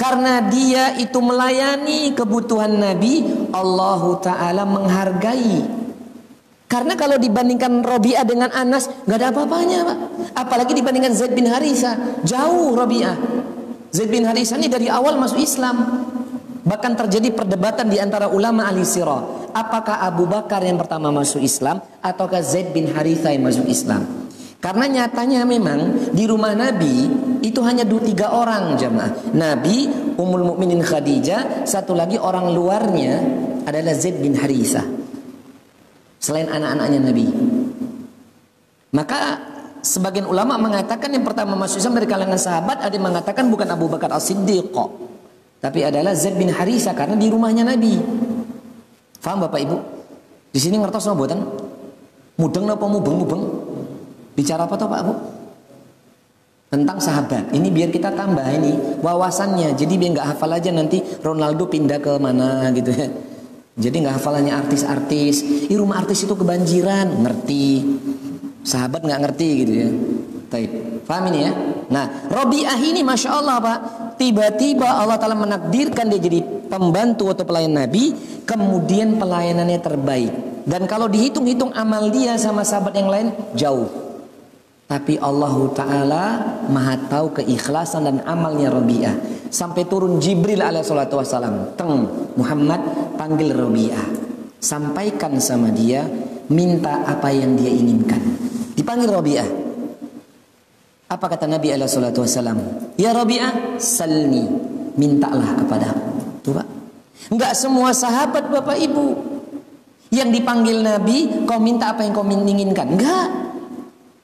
Karena 0.00 0.40
dia 0.48 0.96
itu 0.96 1.20
melayani 1.20 2.16
kebutuhan 2.16 2.72
Nabi, 2.72 3.20
Allahu 3.52 4.16
Ta'ala 4.24 4.64
menghargai 4.64 5.80
karena 6.70 6.94
kalau 6.94 7.18
dibandingkan 7.18 7.82
Robi'ah 7.82 8.22
dengan 8.22 8.46
Anas, 8.54 8.86
nggak 9.02 9.18
ada 9.18 9.34
apa-apanya, 9.34 9.78
Pak. 9.82 9.98
Apalagi 10.38 10.78
dibandingkan 10.78 11.10
Zaid 11.18 11.34
bin 11.34 11.50
Harisa, 11.50 12.22
jauh 12.22 12.78
Robi'ah. 12.78 13.18
Zaid 13.90 14.06
bin 14.06 14.22
Harisa 14.22 14.54
ini 14.54 14.70
dari 14.70 14.86
awal 14.86 15.18
masuk 15.18 15.42
Islam. 15.42 16.06
Bahkan 16.62 16.94
terjadi 16.94 17.34
perdebatan 17.34 17.90
di 17.90 17.98
antara 17.98 18.30
ulama 18.30 18.70
ahli 18.70 18.86
sirah. 18.86 19.50
Apakah 19.50 20.06
Abu 20.06 20.30
Bakar 20.30 20.62
yang 20.62 20.78
pertama 20.78 21.10
masuk 21.10 21.42
Islam 21.42 21.82
ataukah 21.98 22.38
Zaid 22.38 22.70
bin 22.70 22.86
Harisa 22.94 23.34
yang 23.34 23.50
masuk 23.50 23.66
Islam? 23.66 24.06
Karena 24.60 24.84
nyatanya 24.84 25.48
memang 25.48 26.12
di 26.12 26.28
rumah 26.28 26.52
Nabi 26.52 27.08
itu 27.40 27.64
hanya 27.64 27.88
dua 27.88 28.04
tiga 28.04 28.28
orang 28.36 28.76
jamaah. 28.76 29.32
Nabi, 29.32 29.88
Ummul 30.20 30.52
Mukminin 30.52 30.84
Khadijah, 30.84 31.64
satu 31.64 31.96
lagi 31.96 32.20
orang 32.20 32.52
luarnya 32.52 33.24
adalah 33.64 33.96
Zaid 33.96 34.20
bin 34.20 34.36
Harisa 34.36 34.84
selain 36.20 36.52
anak-anaknya 36.52 37.00
Nabi. 37.00 37.26
Maka 38.92 39.20
sebagian 39.80 40.28
ulama 40.28 40.60
mengatakan 40.60 41.08
yang 41.08 41.24
pertama 41.24 41.56
masuk 41.56 41.80
Islam 41.80 41.96
dari 41.96 42.08
kalangan 42.10 42.36
sahabat 42.36 42.84
ada 42.84 42.92
yang 42.92 43.08
mengatakan 43.08 43.48
bukan 43.48 43.64
Abu 43.72 43.88
Bakar 43.88 44.12
As-Siddiq 44.12 44.76
tapi 45.60 45.84
adalah 45.84 46.12
Zaid 46.12 46.36
bin 46.36 46.52
Harisa 46.52 46.92
karena 46.92 47.16
di 47.16 47.32
rumahnya 47.32 47.64
Nabi. 47.64 47.96
Faham 49.20 49.44
Bapak 49.44 49.60
Ibu? 49.60 49.76
Di 50.52 50.60
sini 50.60 50.80
ngertos 50.80 51.04
sama 51.04 51.24
buatan? 51.24 51.40
Mudeng 52.40 52.68
apa 52.72 52.84
mubeng-mubeng? 52.88 53.44
Bicara 54.40 54.64
apa 54.64 54.72
toh 54.80 54.88
Pak 54.88 55.00
Bu? 55.04 55.12
Tentang 56.72 56.96
sahabat. 56.96 57.52
Ini 57.52 57.68
biar 57.68 57.92
kita 57.92 58.08
tambah 58.16 58.46
ini 58.48 59.02
wawasannya. 59.04 59.76
Jadi 59.76 60.00
biar 60.00 60.16
nggak 60.16 60.28
hafal 60.32 60.56
aja 60.56 60.72
nanti 60.72 61.04
Ronaldo 61.20 61.68
pindah 61.68 62.00
ke 62.00 62.16
mana 62.16 62.72
gitu 62.72 62.88
ya. 62.88 63.12
Jadi 63.76 63.96
nggak 64.00 64.16
hafalannya 64.16 64.56
artis-artis. 64.56 65.68
Di 65.68 65.74
rumah 65.76 66.00
artis 66.00 66.24
itu 66.24 66.32
kebanjiran, 66.32 67.20
ngerti. 67.20 67.84
Sahabat 68.64 69.04
nggak 69.04 69.20
ngerti 69.28 69.48
gitu 69.60 69.72
ya. 69.76 69.88
Taib. 70.50 70.70
Paham 71.04 71.28
ini 71.30 71.38
ya? 71.46 71.52
Nah, 71.90 72.04
Robiah 72.32 72.78
ini 72.80 73.04
Masya 73.04 73.30
Allah 73.34 73.56
Pak. 73.60 73.78
Tiba-tiba 74.16 74.88
Allah 74.88 75.16
Ta'ala 75.16 75.36
menakdirkan 75.36 76.06
dia 76.12 76.20
jadi 76.22 76.40
pembantu 76.70 77.28
atau 77.34 77.44
pelayan 77.44 77.76
Nabi. 77.76 78.14
Kemudian 78.46 79.20
pelayanannya 79.20 79.80
terbaik. 79.84 80.32
Dan 80.66 80.86
kalau 80.86 81.08
dihitung-hitung 81.10 81.74
amal 81.74 82.08
dia 82.14 82.38
sama 82.38 82.62
sahabat 82.62 82.94
yang 82.94 83.10
lain, 83.10 83.28
jauh. 83.58 84.09
Tapi 84.90 85.22
Allah 85.22 85.54
Ta'ala 85.70 86.24
maha 86.66 86.98
tahu 87.06 87.38
keikhlasan 87.38 88.10
dan 88.10 88.16
amalnya 88.26 88.74
Robiah. 88.74 89.14
Sampai 89.46 89.86
turun 89.86 90.18
Jibril 90.18 90.58
alaihi 90.58 90.82
salatu 90.82 91.14
wassalam. 91.22 91.78
Teng 91.78 92.10
Muhammad 92.34 93.14
panggil 93.14 93.54
Robiah. 93.54 94.02
Sampaikan 94.58 95.38
sama 95.38 95.70
dia. 95.70 96.02
Minta 96.50 97.06
apa 97.06 97.30
yang 97.30 97.54
dia 97.54 97.70
inginkan. 97.70 98.18
Dipanggil 98.74 99.06
Robiah. 99.06 99.46
Apa 101.06 101.38
kata 101.38 101.46
Nabi 101.46 101.70
alaihi 101.70 101.86
salatu 101.86 102.26
wassalam? 102.26 102.58
Ya 102.98 103.14
Robiah, 103.14 103.78
salni. 103.78 104.42
Mintalah 104.98 105.54
kepada 105.54 105.94
Tuh 106.42 106.50
Pak. 106.50 106.66
Enggak 107.30 107.54
semua 107.54 107.94
sahabat 107.94 108.50
Bapak 108.50 108.74
Ibu. 108.74 109.14
Yang 110.10 110.42
dipanggil 110.42 110.82
Nabi, 110.82 111.46
kau 111.46 111.62
minta 111.62 111.94
apa 111.94 112.02
yang 112.02 112.10
kau 112.10 112.26
inginkan. 112.26 112.98
Enggak. 112.98 113.39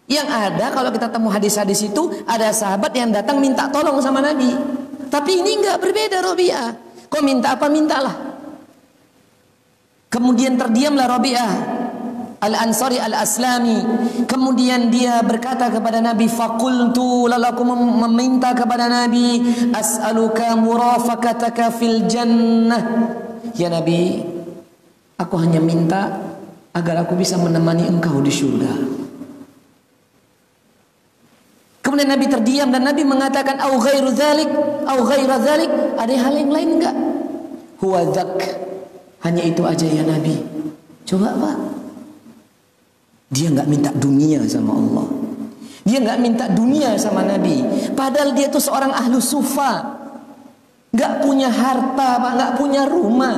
Yang 0.07 0.29
ada 0.31 0.67
kalau 0.71 0.91
kita 0.95 1.11
temu 1.11 1.29
hadis-hadis 1.35 1.83
itu 1.91 2.15
ada 2.31 2.55
sahabat 2.55 2.95
yang 2.95 3.11
datang 3.11 3.43
minta 3.43 3.67
tolong 3.75 3.99
sama 3.99 4.23
Nabi. 4.23 4.55
Tapi 5.11 5.43
ini 5.43 5.59
enggak 5.59 5.83
berbeda 5.83 6.23
Robiah. 6.23 6.71
Kau 7.11 7.23
minta 7.23 7.59
apa 7.59 7.67
mintalah. 7.67 8.15
Kemudian 10.07 10.55
terdiamlah 10.55 11.11
Robiah 11.11 11.53
Al-Ansari 12.39 13.03
Al-Aslami 13.03 13.83
Kemudian 14.25 14.87
dia 14.89 15.19
berkata 15.21 15.67
kepada 15.67 15.99
Nabi 15.99 16.31
Fakultu 16.31 17.27
lalu 17.27 17.43
aku 17.43 17.63
meminta 18.07 18.55
kepada 18.55 18.87
Nabi 18.87 19.43
As'aluka 19.75 20.55
murafakataka 20.55 21.75
fil 21.75 22.07
jannah 22.07 22.81
Ya 23.59 23.67
Nabi 23.67 24.23
Aku 25.19 25.35
hanya 25.43 25.59
minta 25.59 26.23
Agar 26.71 27.03
aku 27.03 27.19
bisa 27.19 27.35
menemani 27.35 27.91
engkau 27.91 28.23
di 28.23 28.31
syurga 28.31 28.73
Kemudian 31.87 32.11
Nabi 32.11 32.27
terdiam 32.27 32.75
dan 32.75 32.83
Nabi 32.83 33.07
mengatakan 33.07 33.63
au 33.63 33.79
ghairu 33.79 34.11
dzalik 34.11 34.51
au 34.91 35.07
ghaira 35.07 35.39
dzalik 35.39 35.71
ada 35.95 36.11
hal 36.19 36.35
yang 36.35 36.51
lain 36.51 36.69
enggak? 36.83 36.97
Huwa 37.79 38.03
dzak. 38.11 38.43
Hanya 39.23 39.47
itu 39.47 39.63
aja 39.63 39.87
ya 39.87 40.03
Nabi. 40.03 40.35
Coba 41.07 41.31
Pak. 41.39 41.57
Dia 43.31 43.55
enggak 43.55 43.71
minta 43.71 43.91
dunia 43.95 44.43
sama 44.51 44.75
Allah. 44.75 45.07
Dia 45.87 46.03
enggak 46.03 46.19
minta 46.19 46.51
dunia 46.51 46.99
sama 46.99 47.23
Nabi. 47.23 47.63
Padahal 47.95 48.35
dia 48.35 48.51
itu 48.51 48.59
seorang 48.59 48.91
ahlu 48.91 49.23
sufa. 49.23 50.03
Enggak 50.91 51.23
punya 51.23 51.47
harta, 51.47 52.19
Pak, 52.19 52.33
enggak 52.35 52.53
punya 52.59 52.83
rumah. 52.91 53.37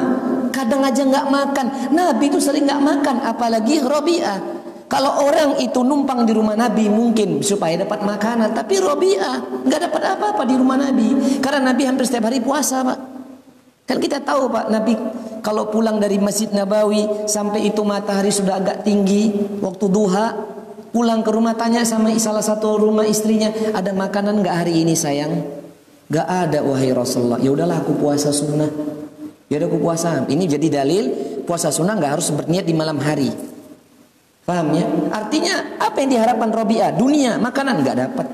Kadang 0.48 0.88
aja 0.88 1.04
enggak 1.04 1.28
makan. 1.28 1.92
Nabi 1.92 2.32
itu 2.32 2.40
sering 2.40 2.64
enggak 2.64 2.80
makan, 2.80 3.28
apalagi 3.28 3.84
Robiah. 3.84 4.57
Kalau 4.88 5.20
orang 5.20 5.60
itu 5.60 5.84
numpang 5.84 6.24
di 6.24 6.32
rumah 6.32 6.56
Nabi 6.56 6.88
mungkin 6.88 7.44
supaya 7.44 7.76
dapat 7.76 8.00
makanan, 8.08 8.56
tapi 8.56 8.80
Robiah 8.80 9.36
nggak 9.68 9.80
dapat 9.84 10.02
apa-apa 10.16 10.42
di 10.48 10.56
rumah 10.56 10.80
Nabi 10.80 11.38
karena 11.44 11.72
Nabi 11.72 11.84
hampir 11.84 12.08
setiap 12.08 12.32
hari 12.32 12.40
puasa, 12.40 12.80
Pak. 12.80 12.98
Kan 13.84 14.00
kita 14.00 14.24
tahu, 14.24 14.48
Pak, 14.48 14.72
Nabi 14.72 14.96
kalau 15.44 15.68
pulang 15.68 16.00
dari 16.00 16.16
Masjid 16.16 16.48
Nabawi 16.48 17.28
sampai 17.28 17.68
itu 17.68 17.84
matahari 17.84 18.32
sudah 18.32 18.64
agak 18.64 18.80
tinggi 18.80 19.32
waktu 19.60 19.92
duha, 19.92 20.32
pulang 20.88 21.20
ke 21.20 21.30
rumah 21.36 21.52
tanya 21.52 21.84
sama 21.84 22.08
salah 22.16 22.44
satu 22.44 22.80
rumah 22.80 23.04
istrinya, 23.04 23.52
"Ada 23.76 23.92
makanan 23.92 24.40
nggak 24.40 24.56
hari 24.64 24.88
ini, 24.88 24.96
sayang?" 24.96 25.58
Gak 26.08 26.24
ada 26.24 26.64
wahai 26.64 26.88
Rasulullah. 26.96 27.36
Ya 27.36 27.52
udahlah 27.52 27.84
aku 27.84 27.92
puasa 28.00 28.32
sunnah. 28.32 28.72
Ya 29.52 29.60
udah 29.60 29.68
aku 29.68 29.76
puasa. 29.76 30.24
Ini 30.24 30.44
jadi 30.48 30.80
dalil 30.80 31.04
puasa 31.44 31.68
sunnah 31.68 32.00
nggak 32.00 32.12
harus 32.16 32.32
berniat 32.32 32.64
di 32.64 32.72
malam 32.72 32.96
hari. 32.96 33.28
Paham 34.48 34.72
ya? 34.72 34.88
Artinya 35.12 35.76
apa 35.76 36.00
yang 36.00 36.16
diharapkan 36.16 36.48
Robiah? 36.48 36.88
Dunia, 36.88 37.36
makanan 37.36 37.84
nggak 37.84 37.96
dapat. 38.00 38.26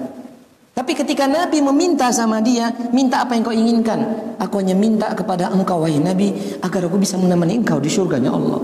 Tapi 0.71 0.93
ketika 0.95 1.27
Nabi 1.27 1.59
meminta 1.59 2.07
sama 2.15 2.39
dia, 2.39 2.71
minta 2.95 3.27
apa 3.27 3.35
yang 3.35 3.43
kau 3.43 3.51
inginkan? 3.51 3.99
Aku 4.39 4.63
hanya 4.63 4.79
minta 4.79 5.11
kepada 5.11 5.51
engkau 5.51 5.83
wahai 5.83 5.99
Nabi 5.99 6.31
agar 6.63 6.87
aku 6.87 7.03
bisa 7.03 7.19
menemani 7.19 7.59
engkau 7.59 7.83
di 7.83 7.91
surganya 7.91 8.31
Allah. 8.31 8.63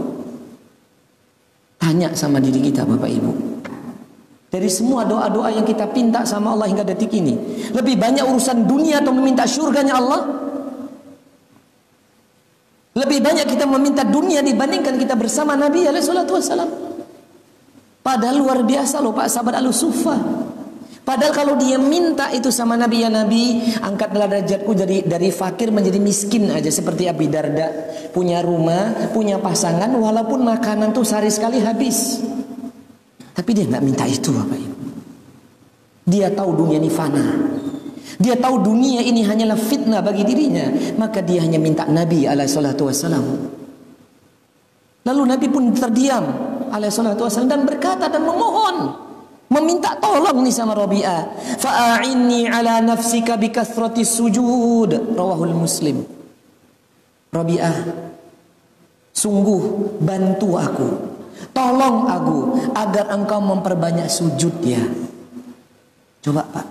Tanya 1.83 2.15
sama 2.15 2.39
diri 2.39 2.63
kita 2.63 2.87
Bapak 2.87 3.11
Ibu. 3.11 3.33
Dari 4.51 4.71
semua 4.71 5.03
doa-doa 5.07 5.51
yang 5.51 5.67
kita 5.67 5.91
pinta 5.91 6.23
sama 6.27 6.55
Allah 6.55 6.71
hingga 6.71 6.87
detik 6.87 7.11
ini, 7.15 7.35
lebih 7.75 7.99
banyak 7.99 8.31
urusan 8.31 8.63
dunia 8.67 9.03
atau 9.03 9.11
meminta 9.11 9.43
surganya 9.47 9.99
Allah? 9.99 10.23
Lebih 12.95 13.19
banyak 13.23 13.47
kita 13.47 13.67
meminta 13.67 14.07
dunia 14.07 14.39
dibandingkan 14.43 14.99
kita 14.99 15.19
bersama 15.19 15.59
Nabi 15.59 15.87
alaihi 15.87 16.07
salatu 16.07 16.39
wasallam. 16.39 16.90
Padahal 18.01 18.41
luar 18.41 18.59
biasa 18.65 19.05
loh 19.05 19.13
Pak 19.13 19.29
sahabat 19.29 19.61
Al-Sufa. 19.61 20.17
Padahal 21.01 21.33
kalau 21.35 21.55
dia 21.59 21.75
minta 21.81 22.31
itu 22.31 22.53
sama 22.55 22.77
Nabi 22.77 23.03
ya 23.03 23.11
Nabi, 23.11 23.75
angkatlah 23.83 24.31
derajatku 24.31 24.73
dari 24.77 25.03
dari 25.03 25.33
fakir 25.35 25.75
menjadi 25.75 25.99
miskin 25.99 26.53
aja 26.53 26.71
seperti 26.71 27.11
Abi 27.11 27.27
Darda, 27.27 27.67
punya 28.15 28.45
rumah, 28.45 29.11
punya 29.11 29.41
pasangan 29.43 29.91
walaupun 29.91 30.45
makanan 30.45 30.95
tuh 30.95 31.03
sehari 31.03 31.33
sekali 31.33 31.59
habis. 31.59 32.21
Tapi 33.35 33.51
dia 33.57 33.65
nggak 33.67 33.85
minta 33.85 34.05
itu 34.07 34.31
Bapak 34.31 34.59
Ibu. 34.61 34.77
Dia 36.11 36.29
tahu 36.31 36.51
dunia 36.57 36.77
ini 36.79 36.91
fana. 36.93 37.25
Dia 38.21 38.37
tahu 38.37 38.61
dunia 38.61 39.01
ini 39.01 39.25
hanyalah 39.25 39.57
fitnah 39.57 40.05
bagi 40.05 40.29
dirinya. 40.29 40.69
Maka 41.01 41.25
dia 41.25 41.41
hanya 41.41 41.57
minta 41.57 41.89
Nabi 41.89 42.29
alaihi 42.29 42.51
salatu 42.51 42.87
wassalam. 42.87 43.25
Lalu 45.07 45.23
Nabi 45.25 45.47
pun 45.49 45.73
terdiam 45.73 46.50
alaihi 46.71 46.95
wassalam 46.95 47.51
dan 47.51 47.67
berkata 47.67 48.07
dan 48.07 48.23
memohon 48.23 48.95
meminta 49.51 49.99
tolong 49.99 50.47
nih 50.47 50.55
sama 50.55 50.79
Rabi'ah. 50.79 51.35
Fa'inni 51.59 52.47
ala 52.47 52.79
nafsika 52.79 53.35
bikathrati 53.35 54.07
sujud. 54.07 55.19
Rawahul 55.19 55.55
Muslim. 55.59 56.07
Rabi'ah, 57.31 57.77
sungguh 59.11 59.63
bantu 59.99 60.49
aku. 60.55 60.89
Tolong 61.51 62.07
aku 62.07 62.39
agar 62.79 63.11
engkau 63.11 63.43
memperbanyak 63.43 64.07
sujud 64.07 64.55
ya. 64.63 64.83
Coba 66.23 66.47
Pak. 66.47 66.67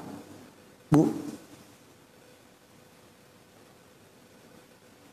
Bu. 0.87 1.03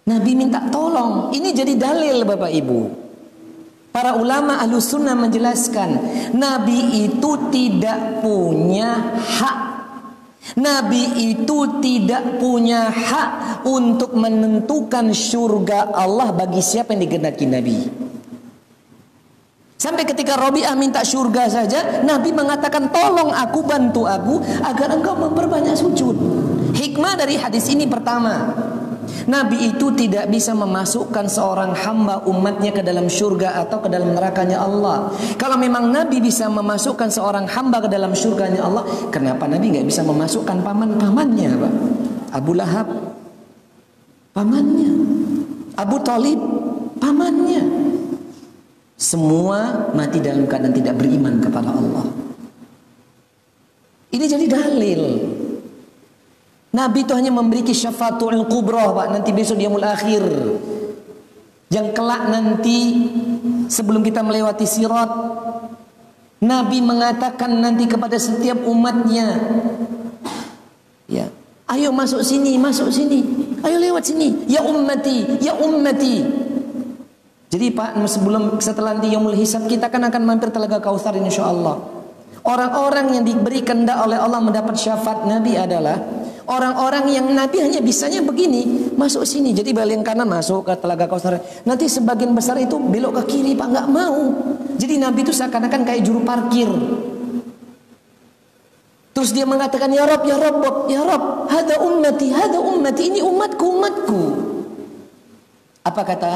Nabi 0.06 0.30
minta 0.38 0.62
tolong. 0.70 1.34
Ini 1.34 1.50
jadi 1.50 1.74
dalil 1.74 2.22
Bapak 2.22 2.52
Ibu. 2.52 3.05
Para 3.96 4.12
ulama 4.12 4.60
ahlu 4.60 4.76
sunnah 4.76 5.16
menjelaskan 5.16 5.88
Nabi 6.36 7.08
itu 7.08 7.48
tidak 7.48 8.20
punya 8.20 9.16
hak. 9.16 9.58
Nabi 10.60 11.32
itu 11.32 11.80
tidak 11.80 12.36
punya 12.36 12.92
hak 12.92 13.64
untuk 13.64 14.12
menentukan 14.12 15.16
surga 15.16 15.96
Allah 15.96 16.28
bagi 16.28 16.60
siapa 16.60 16.92
yang 16.92 17.08
digendaki 17.08 17.48
Nabi. 17.48 17.88
Sampai 19.80 20.04
ketika 20.04 20.36
Robi'ah 20.44 20.76
minta 20.76 21.00
surga 21.00 21.48
saja 21.48 22.04
Nabi 22.04 22.36
mengatakan 22.36 22.92
tolong 22.92 23.32
aku 23.32 23.64
bantu 23.64 24.04
aku 24.04 24.44
Agar 24.60 24.92
engkau 24.92 25.16
memperbanyak 25.16 25.72
sujud. 25.72 26.16
Hikmah 26.76 27.16
dari 27.16 27.40
hadis 27.40 27.64
ini 27.72 27.88
pertama 27.88 28.52
Nabi 29.26 29.74
itu 29.74 29.92
tidak 29.94 30.30
bisa 30.30 30.54
memasukkan 30.54 31.26
seorang 31.26 31.74
hamba 31.74 32.22
umatnya 32.26 32.70
ke 32.70 32.82
dalam 32.82 33.10
surga 33.10 33.66
atau 33.66 33.82
ke 33.82 33.88
dalam 33.90 34.14
nerakanya 34.14 34.62
Allah. 34.62 35.10
Kalau 35.36 35.58
memang 35.58 35.90
Nabi 35.90 36.22
bisa 36.22 36.46
memasukkan 36.46 37.10
seorang 37.10 37.46
hamba 37.50 37.82
ke 37.84 37.88
dalam 37.90 38.14
surganya 38.14 38.62
Allah, 38.64 38.86
kenapa 39.10 39.50
Nabi 39.50 39.74
nggak 39.74 39.86
bisa 39.86 40.06
memasukkan 40.06 40.62
paman-pamannya, 40.62 41.50
Pak? 41.56 41.72
Abu 42.36 42.52
Lahab, 42.54 42.88
pamannya. 44.36 44.90
Abu 45.76 45.96
Talib, 46.00 46.40
pamannya. 47.00 47.62
Semua 48.96 49.92
mati 49.92 50.24
dalam 50.24 50.48
keadaan 50.48 50.72
tidak 50.72 50.96
beriman 50.96 51.36
kepada 51.40 51.68
Allah. 51.68 52.26
Ini 54.08 54.24
jadi 54.24 54.46
dalil 54.48 55.00
Nabi 56.76 57.08
itu 57.08 57.16
hanya 57.16 57.32
memiliki 57.32 57.72
syafaatul 57.72 58.44
kubra 58.52 58.92
Pak 58.92 59.16
nanti 59.16 59.32
besok 59.32 59.56
dia 59.56 59.72
mulai 59.72 59.96
akhir. 59.96 60.20
Yang 61.72 61.96
kelak 61.96 62.28
nanti 62.28 62.78
sebelum 63.72 64.04
kita 64.04 64.20
melewati 64.20 64.68
sirat 64.68 65.08
Nabi 66.44 66.84
mengatakan 66.84 67.48
nanti 67.48 67.88
kepada 67.88 68.20
setiap 68.20 68.60
umatnya 68.68 69.40
Ya, 71.06 71.30
ayo 71.70 71.94
masuk 71.94 72.18
sini, 72.26 72.58
masuk 72.58 72.90
sini. 72.90 73.22
Ayo 73.62 73.78
lewat 73.78 74.10
sini. 74.10 74.42
Ya 74.50 74.58
ummati, 74.58 75.38
ya 75.38 75.54
ummati. 75.54 76.26
Jadi 77.46 77.70
Pak, 77.70 77.94
sebelum 78.10 78.58
setelah 78.58 78.98
nanti 78.98 79.14
Yaumul 79.14 79.38
Hisab 79.38 79.70
kita 79.70 79.86
kan 79.86 80.02
akan 80.02 80.22
mampir 80.26 80.50
Telaga 80.50 80.82
Kautsar 80.82 81.14
insyaallah. 81.14 81.78
Orang-orang 82.42 83.14
yang 83.14 83.22
diberikan 83.22 83.86
oleh 83.86 84.18
Allah 84.18 84.42
mendapat 84.42 84.74
syafaat 84.74 85.30
Nabi 85.30 85.54
adalah 85.54 86.25
Orang-orang 86.46 87.10
yang 87.10 87.26
Nabi 87.34 87.58
hanya 87.58 87.82
bisanya 87.82 88.22
begini, 88.22 88.94
masuk 88.94 89.26
sini. 89.26 89.50
Jadi 89.50 89.74
balik 89.74 90.06
kanan 90.06 90.30
masuk 90.30 90.70
ke 90.70 90.78
telaga 90.78 91.10
kausar. 91.10 91.42
Nanti 91.66 91.90
sebagian 91.90 92.30
besar 92.38 92.54
itu 92.62 92.78
belok 92.78 93.18
ke 93.22 93.34
kiri, 93.34 93.58
Pak 93.58 93.66
nggak 93.66 93.88
mau. 93.90 94.30
Jadi 94.78 94.94
Nabi 95.02 95.26
itu 95.26 95.34
seakan-akan 95.34 95.82
kayak 95.82 96.06
juru 96.06 96.22
parkir. 96.22 96.70
Terus 99.10 99.34
dia 99.34 99.42
mengatakan, 99.42 99.90
Ya 99.90 100.06
Rob, 100.06 100.22
Ya 100.22 100.38
Rob, 100.38 100.86
Ya 100.86 101.02
Rob, 101.02 101.50
hada 101.50 101.82
ummati, 101.82 102.30
hada 102.30 102.62
ummati, 102.62 103.02
ini 103.10 103.20
umatku, 103.26 103.66
umatku. 103.66 104.22
Apa 105.82 106.02
kata 106.06 106.30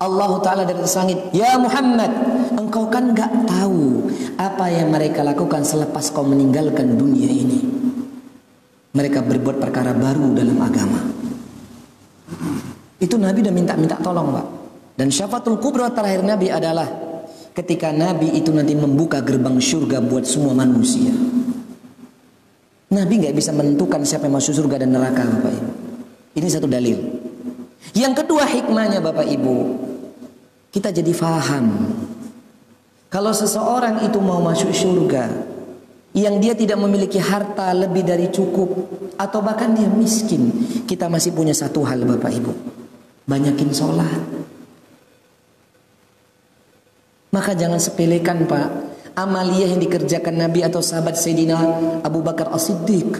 Allah 0.00 0.30
Ta'ala 0.40 0.62
dari 0.64 0.80
atas 0.80 0.96
langit, 0.96 1.20
Ya 1.36 1.60
Muhammad, 1.60 2.08
engkau 2.56 2.88
kan 2.88 3.12
nggak 3.12 3.44
tahu 3.44 4.08
apa 4.40 4.72
yang 4.72 4.88
mereka 4.88 5.20
lakukan 5.20 5.68
selepas 5.68 6.08
kau 6.16 6.24
meninggalkan 6.24 6.96
dunia 6.96 7.28
ini 7.28 7.84
mereka 8.94 9.20
berbuat 9.20 9.58
perkara 9.58 9.90
baru 9.92 10.30
dalam 10.32 10.58
agama. 10.62 11.02
Itu 13.02 13.18
Nabi 13.18 13.42
udah 13.42 13.54
minta-minta 13.54 13.98
tolong, 13.98 14.30
Pak. 14.30 14.46
Dan 14.94 15.10
syafaatul 15.10 15.58
kubra 15.58 15.90
terakhir 15.90 16.22
Nabi 16.22 16.48
adalah 16.48 16.86
ketika 17.52 17.90
Nabi 17.90 18.38
itu 18.38 18.54
nanti 18.54 18.78
membuka 18.78 19.18
gerbang 19.18 19.58
surga 19.58 19.98
buat 19.98 20.22
semua 20.22 20.54
manusia. 20.54 21.10
Nabi 22.94 23.26
nggak 23.26 23.34
bisa 23.34 23.50
menentukan 23.50 24.06
siapa 24.06 24.30
yang 24.30 24.38
masuk 24.38 24.54
surga 24.54 24.86
dan 24.86 24.94
neraka, 24.94 25.26
Bapak 25.26 25.50
Ibu. 25.50 25.70
Ini 26.38 26.46
satu 26.46 26.70
dalil. 26.70 26.98
Yang 27.98 28.22
kedua 28.22 28.46
hikmahnya 28.46 29.02
Bapak 29.02 29.26
Ibu, 29.26 29.56
kita 30.70 30.94
jadi 30.94 31.10
faham 31.10 31.94
kalau 33.14 33.30
seseorang 33.30 34.02
itu 34.02 34.18
mau 34.18 34.42
masuk 34.42 34.74
surga, 34.74 35.30
yang 36.14 36.38
dia 36.38 36.54
tidak 36.54 36.78
memiliki 36.78 37.18
harta 37.18 37.74
lebih 37.74 38.06
dari 38.06 38.30
cukup 38.30 38.70
atau 39.18 39.42
bahkan 39.42 39.74
dia 39.74 39.90
miskin. 39.90 40.46
Kita 40.86 41.10
masih 41.10 41.34
punya 41.34 41.50
satu 41.50 41.82
hal 41.82 42.06
Bapak 42.06 42.30
Ibu. 42.30 42.52
Banyakin 43.26 43.70
sholat. 43.74 44.22
Maka 47.34 47.58
jangan 47.58 47.82
sepelekan 47.82 48.46
Pak. 48.46 48.94
Amaliyah 49.18 49.74
yang 49.74 49.82
dikerjakan 49.82 50.38
Nabi 50.38 50.62
atau 50.62 50.78
sahabat 50.78 51.18
Sayyidina 51.18 51.58
Abu 52.06 52.22
Bakar 52.22 52.54
As-Siddiq. 52.54 53.18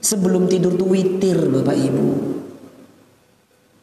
Sebelum 0.00 0.48
tidur 0.48 0.80
tuh 0.80 0.96
witir 0.96 1.36
Bapak 1.36 1.76
Ibu. 1.76 2.08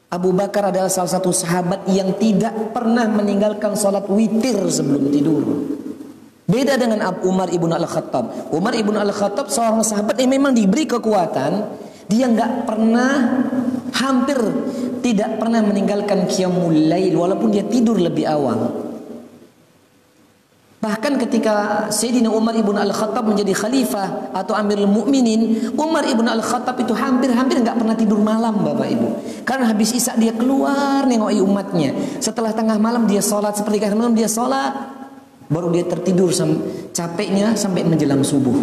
Abu 0.10 0.34
Bakar 0.34 0.74
adalah 0.74 0.90
salah 0.90 1.14
satu 1.14 1.30
sahabat 1.30 1.86
yang 1.94 2.18
tidak 2.18 2.74
pernah 2.74 3.06
meninggalkan 3.06 3.78
sholat 3.78 4.10
witir 4.10 4.58
sebelum 4.66 5.14
tidur 5.14 5.46
Beda 6.48 6.80
dengan 6.80 7.04
Umar 7.28 7.52
ibn 7.52 7.68
al-Khattab. 7.68 8.56
Umar 8.56 8.72
ibn 8.80 8.96
al-Khattab 8.96 9.52
seorang 9.52 9.84
sahabat 9.84 10.16
yang 10.16 10.32
memang 10.32 10.56
diberi 10.56 10.88
kekuatan, 10.88 11.76
dia 12.08 12.32
nggak 12.32 12.64
pernah 12.64 13.44
hampir 13.92 14.40
tidak 15.04 15.44
pernah 15.44 15.60
meninggalkan 15.60 16.24
qiyamul 16.24 16.72
lail 16.72 17.20
walaupun 17.20 17.52
dia 17.52 17.68
tidur 17.68 18.00
lebih 18.00 18.24
awal. 18.32 18.88
Bahkan 20.78 21.20
ketika 21.28 21.90
Sayyidina 21.92 22.32
Umar 22.32 22.56
ibn 22.56 22.80
al-Khattab 22.80 23.28
menjadi 23.28 23.52
khalifah 23.52 24.32
atau 24.32 24.56
amirul 24.56 24.88
mukminin, 24.88 25.76
Umar 25.76 26.08
ibn 26.08 26.32
al-Khattab 26.32 26.80
itu 26.80 26.96
hampir-hampir 26.96 27.60
nggak 27.60 27.76
pernah 27.76 27.92
tidur 27.92 28.24
malam 28.24 28.64
Bapak 28.64 28.88
Ibu. 28.88 29.08
Karena 29.44 29.68
habis 29.68 29.92
isak 29.92 30.16
dia 30.16 30.32
keluar 30.32 31.04
nengoki 31.04 31.44
umatnya. 31.44 31.92
Setelah 32.24 32.56
tengah 32.56 32.80
malam 32.80 33.04
dia 33.04 33.20
sholat, 33.20 33.60
seperti 33.60 33.84
malam 34.00 34.16
dia 34.16 34.32
sholat, 34.32 34.97
Baru 35.48 35.72
dia 35.72 35.88
tertidur 35.88 36.32
capeknya 36.92 37.56
sampai 37.56 37.88
menjelang 37.88 38.20
subuh. 38.20 38.56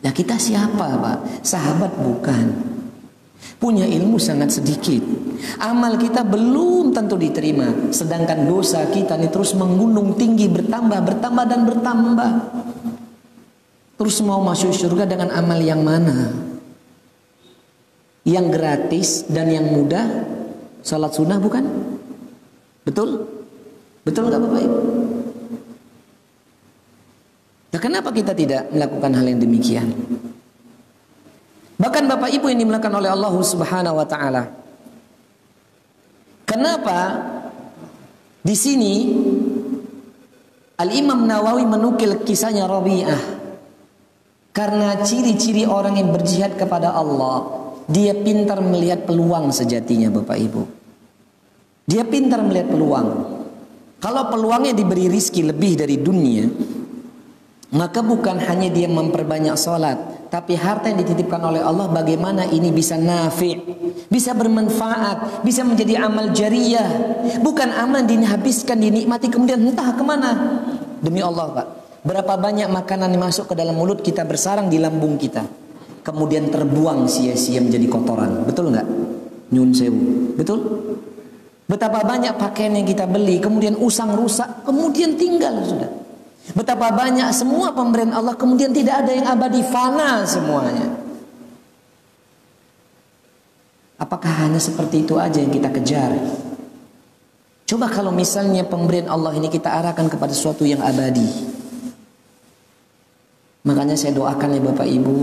Ya 0.00 0.10
kita 0.10 0.40
siapa 0.40 0.96
Pak? 0.98 1.44
Sahabat 1.44 1.92
bukan. 2.00 2.72
Punya 3.60 3.86
ilmu 3.86 4.18
sangat 4.18 4.58
sedikit. 4.58 5.02
Amal 5.62 5.94
kita 6.00 6.26
belum 6.26 6.90
tentu 6.90 7.14
diterima. 7.14 7.94
Sedangkan 7.94 8.48
dosa 8.48 8.82
kita 8.90 9.14
ini 9.20 9.30
terus 9.30 9.54
menggunung 9.54 10.18
tinggi 10.18 10.50
bertambah, 10.50 10.98
bertambah 10.98 11.44
dan 11.46 11.60
bertambah. 11.68 12.30
Terus 14.02 14.18
mau 14.26 14.42
masuk 14.42 14.74
surga 14.74 15.06
dengan 15.06 15.30
amal 15.30 15.62
yang 15.62 15.84
mana? 15.86 16.34
Yang 18.26 18.46
gratis 18.50 19.08
dan 19.30 19.46
yang 19.46 19.70
mudah? 19.70 20.06
Salat 20.82 21.14
sunnah 21.14 21.38
bukan? 21.38 21.62
Betul? 22.82 23.30
Betul 24.02 24.26
nggak 24.26 24.42
Bapak 24.42 24.60
Ibu? 24.66 24.78
Kenapa 27.82 28.14
kita 28.14 28.30
tidak 28.30 28.70
melakukan 28.70 29.10
hal 29.10 29.26
yang 29.26 29.42
demikian? 29.42 29.90
Bahkan 31.82 32.04
Bapak 32.06 32.30
Ibu 32.30 32.46
yang 32.46 32.62
dimulakan 32.62 33.02
oleh 33.02 33.10
Allah 33.10 33.34
Subhanahu 33.34 33.98
wa 33.98 34.06
taala. 34.06 34.46
Kenapa 36.46 36.98
di 38.38 38.54
sini 38.54 38.94
Al-Imam 40.78 41.26
Nawawi 41.26 41.66
menukil 41.66 42.22
kisahnya 42.22 42.70
Rabi'ah 42.70 43.22
karena 44.54 45.02
ciri-ciri 45.02 45.66
orang 45.66 45.98
yang 45.98 46.14
berjihad 46.14 46.54
kepada 46.54 46.94
Allah 46.94 47.50
dia 47.90 48.14
pintar 48.14 48.62
melihat 48.62 49.10
peluang 49.10 49.50
sejatinya 49.50 50.06
Bapak 50.06 50.38
Ibu. 50.38 50.62
Dia 51.90 52.06
pintar 52.06 52.46
melihat 52.46 52.70
peluang. 52.70 53.08
Kalau 53.98 54.30
peluangnya 54.30 54.70
diberi 54.70 55.10
rizki 55.10 55.42
lebih 55.42 55.82
dari 55.82 55.98
dunia, 55.98 56.46
Maka 57.72 58.04
bukan 58.04 58.36
hanya 58.36 58.68
dia 58.68 58.84
memperbanyak 58.84 59.56
sholat, 59.56 60.28
tapi 60.28 60.60
harta 60.60 60.92
yang 60.92 61.00
dititipkan 61.00 61.40
oleh 61.40 61.64
Allah 61.64 61.88
bagaimana 61.88 62.44
ini 62.44 62.68
bisa 62.68 63.00
nafi, 63.00 63.56
bisa 64.12 64.36
bermanfaat, 64.36 65.40
bisa 65.40 65.64
menjadi 65.64 66.04
amal 66.04 66.36
jariah. 66.36 66.84
Bukan 67.40 67.72
amal 67.72 68.04
dihabiskan, 68.04 68.76
dinikmati 68.76 69.32
kemudian 69.32 69.64
entah 69.64 69.88
ke 69.96 70.04
mana. 70.04 70.60
Demi 71.00 71.24
Allah 71.24 71.48
Pak, 71.48 71.66
berapa 72.04 72.36
banyak 72.36 72.68
makanan 72.68 73.08
yang 73.08 73.24
masuk 73.24 73.48
ke 73.48 73.54
dalam 73.56 73.72
mulut 73.72 74.04
kita 74.04 74.28
bersarang 74.28 74.68
di 74.68 74.76
lambung 74.76 75.16
kita. 75.16 75.40
Kemudian 76.04 76.52
terbuang 76.52 77.08
sia-sia 77.08 77.64
menjadi 77.64 77.88
kotoran. 77.88 78.44
Betul 78.44 78.68
nggak? 78.68 78.86
Nyun 79.48 79.70
sewu. 79.72 80.36
Betul? 80.36 80.60
Betapa 81.64 82.04
banyak 82.04 82.36
pakaian 82.36 82.76
yang 82.76 82.84
kita 82.84 83.08
beli, 83.08 83.40
kemudian 83.40 83.80
usang 83.80 84.12
rusak, 84.12 84.60
kemudian 84.68 85.16
tinggal 85.16 85.56
sudah. 85.64 86.01
Betapa 86.50 86.90
banyak 86.90 87.30
semua 87.30 87.70
pemberian 87.70 88.10
Allah 88.10 88.34
kemudian 88.34 88.74
tidak 88.74 89.06
ada 89.06 89.14
yang 89.14 89.30
abadi 89.30 89.62
fana 89.62 90.26
semuanya. 90.26 90.90
Apakah 94.02 94.42
hanya 94.42 94.58
seperti 94.58 95.06
itu 95.06 95.14
aja 95.14 95.38
yang 95.38 95.54
kita 95.54 95.70
kejar? 95.70 96.10
Coba 97.62 97.86
kalau 97.86 98.10
misalnya 98.10 98.66
pemberian 98.66 99.06
Allah 99.06 99.38
ini 99.38 99.46
kita 99.46 99.70
arahkan 99.70 100.10
kepada 100.10 100.34
sesuatu 100.34 100.66
yang 100.66 100.82
abadi. 100.82 101.24
Makanya 103.62 103.94
saya 103.94 104.10
doakan 104.10 104.58
ya 104.58 104.60
Bapak 104.66 104.88
Ibu, 104.90 105.18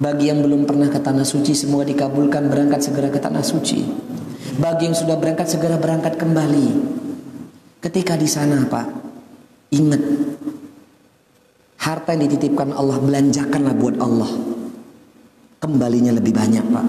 bagi 0.00 0.32
yang 0.32 0.40
belum 0.40 0.64
pernah 0.64 0.88
ke 0.88 0.96
tanah 0.96 1.28
suci 1.28 1.52
semua 1.52 1.84
dikabulkan 1.84 2.48
berangkat 2.48 2.88
segera 2.88 3.12
ke 3.12 3.20
tanah 3.20 3.44
suci. 3.44 3.84
Bagi 4.56 4.88
yang 4.88 4.96
sudah 4.96 5.20
berangkat 5.20 5.52
segera 5.52 5.76
berangkat 5.76 6.16
kembali. 6.16 6.68
Ketika 7.84 8.16
di 8.16 8.24
sana 8.24 8.64
Pak, 8.64 9.01
Ingat. 9.72 10.02
Harta 11.80 12.14
yang 12.14 12.28
dititipkan 12.28 12.76
Allah 12.76 13.00
Belanjakanlah 13.00 13.74
buat 13.74 13.96
Allah. 13.98 14.30
Kembalinya 15.58 16.12
lebih 16.12 16.36
banyak 16.36 16.64
Pak. 16.68 16.86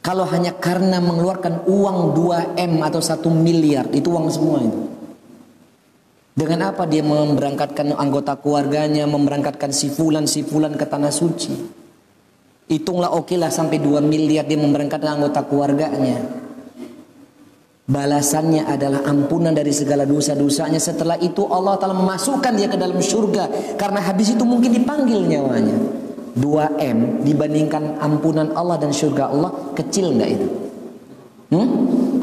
Kalau 0.00 0.26
hanya 0.26 0.56
karena 0.58 0.98
mengeluarkan 0.98 1.68
uang 1.68 1.98
2M 2.16 2.80
atau 2.80 3.04
1 3.04 3.20
miliar 3.30 3.84
Itu 3.92 4.16
uang 4.16 4.26
semua 4.32 4.58
itu. 4.64 4.80
Dengan 6.34 6.72
apa 6.72 6.88
dia 6.88 7.04
memberangkatkan 7.04 7.92
anggota 8.00 8.32
keluarganya 8.40 9.04
Memberangkatkan 9.04 9.76
si 9.76 9.92
fulan, 9.92 10.24
si 10.24 10.40
fulan 10.40 10.72
ke 10.72 10.88
tanah 10.88 11.12
suci? 11.12 11.52
Hitunglah 12.70 13.12
oke 13.12 13.36
okay 13.36 13.50
sampai 13.52 13.76
2 13.78 14.00
miliar 14.00 14.48
dia 14.48 14.56
memberangkatkan 14.56 15.20
anggota 15.20 15.44
keluarganya 15.44 16.39
Balasannya 17.90 18.70
adalah 18.70 19.02
ampunan 19.02 19.50
dari 19.50 19.74
segala 19.74 20.06
dosa-dosanya. 20.06 20.78
Setelah 20.78 21.18
itu 21.18 21.42
Allah 21.50 21.74
telah 21.74 21.98
memasukkan 21.98 22.54
dia 22.54 22.70
ke 22.70 22.78
dalam 22.78 23.02
surga. 23.02 23.74
Karena 23.74 23.98
habis 23.98 24.30
itu 24.30 24.46
mungkin 24.46 24.70
dipanggil 24.70 25.26
nyawanya. 25.26 25.74
2M 26.38 27.26
dibandingkan 27.26 27.98
ampunan 27.98 28.54
Allah 28.54 28.78
dan 28.78 28.94
surga 28.94 29.34
Allah 29.34 29.50
kecil 29.74 30.14
nggak 30.14 30.30
itu? 30.30 30.46
Hmm? 31.50 31.68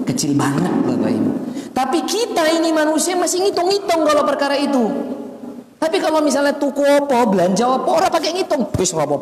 Kecil 0.07 0.39
banget 0.39 0.71
Bapak 0.87 1.11
Ibu. 1.11 1.31
Tapi 1.75 1.99
kita 2.07 2.47
ini 2.47 2.71
manusia 2.71 3.19
masih 3.19 3.43
ngitung-ngitung 3.43 4.07
kalau 4.07 4.23
perkara 4.23 4.55
itu. 4.55 4.87
Tapi 5.75 5.99
kalau 5.99 6.23
misalnya 6.23 6.55
tuku 6.55 6.79
apa, 6.87 7.27
belanja 7.27 7.67
apa, 7.67 7.89
orang 7.91 8.07
pakai 8.07 8.31
ngitung. 8.39 8.71
Wis 8.79 8.95
apa 8.95 9.19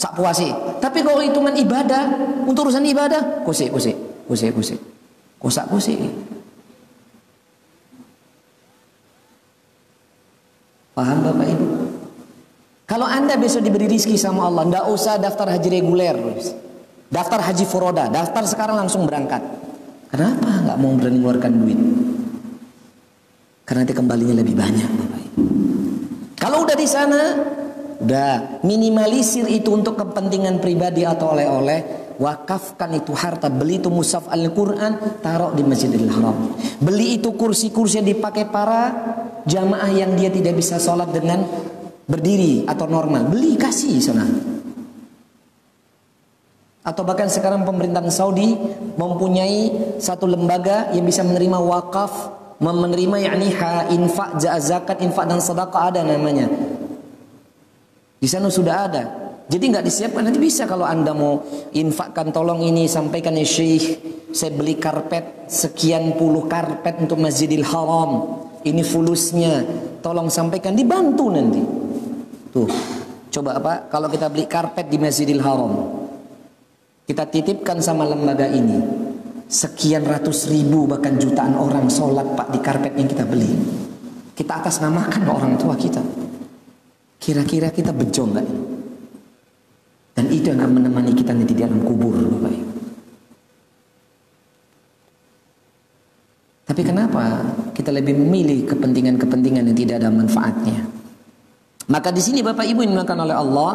Sak 0.00 0.16
puasi. 0.16 0.48
Tapi 0.80 1.04
kalau 1.04 1.20
hitungan 1.20 1.52
ibadah, 1.54 2.08
untuk 2.48 2.72
urusan 2.72 2.82
ibadah, 2.88 3.44
kusik, 3.44 3.68
kusik, 3.68 3.94
kusik, 4.26 4.50
kusik. 4.56 4.91
Kosak-kusik. 5.42 5.98
Paham 10.94 11.18
Bapak 11.26 11.46
Ibu? 11.50 11.66
Kalau 12.86 13.08
anda 13.08 13.34
besok 13.40 13.64
diberi 13.64 13.88
rizki 13.88 14.14
sama 14.14 14.46
Allah, 14.46 14.68
ndak 14.68 14.84
usah 14.92 15.16
daftar 15.16 15.50
haji 15.50 15.80
reguler, 15.80 16.14
daftar 17.08 17.40
haji 17.40 17.64
furoda, 17.64 18.06
daftar 18.12 18.44
sekarang 18.44 18.76
langsung 18.76 19.08
berangkat. 19.08 19.40
Kenapa 20.12 20.62
nggak 20.62 20.78
mau 20.78 20.92
berani 20.94 21.16
mengeluarkan 21.18 21.52
duit? 21.56 21.80
Karena 23.64 23.88
nanti 23.88 23.94
kembalinya 23.96 24.36
lebih 24.36 24.52
banyak, 24.52 24.90
Bapak 24.92 25.20
Ibu. 25.24 25.42
Kalau 26.36 26.68
udah 26.68 26.76
di 26.76 26.84
sana, 26.84 27.20
udah 28.04 28.60
minimalisir 28.60 29.48
itu 29.48 29.72
untuk 29.72 29.96
kepentingan 29.96 30.60
pribadi 30.60 31.08
atau 31.08 31.32
oleh-oleh, 31.32 32.01
wakafkan 32.18 32.92
itu 32.96 33.12
harta 33.14 33.48
beli 33.48 33.80
itu 33.80 33.88
mushaf 33.88 34.28
Al-Quran 34.28 35.22
taruh 35.22 35.54
di 35.54 35.62
Masjidil 35.62 36.08
Haram. 36.10 36.56
Beli 36.82 37.20
itu 37.20 37.32
kursi-kursi 37.36 38.02
yang 38.02 38.08
dipakai 38.08 38.50
para 38.50 38.92
jamaah 39.46 39.90
yang 39.92 40.16
dia 40.18 40.28
tidak 40.28 40.58
bisa 40.58 40.76
sholat 40.82 41.08
dengan 41.14 41.44
berdiri 42.08 42.66
atau 42.66 42.90
normal. 42.90 43.30
Beli 43.30 43.54
kasih 43.56 43.96
sana. 44.02 44.26
Atau 46.82 47.06
bahkan 47.06 47.30
sekarang 47.30 47.62
pemerintahan 47.62 48.10
Saudi 48.10 48.58
mempunyai 48.98 49.70
satu 50.02 50.26
lembaga 50.26 50.90
yang 50.90 51.06
bisa 51.06 51.22
menerima 51.22 51.62
wakaf 51.62 52.42
menerima 52.58 53.16
yakni 53.26 53.50
infak 53.94 54.38
zakat 54.62 54.98
infak 55.02 55.26
dan 55.30 55.38
sedekah 55.38 55.94
ada 55.94 56.02
namanya. 56.02 56.50
Di 58.18 58.26
sana 58.30 58.50
sudah 58.50 58.86
ada 58.86 59.21
jadi 59.50 59.64
nggak 59.74 59.84
disiapkan. 59.86 60.22
Nanti 60.26 60.38
bisa 60.38 60.66
kalau 60.66 60.86
anda 60.86 61.10
mau 61.10 61.42
infakkan 61.74 62.30
tolong 62.30 62.62
ini 62.62 62.86
sampaikan 62.86 63.34
ya 63.34 63.46
Syekh. 63.46 63.98
Saya 64.32 64.54
beli 64.56 64.80
karpet 64.80 65.50
sekian 65.50 66.16
puluh 66.16 66.48
karpet 66.48 67.04
untuk 67.04 67.20
Masjidil 67.20 67.66
Haram. 67.66 68.40
Ini 68.62 68.82
fulusnya. 68.86 69.66
Tolong 70.00 70.30
sampaikan 70.32 70.72
dibantu 70.72 71.28
nanti. 71.28 71.62
Tuh 72.52 72.68
coba 73.32 73.56
apa? 73.60 73.72
Kalau 73.90 74.08
kita 74.08 74.28
beli 74.32 74.48
karpet 74.48 74.88
di 74.88 74.96
Masjidil 75.00 75.42
Haram 75.42 75.72
kita 77.02 77.26
titipkan 77.28 77.82
sama 77.82 78.06
lembaga 78.08 78.46
ini. 78.48 78.78
Sekian 79.52 80.08
ratus 80.08 80.48
ribu 80.48 80.88
bahkan 80.88 81.20
jutaan 81.20 81.60
orang 81.60 81.84
sholat 81.92 82.24
pak 82.32 82.56
di 82.56 82.58
karpet 82.64 82.96
yang 82.96 83.04
kita 83.04 83.28
beli. 83.28 83.52
Kita 84.32 84.64
atas 84.64 84.80
namakan 84.80 85.28
orang 85.28 85.60
tua 85.60 85.76
kita. 85.76 86.00
Kira-kira 87.20 87.68
kita 87.68 87.92
bejo 87.92 88.32
nggak 88.32 88.71
dan 90.12 90.28
itu 90.28 90.52
yang 90.52 90.60
akan 90.60 90.72
menemani 90.76 91.12
kita 91.16 91.32
nanti 91.32 91.56
di 91.56 91.64
dalam 91.64 91.80
kubur, 91.80 92.12
Bapak 92.12 92.52
Ibu. 92.52 92.72
Tapi 96.62 96.82
kenapa 96.88 97.24
kita 97.76 97.92
lebih 97.92 98.16
memilih 98.16 98.64
kepentingan-kepentingan 98.64 99.72
yang 99.72 99.76
tidak 99.76 99.96
ada 100.00 100.08
manfaatnya? 100.08 100.88
Maka 101.88 102.08
di 102.08 102.22
sini 102.24 102.40
Bapak 102.40 102.64
Ibu 102.64 102.80
yang 102.84 102.96
dimakan 102.96 103.18
oleh 103.28 103.36
Allah, 103.36 103.72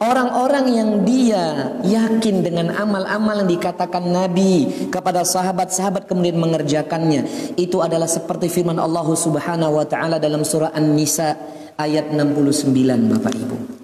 orang-orang 0.00 0.66
yang 0.72 0.90
dia 1.08 1.76
yakin 1.84 2.44
dengan 2.44 2.72
amal-amal 2.74 3.44
yang 3.44 3.50
dikatakan 3.60 4.04
Nabi 4.08 4.88
kepada 4.92 5.24
sahabat-sahabat 5.24 6.04
kemudian 6.04 6.36
mengerjakannya, 6.40 7.54
itu 7.56 7.80
adalah 7.80 8.08
seperti 8.08 8.52
firman 8.52 8.80
Allah 8.80 9.04
Subhanahu 9.08 9.80
wa 9.80 9.86
taala 9.88 10.20
dalam 10.20 10.44
surah 10.44 10.74
An-Nisa 10.74 11.36
ayat 11.80 12.12
69 12.12 12.74
Bapak 13.08 13.32
Ibu. 13.36 13.83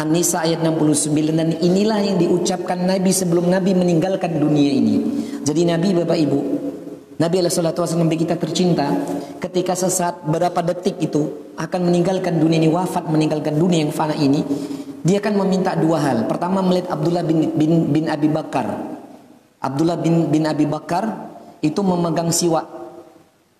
An-Nisa 0.00 0.40
ayat 0.40 0.64
69 0.64 1.12
dan 1.36 1.52
inilah 1.60 2.00
yang 2.00 2.16
diucapkan 2.16 2.88
Nabi 2.88 3.12
sebelum 3.12 3.52
Nabi 3.52 3.76
meninggalkan 3.76 4.40
dunia 4.40 4.72
ini. 4.72 4.96
Jadi 5.44 5.68
Nabi 5.68 5.92
Bapak 5.92 6.16
Ibu, 6.16 6.40
Nabi 7.20 7.34
SAW 7.44 8.00
Nabi 8.00 8.16
kita 8.16 8.40
tercinta 8.40 8.88
ketika 9.44 9.76
sesaat 9.76 10.24
berapa 10.24 10.56
detik 10.72 10.96
itu 11.04 11.52
akan 11.60 11.92
meninggalkan 11.92 12.40
dunia 12.40 12.56
ini 12.56 12.72
wafat 12.72 13.12
meninggalkan 13.12 13.60
dunia 13.60 13.84
yang 13.84 13.92
fana 13.92 14.16
ini 14.16 14.40
dia 15.04 15.20
akan 15.20 15.44
meminta 15.44 15.76
dua 15.76 16.00
hal. 16.00 16.18
Pertama 16.24 16.64
melihat 16.64 16.96
Abdullah 16.96 17.24
bin, 17.24 17.52
bin, 17.56 17.92
bin 17.92 18.04
Abi 18.08 18.28
Bakar. 18.32 18.68
Abdullah 19.60 20.00
bin, 20.00 20.32
bin 20.32 20.48
Abi 20.48 20.64
Bakar 20.64 21.28
itu 21.60 21.80
memegang 21.84 22.32
siwak. 22.32 22.64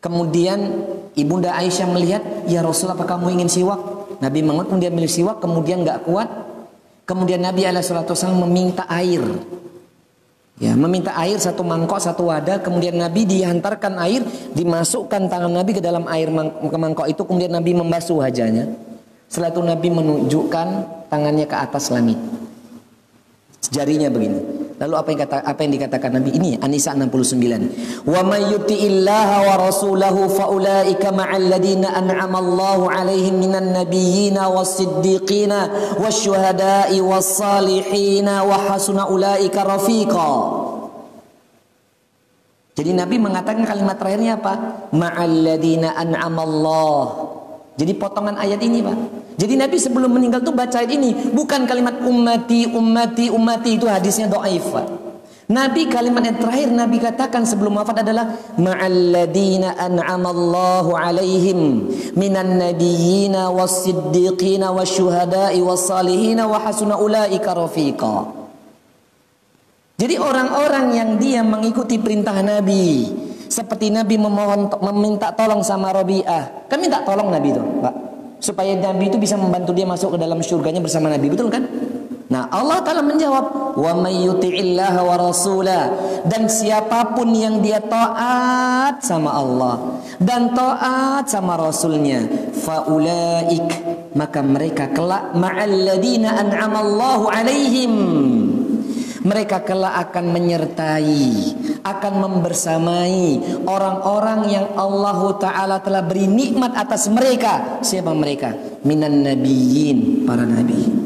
Kemudian 0.01 0.89
Ibunda 1.13 1.53
Aisyah 1.53 1.89
melihat, 1.93 2.25
"Ya 2.49 2.65
Rasul, 2.65 2.89
apa 2.89 3.05
kamu 3.05 3.37
ingin 3.37 3.53
siwak?" 3.53 4.00
Nabi 4.21 4.45
Muhammad 4.45 4.69
kemudian 4.69 4.93
milih 4.93 5.11
siwak 5.11 5.41
kemudian 5.41 5.81
nggak 5.83 6.05
kuat. 6.05 6.29
Kemudian 7.09 7.43
Nabi 7.43 7.67
Alaihissalam 7.67 8.39
meminta 8.47 8.87
air. 8.87 9.19
Ya 10.61 10.77
meminta 10.77 11.17
air 11.17 11.41
satu 11.41 11.65
mangkok 11.67 11.99
satu 11.99 12.29
wadah. 12.31 12.63
Kemudian 12.63 12.95
Nabi 12.95 13.27
dihantarkan 13.27 13.99
air 13.99 14.23
dimasukkan 14.55 15.27
tangan 15.27 15.51
Nabi 15.51 15.75
ke 15.75 15.83
dalam 15.83 16.07
air 16.07 16.31
ke 16.31 16.79
mangkok 16.79 17.09
itu. 17.11 17.25
Kemudian 17.27 17.51
Nabi 17.51 17.75
membasuh 17.75 18.23
wajahnya. 18.23 18.71
Setelah 19.27 19.51
itu 19.51 19.63
Nabi 19.65 19.89
menunjukkan 19.91 20.67
tangannya 21.11 21.49
ke 21.49 21.57
atas 21.57 21.91
langit. 21.91 22.21
Jarinya 23.73 24.07
begini 24.13 24.60
Lalu 24.81 24.95
apa 24.97 25.09
yang 25.13 25.21
kata 25.29 25.37
apa 25.45 25.61
yang 25.61 25.73
dikatakan 25.77 26.11
Nabi 26.17 26.31
ini 26.41 26.57
An-Nisa 26.57 26.97
69. 26.97 28.09
Wa 28.09 28.25
may 28.25 28.49
yuti'illaha 28.49 29.37
wa 29.45 29.55
rasulahu 29.61 30.25
fa 30.33 30.49
ulaika 30.49 31.13
ma'al 31.13 31.53
ladina 31.53 31.93
an'ama 31.93 32.41
Allahu 32.41 32.89
'alaihim 32.89 33.45
minan 33.45 33.77
nabiyyin 33.77 34.41
was-siddiqin 34.41 35.53
wasyuhada'i 36.01 36.97
was-salihin 36.97 38.25
wa 38.25 38.57
hasuna 38.73 39.05
ulaika 39.13 39.69
rafiqa. 39.69 40.33
Jadi 42.81 42.97
Nabi 42.97 43.21
mengatakan 43.21 43.69
kalimat 43.69 44.01
terakhirnya 44.01 44.41
apa? 44.41 44.89
Ma'alladina 44.97 45.93
an'amallah. 45.93 47.05
Jadi 47.77 47.93
potongan 48.01 48.41
ayat 48.41 48.65
ini 48.65 48.81
Pak. 48.81 49.20
Jadi 49.41 49.57
Nabi 49.57 49.81
sebelum 49.81 50.13
meninggal 50.13 50.45
tuh 50.45 50.53
baca 50.53 50.85
ini. 50.85 51.33
Bukan 51.33 51.65
kalimat 51.65 52.05
ummati, 52.05 52.69
ummati, 52.69 53.33
ummati. 53.33 53.81
Itu 53.81 53.89
hadisnya 53.89 54.29
do'aif 54.29 54.69
Pak. 54.69 54.87
Nabi 55.51 55.91
kalimat 55.91 56.23
yang 56.23 56.39
terakhir 56.39 56.69
Nabi 56.71 57.03
katakan 57.03 57.43
sebelum 57.43 57.75
wafat 57.83 58.07
adalah 58.07 58.39
ma'alladina 58.55 59.75
an'amallahu 59.75 60.95
alaihim 60.95 61.91
minan 62.15 62.55
nabiyyina 62.55 63.51
was-siddiqina 63.51 64.71
wasyuhada'i 64.71 65.59
was-salihina 65.59 66.47
wa 66.47 66.55
hasuna 66.63 67.03
ulaika 67.03 67.51
rafiqa. 67.51 68.31
Jadi 69.99 70.23
orang-orang 70.23 70.87
yang 70.95 71.11
dia 71.19 71.43
mengikuti 71.43 71.99
perintah 71.99 72.39
Nabi 72.47 73.11
seperti 73.51 73.91
Nabi 73.91 74.23
memohon 74.23 74.71
meminta 74.87 75.35
tolong 75.35 75.67
sama 75.67 75.91
Rabi'ah. 75.91 76.71
Kan 76.71 76.79
minta 76.79 77.03
tolong 77.03 77.27
Nabi 77.35 77.51
itu, 77.51 77.61
Pak. 77.83 78.10
Supaya 78.41 78.73
Nabi 78.75 79.13
itu 79.13 79.21
bisa 79.21 79.37
membantu 79.37 79.77
dia 79.77 79.85
masuk 79.85 80.17
ke 80.17 80.19
dalam 80.19 80.41
surganya 80.41 80.81
bersama 80.81 81.13
Nabi, 81.13 81.29
betul 81.29 81.53
kan? 81.53 81.69
Nah, 82.31 82.47
Allah 82.47 82.79
Taala 82.87 83.03
menjawab, 83.03 83.75
"Wa 83.75 83.93
may 83.99 84.23
yuti'illah 84.23 84.95
wa 85.03 85.19
rasula." 85.19 85.91
Dan 86.23 86.47
siapa 86.47 87.11
pun 87.19 87.35
yang 87.35 87.59
dia 87.59 87.83
taat 87.83 89.03
sama 89.03 89.35
Allah 89.35 89.99
dan 90.23 90.55
taat 90.55 91.27
sama 91.27 91.59
Rasulnya, 91.59 92.23
faulaik 92.55 93.67
maka 94.15 94.47
mereka 94.47 94.95
kelak 94.95 95.35
ma'al 95.35 95.75
ladina 95.75 96.39
an'amallahu 96.39 97.25
alaihim. 97.35 97.95
Mereka 99.21 99.69
kelak 99.69 100.09
akan 100.09 100.33
menyertai, 100.33 101.29
akan 101.85 102.13
membersamai 102.25 103.41
orang-orang 103.69 104.41
yang 104.49 104.67
Allah 104.81 105.21
Ta'ala 105.37 105.77
telah 105.85 106.01
beri 106.01 106.25
nikmat 106.25 106.73
atas 106.73 107.13
mereka. 107.13 107.85
Siapa 107.85 108.17
mereka? 108.17 108.57
Minan 108.81 109.21
nabiyyin, 109.21 110.25
para 110.25 110.49
nabi 110.49 111.01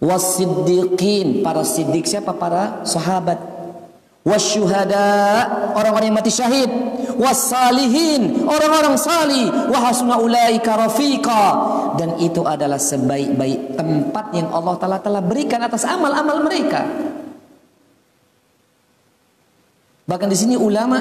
wasiddiqin 0.00 1.44
para 1.44 1.60
siddiq 1.60 2.08
siapa 2.08 2.32
para 2.32 2.82
sahabat 2.88 3.36
wasyuhada 4.24 5.04
orang-orang 5.76 6.08
yang 6.08 6.16
mati 6.16 6.32
syahid 6.32 6.72
wasalihin 7.20 8.48
orang-orang 8.48 8.96
salih. 8.96 9.52
Wahasuna 9.68 10.16
ulaika 10.16 10.80
rafiqa. 10.80 11.44
Dan 12.00 12.16
itu 12.16 12.40
adalah 12.48 12.80
sebaik-baik 12.80 13.76
tempat 13.76 14.32
yang 14.32 14.48
Allah 14.48 14.74
taala 14.80 14.98
telah 15.04 15.20
berikan 15.20 15.60
atas 15.60 15.84
amal-amal 15.84 16.40
mereka. 16.40 16.88
Bahkan 20.08 20.28
di 20.32 20.38
sini 20.38 20.54
ulama 20.56 20.98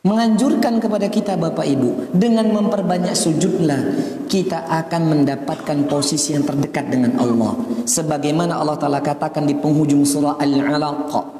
menganjurkan 0.00 0.80
kepada 0.80 1.12
kita 1.12 1.36
Bapak 1.36 1.66
Ibu 1.68 2.16
dengan 2.16 2.48
memperbanyak 2.48 3.12
sujudlah 3.12 3.80
kita 4.24 4.64
akan 4.64 5.02
mendapatkan 5.12 5.84
posisi 5.84 6.32
yang 6.32 6.48
terdekat 6.48 6.88
dengan 6.88 7.20
Allah. 7.20 7.52
Sebagaimana 7.84 8.56
Allah 8.56 8.80
Taala 8.80 9.04
katakan 9.04 9.44
di 9.44 9.52
penghujung 9.52 10.08
surah 10.08 10.40
Al-Alaq 10.40 11.39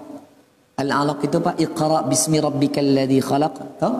Al-Alaq 0.80 1.28
itu 1.28 1.38
Pak 1.44 1.56
Iqra 1.60 2.08
bismi 2.08 2.40
rabbikal 2.40 2.88
ladzi 2.88 3.20
khalaq 3.20 3.54
Tahu? 3.76 3.94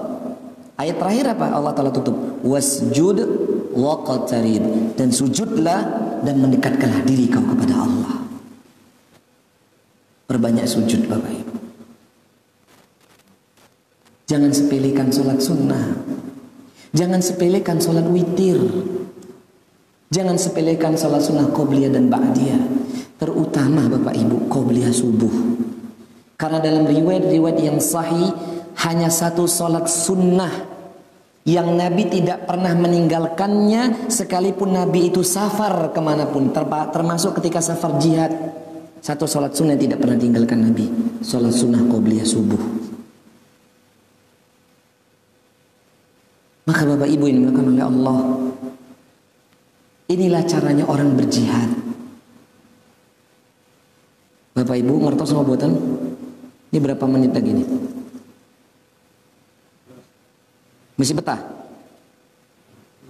ayat 0.80 0.96
terakhir 0.96 1.24
apa 1.36 1.44
Allah 1.52 1.72
Taala 1.76 1.92
tutup 1.92 2.16
wasjud 2.40 3.20
waqtarib 3.76 4.96
dan 4.96 5.12
sujudlah 5.12 5.80
dan 6.24 6.40
mendekatkanlah 6.40 7.04
diri 7.04 7.28
kau 7.28 7.44
kepada 7.44 7.74
Allah 7.84 8.16
perbanyak 10.24 10.64
sujud 10.64 11.04
Bapak 11.04 11.32
Ibu 11.36 11.50
Jangan 14.30 14.54
sepelekan 14.54 15.10
sholat 15.10 15.42
sunnah. 15.42 15.90
Jangan 16.94 17.18
sepelekan 17.18 17.82
sholat 17.82 18.06
witir. 18.06 18.62
Jangan 20.14 20.38
sepelekan 20.38 20.94
sholat 20.94 21.18
sunnah 21.18 21.50
qobliyah 21.50 21.90
dan 21.90 22.06
ba'diyah. 22.06 22.62
Terutama 23.18 23.90
Bapak 23.90 24.14
Ibu 24.14 24.46
qobliyah 24.46 24.94
subuh. 24.94 25.59
Karena 26.40 26.56
dalam 26.56 26.88
riwayat-riwayat 26.88 27.58
yang 27.60 27.76
sahih 27.76 28.32
hanya 28.88 29.12
satu 29.12 29.44
sholat 29.44 29.84
sunnah 29.84 30.48
yang 31.44 31.76
Nabi 31.76 32.08
tidak 32.08 32.48
pernah 32.48 32.72
meninggalkannya 32.72 34.08
sekalipun 34.08 34.72
Nabi 34.72 35.12
itu 35.12 35.20
safar 35.20 35.92
ke 35.92 36.00
mana 36.00 36.24
pun 36.32 36.48
termasuk 36.88 37.36
ketika 37.40 37.60
safar 37.60 38.00
jihad. 38.00 38.32
Satu 39.04 39.28
sholat 39.28 39.52
sunnah 39.52 39.76
tidak 39.76 40.00
pernah 40.00 40.16
tinggalkan 40.16 40.64
Nabi. 40.64 40.88
Sholat 41.20 41.52
sunnah 41.52 41.84
qobliyah 41.84 42.24
subuh. 42.24 42.60
Maka 46.64 46.82
Bapak 46.88 47.08
Ibu 47.08 47.24
yang 47.28 47.36
dimakan 47.44 47.64
oleh 47.76 47.84
Allah 47.84 48.18
Inilah 50.10 50.42
caranya 50.42 50.82
orang 50.90 51.14
berjihad. 51.14 51.70
Bapak 54.58 54.74
Ibu 54.82 55.06
ngertos 55.06 55.30
buatan 55.30 55.72
Ini 56.70 56.78
berapa 56.78 57.04
menit 57.10 57.34
lagi 57.34 57.50
nih 57.50 57.66
Masih 60.94 61.18
betah? 61.18 61.40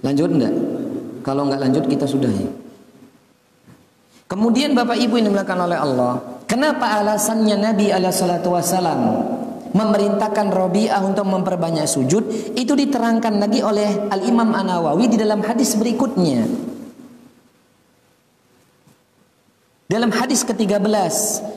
Lanjut 0.00 0.32
enggak 0.32 0.54
Kalau 1.20 1.44
enggak 1.44 1.60
lanjut 1.60 1.84
kita 1.84 2.08
sudahi. 2.08 2.48
Kemudian 4.24 4.72
Bapak 4.72 4.96
Ibu 4.96 5.20
yang 5.20 5.28
dimakan 5.28 5.58
oleh 5.68 5.76
Allah 5.76 6.12
Kenapa 6.48 6.98
alasannya 6.98 7.56
Nabi 7.60 7.94
alaihi 7.94 8.16
salatu 8.16 8.56
wasalam 8.56 9.00
memerintahkan 9.70 10.50
Robi'ah 10.50 10.98
untuk 11.06 11.30
memperbanyak 11.30 11.86
sujud? 11.86 12.26
Itu 12.58 12.74
diterangkan 12.74 13.38
lagi 13.38 13.62
oleh 13.62 14.10
Al-Imam 14.10 14.50
An-Nawawi 14.50 15.14
di 15.14 15.14
dalam 15.14 15.46
hadis 15.46 15.78
berikutnya. 15.78 16.69
Dalam 19.90 20.14
hadis 20.14 20.46
ke-13, 20.46 20.86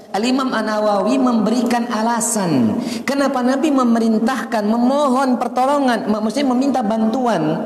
Al-Imam 0.10 0.50
An-Nawawi 0.50 1.22
memberikan 1.22 1.86
alasan 1.86 2.82
kenapa 3.06 3.46
Nabi 3.46 3.70
memerintahkan 3.70 4.66
memohon 4.66 5.38
pertolongan, 5.38 6.10
maksudnya 6.10 6.50
meminta 6.50 6.82
bantuan 6.82 7.62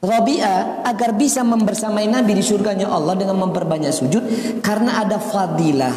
Rabi'ah 0.00 0.88
agar 0.88 1.12
bisa 1.16 1.44
membersamai 1.44 2.08
Nabi 2.08 2.40
di 2.40 2.44
surganya 2.44 2.88
Allah 2.88 3.12
dengan 3.12 3.36
memperbanyak 3.44 3.92
sujud 3.92 4.24
karena 4.64 5.04
ada 5.04 5.20
fadilah 5.20 5.92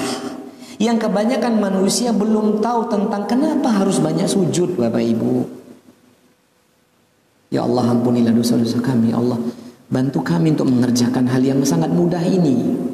yang 0.84 1.00
kebanyakan 1.00 1.56
manusia 1.56 2.12
belum 2.12 2.60
tahu 2.60 2.92
tentang 2.92 3.24
kenapa 3.24 3.72
harus 3.72 4.04
banyak 4.04 4.28
sujud 4.28 4.76
Bapak 4.76 5.04
Ibu. 5.04 5.34
Ya 7.56 7.64
Allah 7.64 7.96
ampunilah 7.96 8.36
dosa-dosa 8.36 8.84
kami. 8.84 9.16
Ya 9.16 9.20
Allah 9.20 9.40
bantu 9.88 10.20
kami 10.24 10.56
untuk 10.56 10.68
mengerjakan 10.72 11.28
hal 11.32 11.40
yang 11.40 11.60
sangat 11.64 11.92
mudah 11.92 12.24
ini. 12.24 12.87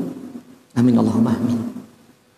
Amin 0.73 0.97
Allahumma 0.97 1.37
amin. 1.37 1.83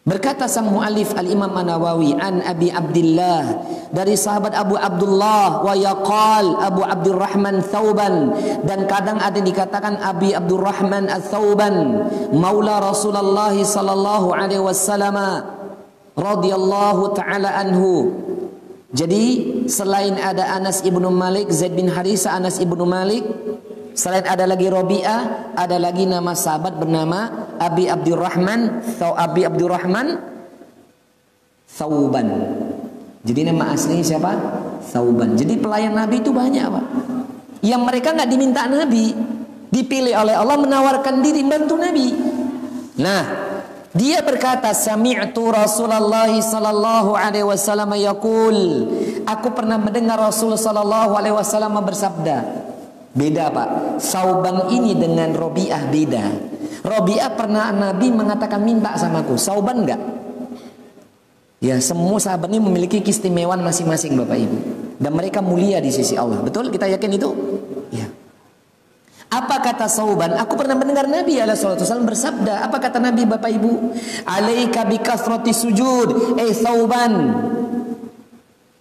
Berkata 0.06 0.46
sang 0.46 0.70
muallif 0.70 1.18
Al-Imam 1.18 1.50
An-Nawawi 1.50 2.14
an 2.14 2.38
Abi 2.46 2.70
Abdullah 2.70 3.66
dari 3.90 4.14
sahabat 4.14 4.54
Abu 4.54 4.78
Abdullah 4.78 5.66
wa 5.66 5.74
yaqal 5.74 6.62
Abu 6.62 6.86
Abdurrahman 6.86 7.66
Thauban 7.66 8.38
dan 8.70 8.86
kadang 8.86 9.18
ada 9.18 9.42
dikatakan 9.42 9.98
Abi 9.98 10.38
Abdurrahman 10.38 11.10
Ats-Thauban 11.10 12.06
maula 12.38 12.86
Rasulullah 12.86 13.58
sallallahu 13.58 14.30
alaihi 14.30 14.62
wasallam 14.62 15.18
radhiyallahu 16.14 17.18
taala 17.18 17.58
anhu 17.66 18.14
jadi 18.94 19.26
selain 19.66 20.22
ada 20.22 20.54
Anas 20.54 20.86
ibnu 20.86 21.10
Malik 21.10 21.50
Zaid 21.50 21.74
bin 21.74 21.90
Harisa 21.90 22.38
Anas 22.38 22.62
ibnu 22.62 22.86
Malik 22.86 23.26
Selain 23.96 24.28
ada 24.28 24.44
lagi 24.44 24.68
Robi'ah, 24.68 25.56
ada 25.56 25.80
lagi 25.80 26.04
nama 26.04 26.36
sahabat 26.36 26.76
bernama 26.76 27.48
Abi 27.56 27.88
Abdurrahman, 27.88 28.84
atau 28.84 29.16
Abi 29.16 29.48
Abdurrahman 29.48 30.20
Thauban. 31.72 32.28
Jadi 33.24 33.42
nama 33.48 33.72
aslinya 33.72 34.04
siapa? 34.04 34.32
Thauban. 34.92 35.40
Jadi 35.40 35.56
pelayan 35.58 35.96
Nabi 35.96 36.20
itu 36.20 36.36
banyak, 36.36 36.68
Pak. 36.68 36.86
Yang 37.64 37.82
mereka 37.88 38.08
nggak 38.14 38.30
diminta 38.30 38.68
Nabi, 38.68 39.16
dipilih 39.72 40.14
oleh 40.14 40.36
Allah 40.36 40.58
menawarkan 40.60 41.24
diri 41.24 41.42
bantu 41.48 41.76
Nabi. 41.80 42.08
Nah, 43.00 43.24
dia 43.96 44.20
berkata, 44.24 44.76
"Sami'tu 44.76 45.56
Rasulullah 45.56 46.28
sallallahu 46.28 47.16
alaihi 47.16 47.48
wasallam 47.48 47.96
yaqul." 47.96 48.60
Aku 49.24 49.56
pernah 49.56 49.80
mendengar 49.80 50.20
Rasul 50.20 50.60
sallallahu 50.60 51.16
alaihi 51.16 51.36
wasallam 51.36 51.80
bersabda, 51.80 52.65
Beda 53.16 53.48
pak. 53.48 53.68
Sauban 54.04 54.68
ini 54.76 54.92
dengan 54.92 55.32
Robiah 55.32 55.88
beda. 55.88 56.26
Robiah 56.84 57.32
pernah 57.32 57.72
Nabi 57.72 58.12
mengatakan 58.12 58.60
minta 58.60 58.94
sama 59.00 59.24
aku. 59.24 59.40
Sauban 59.40 59.88
enggak? 59.88 60.02
Ya 61.64 61.80
semua 61.80 62.20
sahabat 62.20 62.52
ini 62.52 62.60
memiliki 62.60 63.00
keistimewaan 63.00 63.64
masing-masing 63.64 64.20
bapak 64.20 64.38
ibu. 64.38 64.58
Dan 65.00 65.16
mereka 65.16 65.40
mulia 65.40 65.80
di 65.80 65.96
sisi 65.96 66.20
Allah. 66.20 66.44
Betul 66.44 66.68
kita 66.70 66.92
yakin 66.92 67.12
itu? 67.16 67.30
Ya. 67.96 68.06
Apa 69.32 69.64
kata 69.64 69.90
Sauban? 69.90 70.36
Aku 70.38 70.60
pernah 70.60 70.78
mendengar 70.78 71.10
Nabi 71.10 71.40
SAW 71.40 72.06
bersabda. 72.06 72.68
Apa 72.70 72.78
kata 72.78 73.02
Nabi 73.02 73.26
Bapak 73.26 73.52
Ibu? 73.52 73.74
Alaika 74.24 74.86
bi 74.86 75.02
sujud. 75.52 76.40
Eh 76.40 76.54
Sauban. 76.54 77.34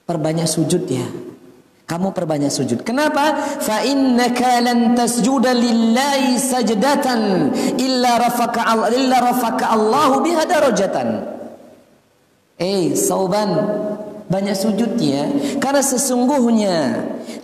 Perbanyak 0.04 0.44
sujud 0.44 0.84
ya. 0.84 1.23
Kamu 1.84 2.16
perbanyak 2.16 2.48
sujud. 2.48 2.80
Kenapa? 2.80 3.36
Fa 3.60 3.84
innaka 3.84 4.64
lan 4.64 4.96
tasjuda 4.96 5.52
lillahi 5.52 6.40
sajdatan 6.40 7.20
illa 7.76 8.16
rafaka 8.16 8.60
Allah 8.64 8.88
illa 8.88 9.20
rafaka 9.20 9.68
Allahu 9.68 10.24
biha 10.24 10.48
darajatan. 10.48 11.08
Eh, 12.56 12.96
sauban 12.96 13.52
banyak 14.24 14.56
sujudnya 14.56 15.28
karena 15.60 15.84
sesungguhnya 15.84 16.76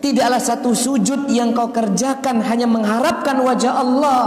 tidaklah 0.01 0.41
satu 0.41 0.73
sujud 0.73 1.29
yang 1.29 1.53
kau 1.53 1.69
kerjakan 1.69 2.41
hanya 2.41 2.65
mengharapkan 2.65 3.37
wajah 3.45 3.75
Allah 3.77 4.21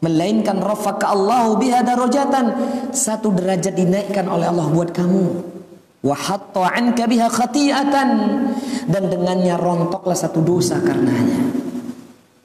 melainkan 0.00 0.56
rafaka 0.56 1.12
Allahu 1.12 1.60
biha 1.60 1.84
darajatan 1.84 2.56
satu 2.94 3.34
derajat 3.36 3.76
dinaikkan 3.76 4.24
oleh 4.24 4.48
Allah 4.48 4.64
buat 4.72 4.96
kamu 4.96 5.55
dan 8.86 9.02
dengannya 9.10 9.58
rontoklah 9.58 10.14
satu 10.14 10.38
dosa 10.44 10.78
karenanya. 10.78 11.42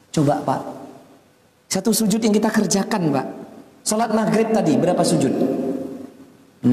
Coba 0.09 0.41
Pak. 0.41 0.61
Satu 1.71 1.93
sujud 1.93 2.19
yang 2.19 2.33
kita 2.33 2.49
kerjakan 2.49 3.13
Pak. 3.13 3.27
Salat 3.85 4.11
maghrib 4.11 4.49
tadi 4.51 4.75
berapa 4.75 5.01
sujud? 5.05 5.31
6. 6.61 6.69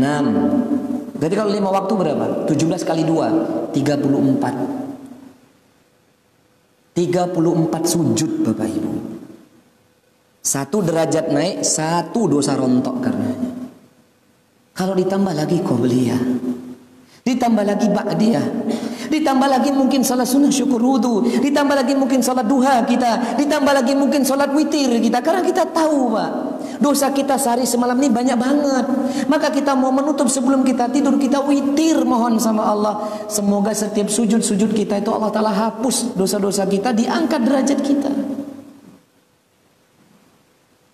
Jadi 1.19 1.35
kalau 1.35 1.51
lima 1.53 1.71
waktu 1.73 1.93
berapa? 1.95 2.45
17 2.49 2.85
kali 2.85 3.05
2 3.05 3.73
34. 3.77 4.89
34 6.97 7.85
sujud 7.87 8.31
Bapak 8.43 8.69
Ibu. 8.69 8.93
Satu 10.43 10.81
derajat 10.81 11.31
naik, 11.31 11.61
satu 11.63 12.27
dosa 12.27 12.57
rontok 12.57 13.05
karenanya. 13.05 13.53
Kalau 14.75 14.95
ditambah 14.95 15.35
lagi 15.35 15.59
qobliyah 15.63 16.23
Ditambah 17.29 17.61
lagi 17.61 17.93
ba'diyah. 17.93 18.47
Ditambah 19.13 19.49
lagi 19.53 19.69
mungkin 19.69 20.01
salat 20.01 20.25
sunnah 20.25 20.49
syukur 20.49 20.81
wudhu. 20.81 21.29
Ditambah 21.45 21.77
lagi 21.77 21.93
mungkin 21.93 22.25
salat 22.25 22.49
duha 22.49 22.81
kita. 22.89 23.37
Ditambah 23.37 23.73
lagi 23.85 23.93
mungkin 23.93 24.25
salat 24.25 24.49
witir 24.57 24.97
kita. 24.97 25.21
Karena 25.21 25.45
kita 25.45 25.69
tahu 25.69 26.17
Pak. 26.17 26.31
Dosa 26.81 27.13
kita 27.13 27.37
sehari 27.37 27.69
semalam 27.69 28.01
ini 28.01 28.09
banyak 28.09 28.39
banget. 28.39 28.85
Maka 29.29 29.53
kita 29.53 29.77
mau 29.77 29.93
menutup 29.93 30.33
sebelum 30.33 30.65
kita 30.65 30.89
tidur. 30.89 31.21
Kita 31.21 31.45
witir 31.45 32.01
mohon 32.09 32.41
sama 32.41 32.65
Allah. 32.65 32.95
Semoga 33.29 33.77
setiap 33.77 34.09
sujud-sujud 34.09 34.73
kita 34.73 34.97
itu 34.97 35.13
Allah 35.13 35.29
Ta'ala 35.29 35.53
hapus 35.53 36.17
dosa-dosa 36.17 36.65
kita. 36.65 36.97
Diangkat 36.97 37.41
derajat 37.45 37.79
kita. 37.85 38.13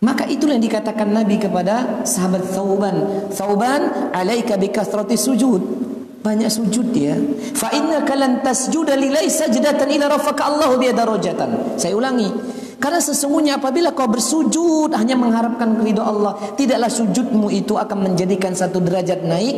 Maka 0.03 0.27
itulah 0.27 0.59
yang 0.59 0.67
dikatakan 0.67 1.15
Nabi 1.15 1.39
kepada 1.39 2.03
sahabat 2.03 2.43
Thauban. 2.51 3.31
Thauban 3.31 4.11
alaika 4.11 4.59
bikathrati 4.59 5.15
sujud 5.15 5.94
banyak 6.25 6.49
sujud 6.49 6.89
dia 6.89 7.21
fa 7.53 7.69
innaka 7.77 8.17
lan 8.17 8.41
tasjuda 8.41 8.97
lillahi 8.97 9.29
sajdatan 9.29 9.93
ila 10.01 10.17
rafaka 10.17 10.49
Allah 10.49 10.73
bi 10.81 10.89
darajatan. 10.89 11.77
Saya 11.77 11.93
ulangi. 11.93 12.33
Karena 12.81 13.01
sesungguhnya 13.01 13.61
apabila 13.61 13.93
kau 13.93 14.09
bersujud 14.09 14.93
hanya 14.97 15.17
mengharapkan 15.17 15.85
ridho 15.85 16.01
Allah 16.05 16.37
tidaklah 16.57 16.89
sujudmu 16.89 17.49
itu 17.53 17.77
akan 17.77 18.13
menjadikan 18.13 18.57
satu 18.57 18.81
derajat 18.81 19.21
naik. 19.29 19.57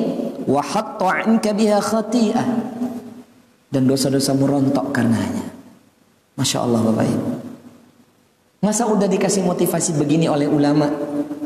Wa 0.51 0.63
hatta 0.63 1.51
biha 1.55 1.79
khati'ah. 1.79 2.47
Dan 3.71 3.87
dosa-dosamu 3.87 4.47
rontok 4.47 4.91
karenanya. 4.91 5.47
Masya 6.35 6.59
Allah 6.67 6.81
Bapak 6.83 7.07
Ibu. 7.07 7.31
Masa 8.63 8.91
udah 8.91 9.07
dikasih 9.07 9.47
motivasi 9.47 9.95
begini 9.95 10.27
oleh 10.27 10.51
ulama 10.51 10.91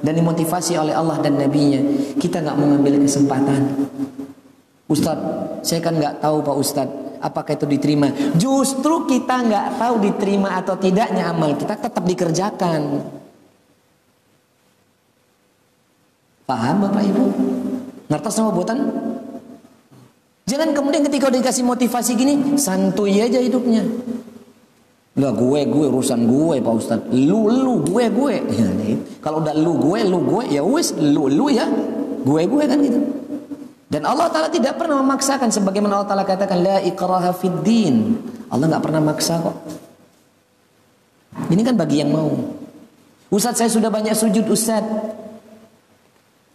dan 0.01 0.17
dimotivasi 0.17 0.81
oleh 0.81 0.97
Allah 0.97 1.21
dan 1.21 1.37
Nabi-Nya, 1.37 1.81
kita 2.17 2.41
nggak 2.41 2.57
mengambil 2.57 2.97
kesempatan. 3.05 3.61
Ustadz, 4.91 5.63
saya 5.63 5.79
kan 5.79 5.95
nggak 5.95 6.19
tahu 6.19 6.43
Pak 6.43 6.57
Ustadz, 6.59 7.23
apakah 7.23 7.55
itu 7.55 7.63
diterima? 7.63 8.11
Justru 8.35 9.07
kita 9.07 9.47
nggak 9.47 9.79
tahu 9.79 10.03
diterima 10.03 10.59
atau 10.59 10.75
tidaknya 10.75 11.31
amal 11.31 11.55
kita 11.55 11.79
tetap 11.79 12.03
dikerjakan. 12.03 13.07
Paham 16.43 16.77
Bapak 16.83 17.07
Ibu? 17.07 17.25
Ngertos 18.11 18.35
sama 18.35 18.51
buatan? 18.51 18.91
Jangan 20.51 20.75
kemudian 20.75 21.07
ketika 21.07 21.31
udah 21.31 21.39
dikasih 21.39 21.63
motivasi 21.63 22.11
gini, 22.19 22.35
santuy 22.59 23.23
aja 23.23 23.39
hidupnya. 23.39 23.87
Enggak 25.15 25.35
gue, 25.39 25.61
gue 25.71 25.85
urusan 25.87 26.27
gue 26.27 26.57
Pak 26.59 26.75
Ustadz. 26.75 27.11
Lu, 27.15 27.47
lu, 27.47 27.87
gue, 27.87 28.11
gue. 28.11 28.35
Ya, 28.51 28.67
Kalau 29.25 29.39
udah 29.39 29.55
lu, 29.55 29.79
gue, 29.79 30.03
lu, 30.03 30.19
gue, 30.27 30.43
ya 30.51 30.67
wis, 30.67 30.91
lu, 30.99 31.31
lu 31.31 31.47
ya. 31.55 31.71
Gue, 32.27 32.43
gue 32.51 32.65
kan 32.67 32.83
gitu. 32.83 33.20
Dan 33.91 34.07
Allah 34.07 34.31
Ta'ala 34.31 34.47
tidak 34.47 34.79
pernah 34.79 35.03
memaksakan 35.03 35.51
sebagaimana 35.51 35.99
Allah 35.99 36.09
Ta'ala 36.15 36.23
katakan 36.23 36.63
la 36.63 36.79
ikraha 36.79 37.35
fid 37.35 37.67
din. 37.67 38.23
Allah 38.47 38.71
nggak 38.71 38.85
pernah 38.87 39.03
maksa 39.03 39.43
kok. 39.43 39.57
Ini 41.51 41.63
kan 41.67 41.75
bagi 41.75 41.99
yang 41.99 42.15
mau. 42.15 42.31
Ustaz 43.35 43.59
saya 43.59 43.67
sudah 43.67 43.91
banyak 43.91 44.15
sujud 44.15 44.47
Ustaz. 44.47 44.87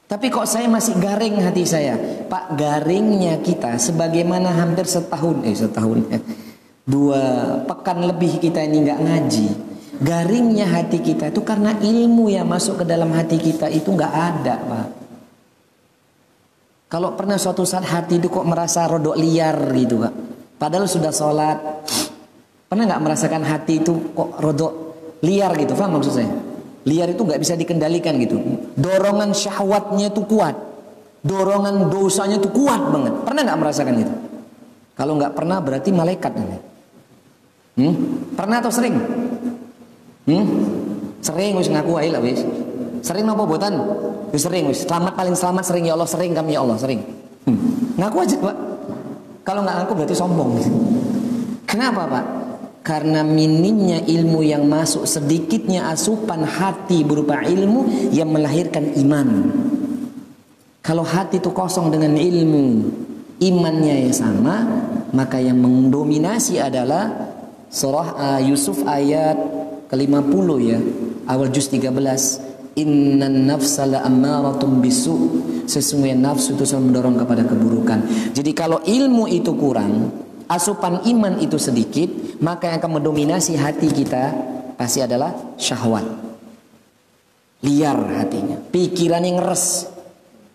Tapi 0.08 0.32
kok 0.32 0.48
saya 0.48 0.72
masih 0.72 0.96
garing 0.96 1.44
hati 1.44 1.68
saya. 1.68 2.00
Pak 2.32 2.56
garingnya 2.56 3.44
kita 3.44 3.76
sebagaimana 3.84 4.56
hampir 4.56 4.88
setahun 4.88 5.44
eh 5.44 5.56
setahun 5.60 6.08
eh, 6.16 6.24
dua 6.88 7.60
pekan 7.68 8.00
lebih 8.16 8.40
kita 8.40 8.64
ini 8.64 8.88
nggak 8.88 9.02
ngaji. 9.02 9.48
Garingnya 10.00 10.72
hati 10.72 11.04
kita 11.04 11.36
itu 11.36 11.44
karena 11.44 11.76
ilmu 11.84 12.32
yang 12.32 12.48
masuk 12.48 12.84
ke 12.84 12.86
dalam 12.88 13.12
hati 13.12 13.40
kita 13.44 13.68
itu 13.68 13.92
nggak 13.92 14.14
ada, 14.14 14.56
Pak. 14.60 15.05
Kalau 16.86 17.18
pernah 17.18 17.36
suatu 17.42 17.66
saat 17.66 17.86
hati 17.90 18.22
itu 18.22 18.30
kok 18.30 18.46
merasa 18.46 18.86
rodok 18.86 19.18
liar 19.18 19.58
gitu 19.74 20.00
pak. 20.06 20.14
Padahal 20.62 20.86
sudah 20.86 21.10
sholat. 21.10 21.58
Pernah 22.70 22.84
nggak 22.90 23.02
merasakan 23.02 23.42
hati 23.46 23.82
itu 23.82 24.14
kok 24.14 24.38
rodok 24.38 24.74
liar 25.26 25.52
gitu? 25.58 25.74
Faham 25.74 25.98
maksud 25.98 26.14
saya? 26.14 26.30
Liar 26.86 27.10
itu 27.10 27.26
nggak 27.26 27.42
bisa 27.42 27.58
dikendalikan 27.58 28.14
gitu. 28.22 28.38
Dorongan 28.78 29.34
syahwatnya 29.34 30.14
itu 30.14 30.22
kuat. 30.30 30.54
Dorongan 31.26 31.90
dosanya 31.90 32.38
itu 32.38 32.54
kuat 32.54 32.82
banget. 32.94 33.14
Pernah 33.26 33.42
nggak 33.50 33.60
merasakan 33.60 33.96
itu? 33.98 34.14
Kalau 34.94 35.18
nggak 35.18 35.34
pernah 35.34 35.58
berarti 35.60 35.90
malaikat. 35.90 36.32
Hmm? 37.76 37.94
Pernah 38.38 38.62
atau 38.62 38.72
sering? 38.72 38.96
Hmm? 40.30 40.46
Sering 41.26 41.58
wis 41.58 41.68
ngaku 41.68 41.98
lah 41.98 42.22
wis. 42.22 42.46
Sering 43.02 43.26
apa 43.26 43.44
buatan? 43.44 43.74
Ya 44.36 44.40
sering 44.44 44.68
wis. 44.68 44.84
Selamat 44.84 45.16
paling 45.16 45.32
selamat 45.32 45.64
sering 45.64 45.88
ya 45.88 45.96
Allah 45.96 46.12
sering 46.12 46.36
kami 46.36 46.60
ya 46.60 46.68
Allah 46.68 46.76
sering. 46.76 47.00
Hmm. 47.48 47.56
Ngaku 47.96 48.18
aja 48.20 48.36
pak. 48.44 48.56
Kalau 49.48 49.64
nggak 49.64 49.76
ngaku 49.80 49.92
berarti 49.96 50.16
sombong. 50.20 50.52
Kenapa 51.64 52.04
pak? 52.04 52.26
Karena 52.84 53.24
minimnya 53.24 54.04
ilmu 54.04 54.44
yang 54.44 54.68
masuk 54.68 55.08
sedikitnya 55.08 55.88
asupan 55.88 56.44
hati 56.44 57.08
berupa 57.08 57.48
ilmu 57.48 58.12
yang 58.12 58.28
melahirkan 58.28 58.92
iman. 59.08 59.28
Kalau 60.84 61.08
hati 61.08 61.40
itu 61.40 61.56
kosong 61.56 61.88
dengan 61.88 62.20
ilmu, 62.20 62.92
imannya 63.40 64.06
yang 64.06 64.14
sama, 64.14 64.68
maka 65.16 65.40
yang 65.40 65.64
mendominasi 65.64 66.60
adalah 66.60 67.10
surah 67.72 68.08
uh, 68.20 68.42
Yusuf 68.44 68.84
ayat 68.84 69.40
ke-50 69.90 70.48
ya, 70.62 70.78
awal 71.26 71.50
juz 71.50 71.72
13 71.72 72.55
Inna 72.76 73.32
nafsa 73.32 73.88
la 73.88 74.03
ammaratun 74.03 74.84
bisu. 74.84 75.15
Sesungguhnya 75.65 76.19
nafsu 76.19 76.53
itu 76.59 76.67
selalu 76.67 76.91
mendorong 76.91 77.15
kepada 77.23 77.43
keburukan. 77.47 77.99
Jadi 78.36 78.51
kalau 78.51 78.84
ilmu 78.84 79.32
itu 79.32 79.55
kurang, 79.55 80.11
asupan 80.51 81.07
iman 81.07 81.39
itu 81.41 81.55
sedikit, 81.57 82.38
maka 82.43 82.69
yang 82.69 82.84
akan 82.84 83.01
mendominasi 83.01 83.55
hati 83.57 83.89
kita 83.89 84.36
pasti 84.76 85.01
adalah 85.01 85.55
syahwat. 85.55 86.05
Liar 87.65 87.97
hatinya, 88.21 88.59
pikiran 88.69 89.23
yang 89.26 89.41
ngeres. 89.41 89.95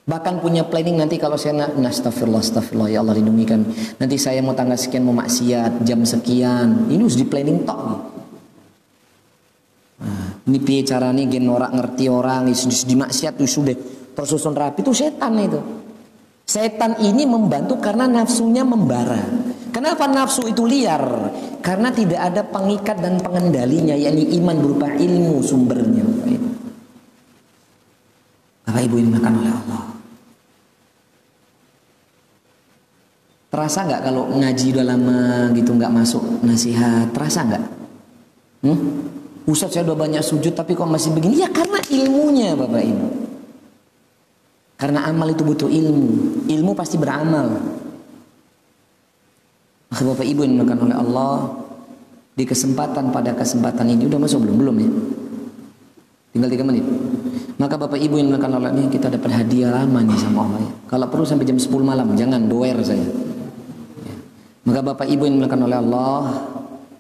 Bahkan 0.07 0.43
punya 0.43 0.67
planning 0.67 0.99
nanti 0.99 1.23
kalau 1.23 1.39
saya 1.39 1.55
nak 1.67 1.79
astagfirullah 1.79 2.43
astagfirullah 2.43 2.89
ya 2.91 2.99
Allah 3.03 3.15
lindungi 3.19 3.47
kami. 3.47 3.67
Nanti 3.99 4.17
saya 4.19 4.43
mau 4.43 4.55
tanggal 4.59 4.75
sekian 4.75 5.07
mau 5.07 5.15
maksiat 5.15 5.87
jam 5.87 6.03
sekian. 6.03 6.91
Ini 6.91 6.99
harus 6.99 7.19
di 7.19 7.27
planning 7.27 7.63
tok. 7.63 8.20
Ini 10.49 10.59
piye 10.65 10.81
caranya 10.87 11.25
gen 11.29 11.49
orang 11.53 11.77
ngerti 11.77 12.09
orang 12.09 12.49
di 12.49 12.95
maksiat 12.97 13.37
itu 13.37 13.61
sudah 13.61 13.77
tersusun 14.17 14.57
rapi 14.57 14.81
itu 14.81 14.93
setan 14.97 15.37
itu. 15.37 15.61
Setan 16.49 16.99
ini 16.99 17.29
membantu 17.29 17.79
karena 17.79 18.09
nafsunya 18.09 18.65
membara. 18.65 19.21
Kenapa 19.71 20.11
nafsu 20.11 20.51
itu 20.51 20.67
liar? 20.67 21.31
Karena 21.63 21.95
tidak 21.95 22.19
ada 22.19 22.43
pengikat 22.43 22.99
dan 22.99 23.23
pengendalinya, 23.23 23.95
yakni 23.95 24.35
iman 24.41 24.57
berupa 24.59 24.89
ilmu 24.91 25.45
sumbernya. 25.45 26.03
Bapak 28.67 28.83
Ibu 28.87 28.97
ini 28.99 29.11
makan 29.15 29.35
oleh 29.39 29.53
Allah. 29.53 29.83
Terasa 33.51 33.79
nggak 33.83 34.03
kalau 34.07 34.25
ngaji 34.31 34.67
udah 34.75 34.87
lama 34.87 35.21
gitu 35.59 35.71
nggak 35.75 35.91
masuk 35.91 36.23
nasihat? 36.47 37.11
Terasa 37.11 37.47
nggak? 37.47 37.65
Hmm? 38.63 38.79
Ustaz 39.51 39.75
saya 39.75 39.83
udah 39.91 39.99
banyak 39.99 40.23
sujud 40.23 40.55
tapi 40.55 40.79
kok 40.79 40.87
masih 40.87 41.11
begini? 41.11 41.43
Ya 41.43 41.51
karena 41.51 41.83
ilmunya 41.91 42.55
Bapak 42.55 42.83
Ibu. 42.87 43.09
Karena 44.79 45.05
amal 45.11 45.29
itu 45.35 45.43
butuh 45.43 45.69
ilmu. 45.69 46.09
Ilmu 46.49 46.73
pasti 46.73 46.97
beramal. 46.97 47.53
Maka 49.91 50.03
Bapak 50.07 50.23
Ibu 50.25 50.41
yang 50.47 50.55
dimuliakan 50.57 50.79
oleh 50.87 50.97
Allah, 50.97 51.35
di 52.39 52.45
kesempatan 52.47 53.11
pada 53.11 53.35
kesempatan 53.35 53.91
ini 53.91 54.07
udah 54.07 54.23
masuk 54.23 54.47
belum? 54.47 54.57
Belum 54.57 54.77
ya? 54.79 54.91
Tinggal 56.31 56.49
tiga 56.49 56.65
menit. 56.65 56.87
Maka 57.59 57.75
Bapak 57.77 57.99
Ibu 58.01 58.15
yang 58.17 58.33
dimuliakan 58.33 58.53
oleh 58.57 58.69
Allah, 58.71 58.89
kita 58.89 59.13
dapat 59.13 59.31
hadiah 59.35 59.69
lama 59.75 60.01
nih 60.01 60.17
sama 60.17 60.47
Allah. 60.47 60.61
Ya. 60.63 60.71
Kalau 60.89 61.07
perlu 61.11 61.25
sampai 61.27 61.45
jam 61.45 61.59
10 61.59 61.69
malam, 61.85 62.15
jangan 62.17 62.41
doer 62.47 62.79
saya. 62.87 63.03
Ya. 63.03 64.15
Maka 64.65 64.81
Bapak 64.81 65.11
Ibu 65.11 65.29
yang 65.29 65.43
dimuliakan 65.43 65.61
oleh 65.67 65.77
Allah, 65.77 66.21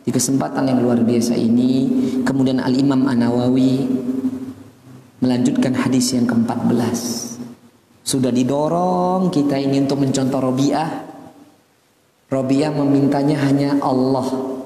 di 0.00 0.10
kesempatan 0.10 0.64
yang 0.64 0.80
luar 0.80 1.04
biasa 1.04 1.36
ini, 1.36 1.92
kemudian 2.24 2.56
Al-Imam 2.56 3.04
An-Nawawi 3.04 3.84
melanjutkan 5.20 5.76
hadis 5.76 6.16
yang 6.16 6.24
ke-14. 6.24 6.96
Sudah 8.00 8.32
didorong 8.32 9.28
kita 9.28 9.60
ingin 9.60 9.84
untuk 9.84 10.00
mencontoh 10.00 10.40
Robiah. 10.40 10.88
Robiah 12.32 12.72
memintanya 12.72 13.44
hanya 13.44 13.76
Allah. 13.84 14.56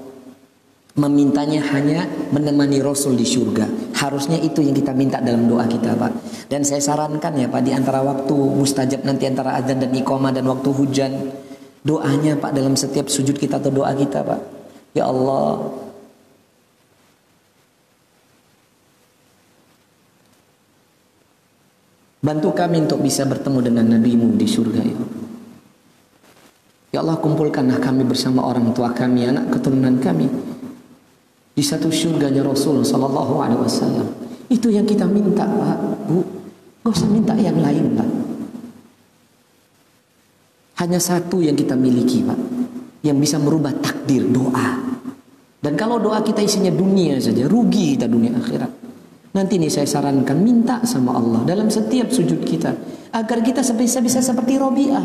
Memintanya 0.94 1.58
hanya 1.74 2.06
menemani 2.30 2.78
Rasul 2.78 3.18
di 3.18 3.26
surga. 3.26 3.98
Harusnya 3.98 4.38
itu 4.38 4.62
yang 4.62 4.78
kita 4.78 4.94
minta 4.94 5.18
dalam 5.18 5.50
doa 5.50 5.66
kita 5.66 5.98
Pak. 5.98 6.46
Dan 6.46 6.62
saya 6.62 6.78
sarankan 6.78 7.34
ya 7.34 7.50
Pak 7.50 7.66
di 7.66 7.74
antara 7.74 7.98
waktu 8.06 8.30
mustajab 8.30 9.02
nanti 9.02 9.26
antara 9.26 9.58
azan 9.58 9.82
dan 9.82 9.90
iqamah 9.90 10.30
dan 10.30 10.46
waktu 10.46 10.70
hujan. 10.70 11.12
Doanya 11.82 12.38
Pak 12.38 12.54
dalam 12.54 12.78
setiap 12.78 13.10
sujud 13.10 13.34
kita 13.34 13.58
atau 13.58 13.74
doa 13.74 13.90
kita 13.90 14.22
Pak. 14.22 14.53
Ya 14.94 15.10
Allah 15.10 15.74
Bantu 22.24 22.56
kami 22.56 22.88
untuk 22.88 23.04
bisa 23.04 23.28
bertemu 23.28 23.58
dengan 23.60 23.84
NabiMu 23.98 24.38
di 24.40 24.48
surga 24.48 24.80
ya 24.80 24.98
Ya 26.94 27.02
Allah 27.02 27.18
kumpulkanlah 27.18 27.82
kami 27.82 28.06
bersama 28.06 28.46
orang 28.46 28.70
tua 28.70 28.94
kami, 28.94 29.26
anak 29.26 29.50
keturunan 29.50 29.98
kami 29.98 30.30
di 31.50 31.58
satu 31.58 31.90
surganya 31.90 32.46
Rasul 32.46 32.86
Sallallahu 32.86 33.34
Alaihi 33.42 33.58
Wasallam. 33.66 34.06
Itu 34.46 34.70
yang 34.70 34.86
kita 34.86 35.02
minta 35.02 35.42
Pak, 35.42 36.06
Bu. 36.06 36.22
Gak 36.86 36.94
usah 36.94 37.10
minta 37.10 37.34
yang 37.34 37.58
lain 37.58 37.98
Pak. 37.98 38.10
Hanya 40.86 41.02
satu 41.02 41.42
yang 41.42 41.58
kita 41.58 41.74
miliki 41.74 42.22
Pak, 42.22 42.38
yang 43.04 43.20
bisa 43.20 43.36
merubah 43.36 43.76
takdir 43.76 44.24
doa. 44.24 44.80
Dan 45.60 45.76
kalau 45.76 46.00
doa 46.00 46.24
kita 46.24 46.40
isinya 46.40 46.72
dunia 46.72 47.20
saja, 47.20 47.44
rugi 47.44 47.96
kita 47.96 48.08
dunia 48.08 48.32
akhirat. 48.36 48.72
Nanti 49.34 49.60
nih 49.60 49.68
saya 49.68 49.88
sarankan 49.88 50.38
minta 50.40 50.80
sama 50.88 51.18
Allah 51.18 51.42
dalam 51.44 51.68
setiap 51.68 52.08
sujud 52.08 52.40
kita 52.46 52.70
agar 53.12 53.38
kita 53.44 53.60
bisa 53.76 54.00
bisa 54.00 54.24
seperti 54.24 54.56
Robiah. 54.56 55.04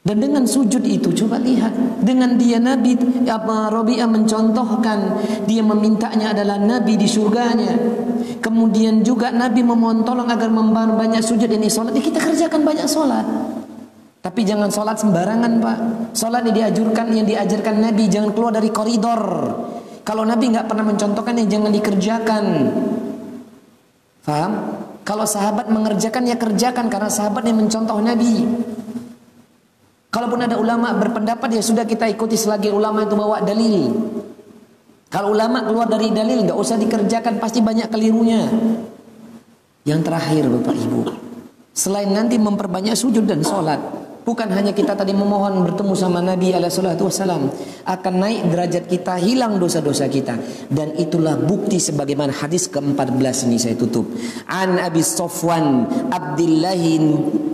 Dan 0.00 0.16
dengan 0.16 0.48
sujud 0.48 0.80
itu 0.80 1.12
coba 1.12 1.36
lihat 1.36 2.00
dengan 2.00 2.34
dia 2.40 2.56
Nabi 2.56 2.96
apa 3.28 3.68
Robiah 3.68 4.08
mencontohkan 4.08 5.20
dia 5.44 5.60
memintanya 5.60 6.32
adalah 6.32 6.56
Nabi 6.56 6.96
di 6.96 7.04
surganya. 7.04 7.76
Kemudian 8.40 9.04
juga 9.04 9.28
Nabi 9.28 9.60
memohon 9.60 10.00
tolong 10.02 10.26
agar 10.26 10.48
membanyak 10.48 11.20
sujud 11.20 11.52
ini 11.52 11.68
sholat. 11.68 11.92
Ya 11.92 12.00
kita 12.00 12.16
kerjakan 12.16 12.64
banyak 12.64 12.88
sholat. 12.88 13.28
Tapi 14.20 14.40
jangan 14.44 14.68
sholat 14.68 15.00
sembarangan 15.00 15.52
pak. 15.64 15.78
Sholat 16.12 16.44
yang 16.44 16.56
diajarkan 16.56 17.06
yang 17.16 17.24
diajarkan 17.24 17.76
Nabi 17.80 18.04
jangan 18.12 18.30
keluar 18.36 18.52
dari 18.52 18.68
koridor. 18.68 19.22
Kalau 20.04 20.28
Nabi 20.28 20.52
nggak 20.52 20.68
pernah 20.68 20.84
mencontohkan 20.84 21.40
ya 21.40 21.46
jangan 21.48 21.72
dikerjakan. 21.72 22.44
Faham? 24.20 24.52
Kalau 25.00 25.24
sahabat 25.24 25.72
mengerjakan 25.72 26.28
ya 26.28 26.36
kerjakan 26.36 26.92
karena 26.92 27.08
sahabat 27.08 27.48
yang 27.48 27.64
mencontoh 27.64 27.96
Nabi. 27.98 28.44
Kalaupun 30.10 30.42
ada 30.44 30.60
ulama 30.60 30.92
berpendapat 30.98 31.56
ya 31.56 31.62
sudah 31.64 31.88
kita 31.88 32.10
ikuti 32.10 32.36
selagi 32.36 32.68
ulama 32.68 33.06
itu 33.08 33.14
bawa 33.16 33.40
dalil. 33.40 33.94
Kalau 35.10 35.34
ulama 35.34 35.64
keluar 35.66 35.90
dari 35.90 36.12
dalil 36.14 36.46
nggak 36.46 36.58
usah 36.58 36.76
dikerjakan 36.78 37.42
pasti 37.42 37.58
banyak 37.64 37.88
kelirunya. 37.88 38.46
Yang 39.82 40.00
terakhir 40.06 40.44
Bapak 40.46 40.76
Ibu, 40.76 41.00
selain 41.72 42.12
nanti 42.12 42.36
memperbanyak 42.36 42.94
sujud 42.94 43.24
dan 43.24 43.40
sholat, 43.40 43.80
Bukan 44.20 44.52
hanya 44.52 44.76
kita 44.76 44.92
tadi 44.92 45.16
memohon 45.16 45.64
bertemu 45.64 45.92
sama 45.96 46.20
Nabi 46.20 46.52
Wasallam 46.52 47.50
akan 47.88 48.14
naik 48.20 48.40
derajat 48.52 48.84
kita, 48.86 49.16
hilang 49.16 49.56
dosa-dosa 49.56 50.06
kita. 50.12 50.36
Dan 50.68 50.94
itulah 51.00 51.40
bukti 51.40 51.80
sebagaimana 51.80 52.30
hadis 52.30 52.68
ke-14 52.68 53.48
ini 53.48 53.56
saya 53.56 53.74
tutup. 53.80 54.06
An 54.46 54.76
Abi 54.76 55.00
Sofwan 55.00 55.88
Abdullah 56.12 56.76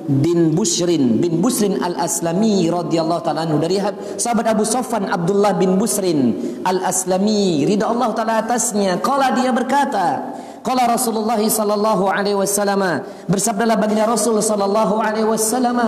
bin 0.07 0.55
Bushrin 0.55 1.19
bin 1.19 1.43
Busrin 1.43 1.83
Al-Aslami 1.83 2.67
radhiyallahu 2.71 3.23
taala 3.23 3.47
anhu. 3.47 3.62
Dari 3.62 3.81
sahabat 4.19 4.51
Abu 4.51 4.67
Sofwan 4.67 5.07
Abdullah 5.07 5.55
bin 5.55 5.79
Busrin 5.79 6.35
Al-Aslami 6.67 7.62
ridha 7.62 7.89
Allah 7.89 8.11
taala 8.12 8.43
atasnya. 8.43 8.99
Qala 9.03 9.33
dia 9.39 9.55
berkata 9.55 10.36
Qala 10.67 10.91
Rasulullah 10.91 11.39
sallallahu 11.39 12.11
alaihi 12.11 12.35
wasallam 12.35 12.83
bersabdalah 13.31 13.79
baginda 13.79 14.03
Rasul 14.03 14.43
sallallahu 14.43 14.99
alaihi 14.99 15.23
wasallam. 15.23 15.79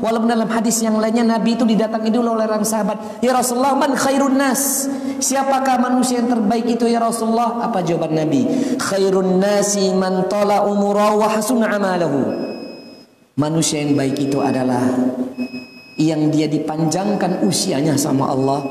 Walaupun 0.00 0.24
dalam 0.32 0.48
hadis 0.48 0.80
yang 0.80 0.96
lainnya 0.96 1.36
Nabi 1.36 1.52
itu 1.52 1.68
didatangi 1.68 2.08
dulu 2.08 2.32
oleh 2.32 2.48
orang 2.48 2.64
sahabat 2.64 3.20
ya 3.20 3.36
Rasulullah 3.36 3.76
man 3.76 3.92
khairun 3.92 4.40
nas? 4.40 4.88
Siapakah 5.20 5.84
manusia 5.84 6.24
yang 6.24 6.32
terbaik 6.32 6.64
itu 6.64 6.88
ya 6.88 6.96
Rasulullah? 6.96 7.60
Apa 7.68 7.84
jawaban 7.84 8.16
Nabi? 8.16 8.48
Khairun 8.80 9.36
nasi 9.36 9.92
man 9.92 10.24
tala 10.32 10.64
umurahu 10.64 11.20
wa 11.20 11.28
hasun 11.36 11.60
amalahu. 11.60 12.32
Manusia 13.36 13.84
yang 13.84 14.00
baik 14.00 14.16
itu 14.16 14.40
adalah 14.40 14.80
yang 16.00 16.32
dia 16.32 16.48
dipanjangkan 16.48 17.44
usianya 17.44 18.00
sama 18.00 18.32
Allah 18.32 18.64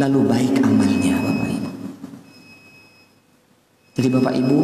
lalu 0.00 0.24
baik 0.24 0.60
amalnya 0.64 1.15
jadi 3.96 4.12
Bapak 4.12 4.36
Ibu 4.36 4.58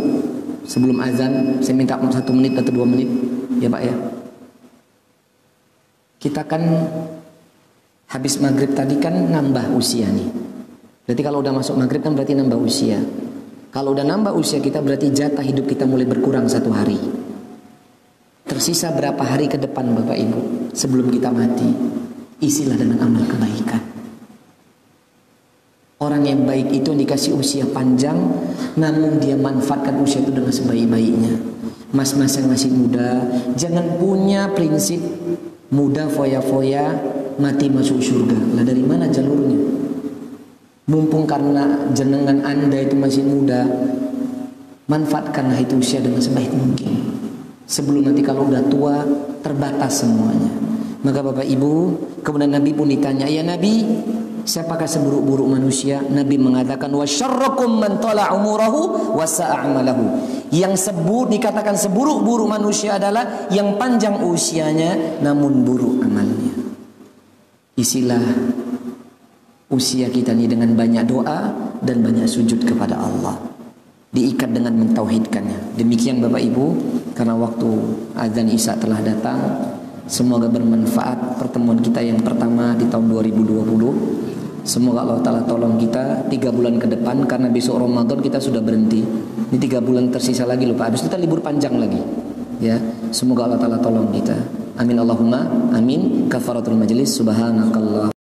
sebelum 0.69 1.01
azan 1.01 1.65
saya 1.65 1.73
minta 1.73 1.97
satu 1.97 2.37
menit 2.37 2.53
atau 2.53 2.69
dua 2.69 2.85
menit 2.85 3.09
ya 3.57 3.73
Pak 3.73 3.83
ya. 3.83 3.97
Kita 6.21 6.45
kan 6.45 6.63
habis 8.13 8.37
maghrib 8.39 8.77
tadi 8.77 9.01
kan 9.01 9.17
nambah 9.17 9.73
usia 9.73 10.07
nih. 10.13 10.29
Berarti 11.09 11.23
kalau 11.25 11.41
udah 11.41 11.53
masuk 11.57 11.81
maghrib 11.81 12.05
kan 12.05 12.13
berarti 12.13 12.37
nambah 12.37 12.61
usia. 12.61 13.01
Kalau 13.73 13.97
udah 13.97 14.05
nambah 14.05 14.37
usia 14.37 14.61
kita 14.61 14.85
berarti 14.85 15.09
jatah 15.09 15.43
hidup 15.43 15.65
kita 15.65 15.89
mulai 15.89 16.05
berkurang 16.05 16.45
satu 16.45 16.69
hari. 16.69 17.01
Tersisa 18.45 18.93
berapa 18.93 19.25
hari 19.25 19.49
ke 19.49 19.57
depan 19.57 19.97
Bapak 19.97 20.19
Ibu 20.21 20.71
sebelum 20.77 21.09
kita 21.09 21.33
mati. 21.33 21.73
Isilah 22.45 22.77
dengan 22.77 23.01
amal 23.01 23.25
kebaikan. 23.25 23.92
Orang 26.13 26.29
yang 26.29 26.45
baik 26.45 26.69
itu 26.77 26.93
dikasih 26.93 27.33
usia 27.41 27.65
panjang, 27.73 28.21
namun 28.77 29.17
dia 29.17 29.33
manfaatkan 29.33 29.97
usia 29.97 30.21
itu 30.21 30.29
dengan 30.29 30.53
sebaik-baiknya. 30.53 31.41
Mas-mas 31.89 32.37
yang 32.37 32.53
masih 32.53 32.69
muda, 32.69 33.25
jangan 33.57 33.97
punya 33.97 34.53
prinsip 34.53 35.01
muda 35.73 36.13
foya-foya, 36.13 37.01
mati 37.41 37.73
masuk 37.73 38.05
surga. 38.05 38.37
Lah 38.53 38.61
dari 38.61 38.85
mana 38.85 39.09
jalurnya? 39.09 39.57
Mumpung 40.93 41.25
karena 41.25 41.81
jenengan 41.97 42.45
anda 42.45 42.77
itu 42.77 42.93
masih 42.93 43.25
muda, 43.25 43.65
manfaatkanlah 44.93 45.65
itu 45.65 45.81
usia 45.81 46.05
dengan 46.05 46.21
sebaik 46.21 46.53
mungkin. 46.53 46.93
Sebelum 47.65 48.13
nanti 48.13 48.21
kalau 48.21 48.53
udah 48.53 48.61
tua, 48.69 49.01
terbatas 49.41 50.05
semuanya. 50.05 50.53
Maka 51.09 51.25
Bapak 51.25 51.49
Ibu, 51.49 51.73
kemudian 52.21 52.53
Nabi 52.53 52.77
pun 52.77 52.93
ditanya, 52.93 53.25
ya 53.33 53.41
Nabi, 53.41 53.81
Siapakah 54.43 54.91
seburuk-buruk 54.91 55.47
manusia? 55.47 56.03
Nabi 56.03 56.35
mengatakan 56.35 56.91
wa 56.91 57.07
syarrakum 57.07 57.79
man 57.79 58.03
tala 58.03 58.35
umurahu 58.35 59.15
wa 59.15 59.23
sa'amalahu. 59.23 60.05
Yang 60.51 60.91
sebut 60.91 61.31
dikatakan 61.31 61.79
seburuk-buruk 61.79 62.51
manusia 62.51 62.99
adalah 62.99 63.47
yang 63.55 63.79
panjang 63.79 64.19
usianya 64.19 65.23
namun 65.23 65.63
buruk 65.63 66.03
amalnya. 66.03 66.53
Isilah 67.79 68.21
usia 69.73 70.13
kita 70.13 70.37
ini 70.37 70.51
dengan 70.51 70.77
banyak 70.77 71.05
doa 71.09 71.49
dan 71.81 72.05
banyak 72.05 72.29
sujud 72.29 72.67
kepada 72.67 72.99
Allah. 72.99 73.39
Diikat 74.13 74.53
dengan 74.53 74.77
mentauhidkannya. 74.77 75.81
Demikian 75.81 76.21
Bapak 76.21 76.45
Ibu, 76.45 76.67
karena 77.17 77.33
waktu 77.33 77.69
azan 78.13 78.53
Isya 78.53 78.77
telah 78.77 79.01
datang, 79.01 79.41
Semoga 80.11 80.51
bermanfaat 80.51 81.39
pertemuan 81.39 81.79
kita 81.79 82.03
yang 82.03 82.19
pertama 82.23 82.75
di 82.75 82.87
tahun 82.91 83.07
2020 83.07 84.33
Semoga 84.63 85.03
Allah 85.03 85.19
Ta'ala 85.19 85.43
tolong 85.43 85.75
kita 85.75 86.31
tiga 86.31 86.55
bulan 86.55 86.79
ke 86.79 86.87
depan 86.87 87.27
karena 87.27 87.51
besok 87.51 87.83
Ramadan 87.83 88.23
kita 88.23 88.39
sudah 88.39 88.63
berhenti. 88.63 89.03
Ini 89.51 89.59
tiga 89.59 89.83
bulan 89.83 90.15
tersisa 90.15 90.47
lagi 90.47 90.71
lupa. 90.71 90.87
Habis 90.87 91.03
kita 91.11 91.19
libur 91.19 91.43
panjang 91.43 91.75
lagi. 91.83 91.99
Ya, 92.63 92.79
semoga 93.11 93.51
Allah 93.51 93.59
Ta'ala 93.59 93.83
tolong 93.83 94.15
kita. 94.15 94.39
Amin 94.79 95.03
Allahumma 95.03 95.51
amin. 95.75 96.31
Kafaratul 96.31 96.79
majlis 96.79 97.11
subhanakallah. 97.11 98.12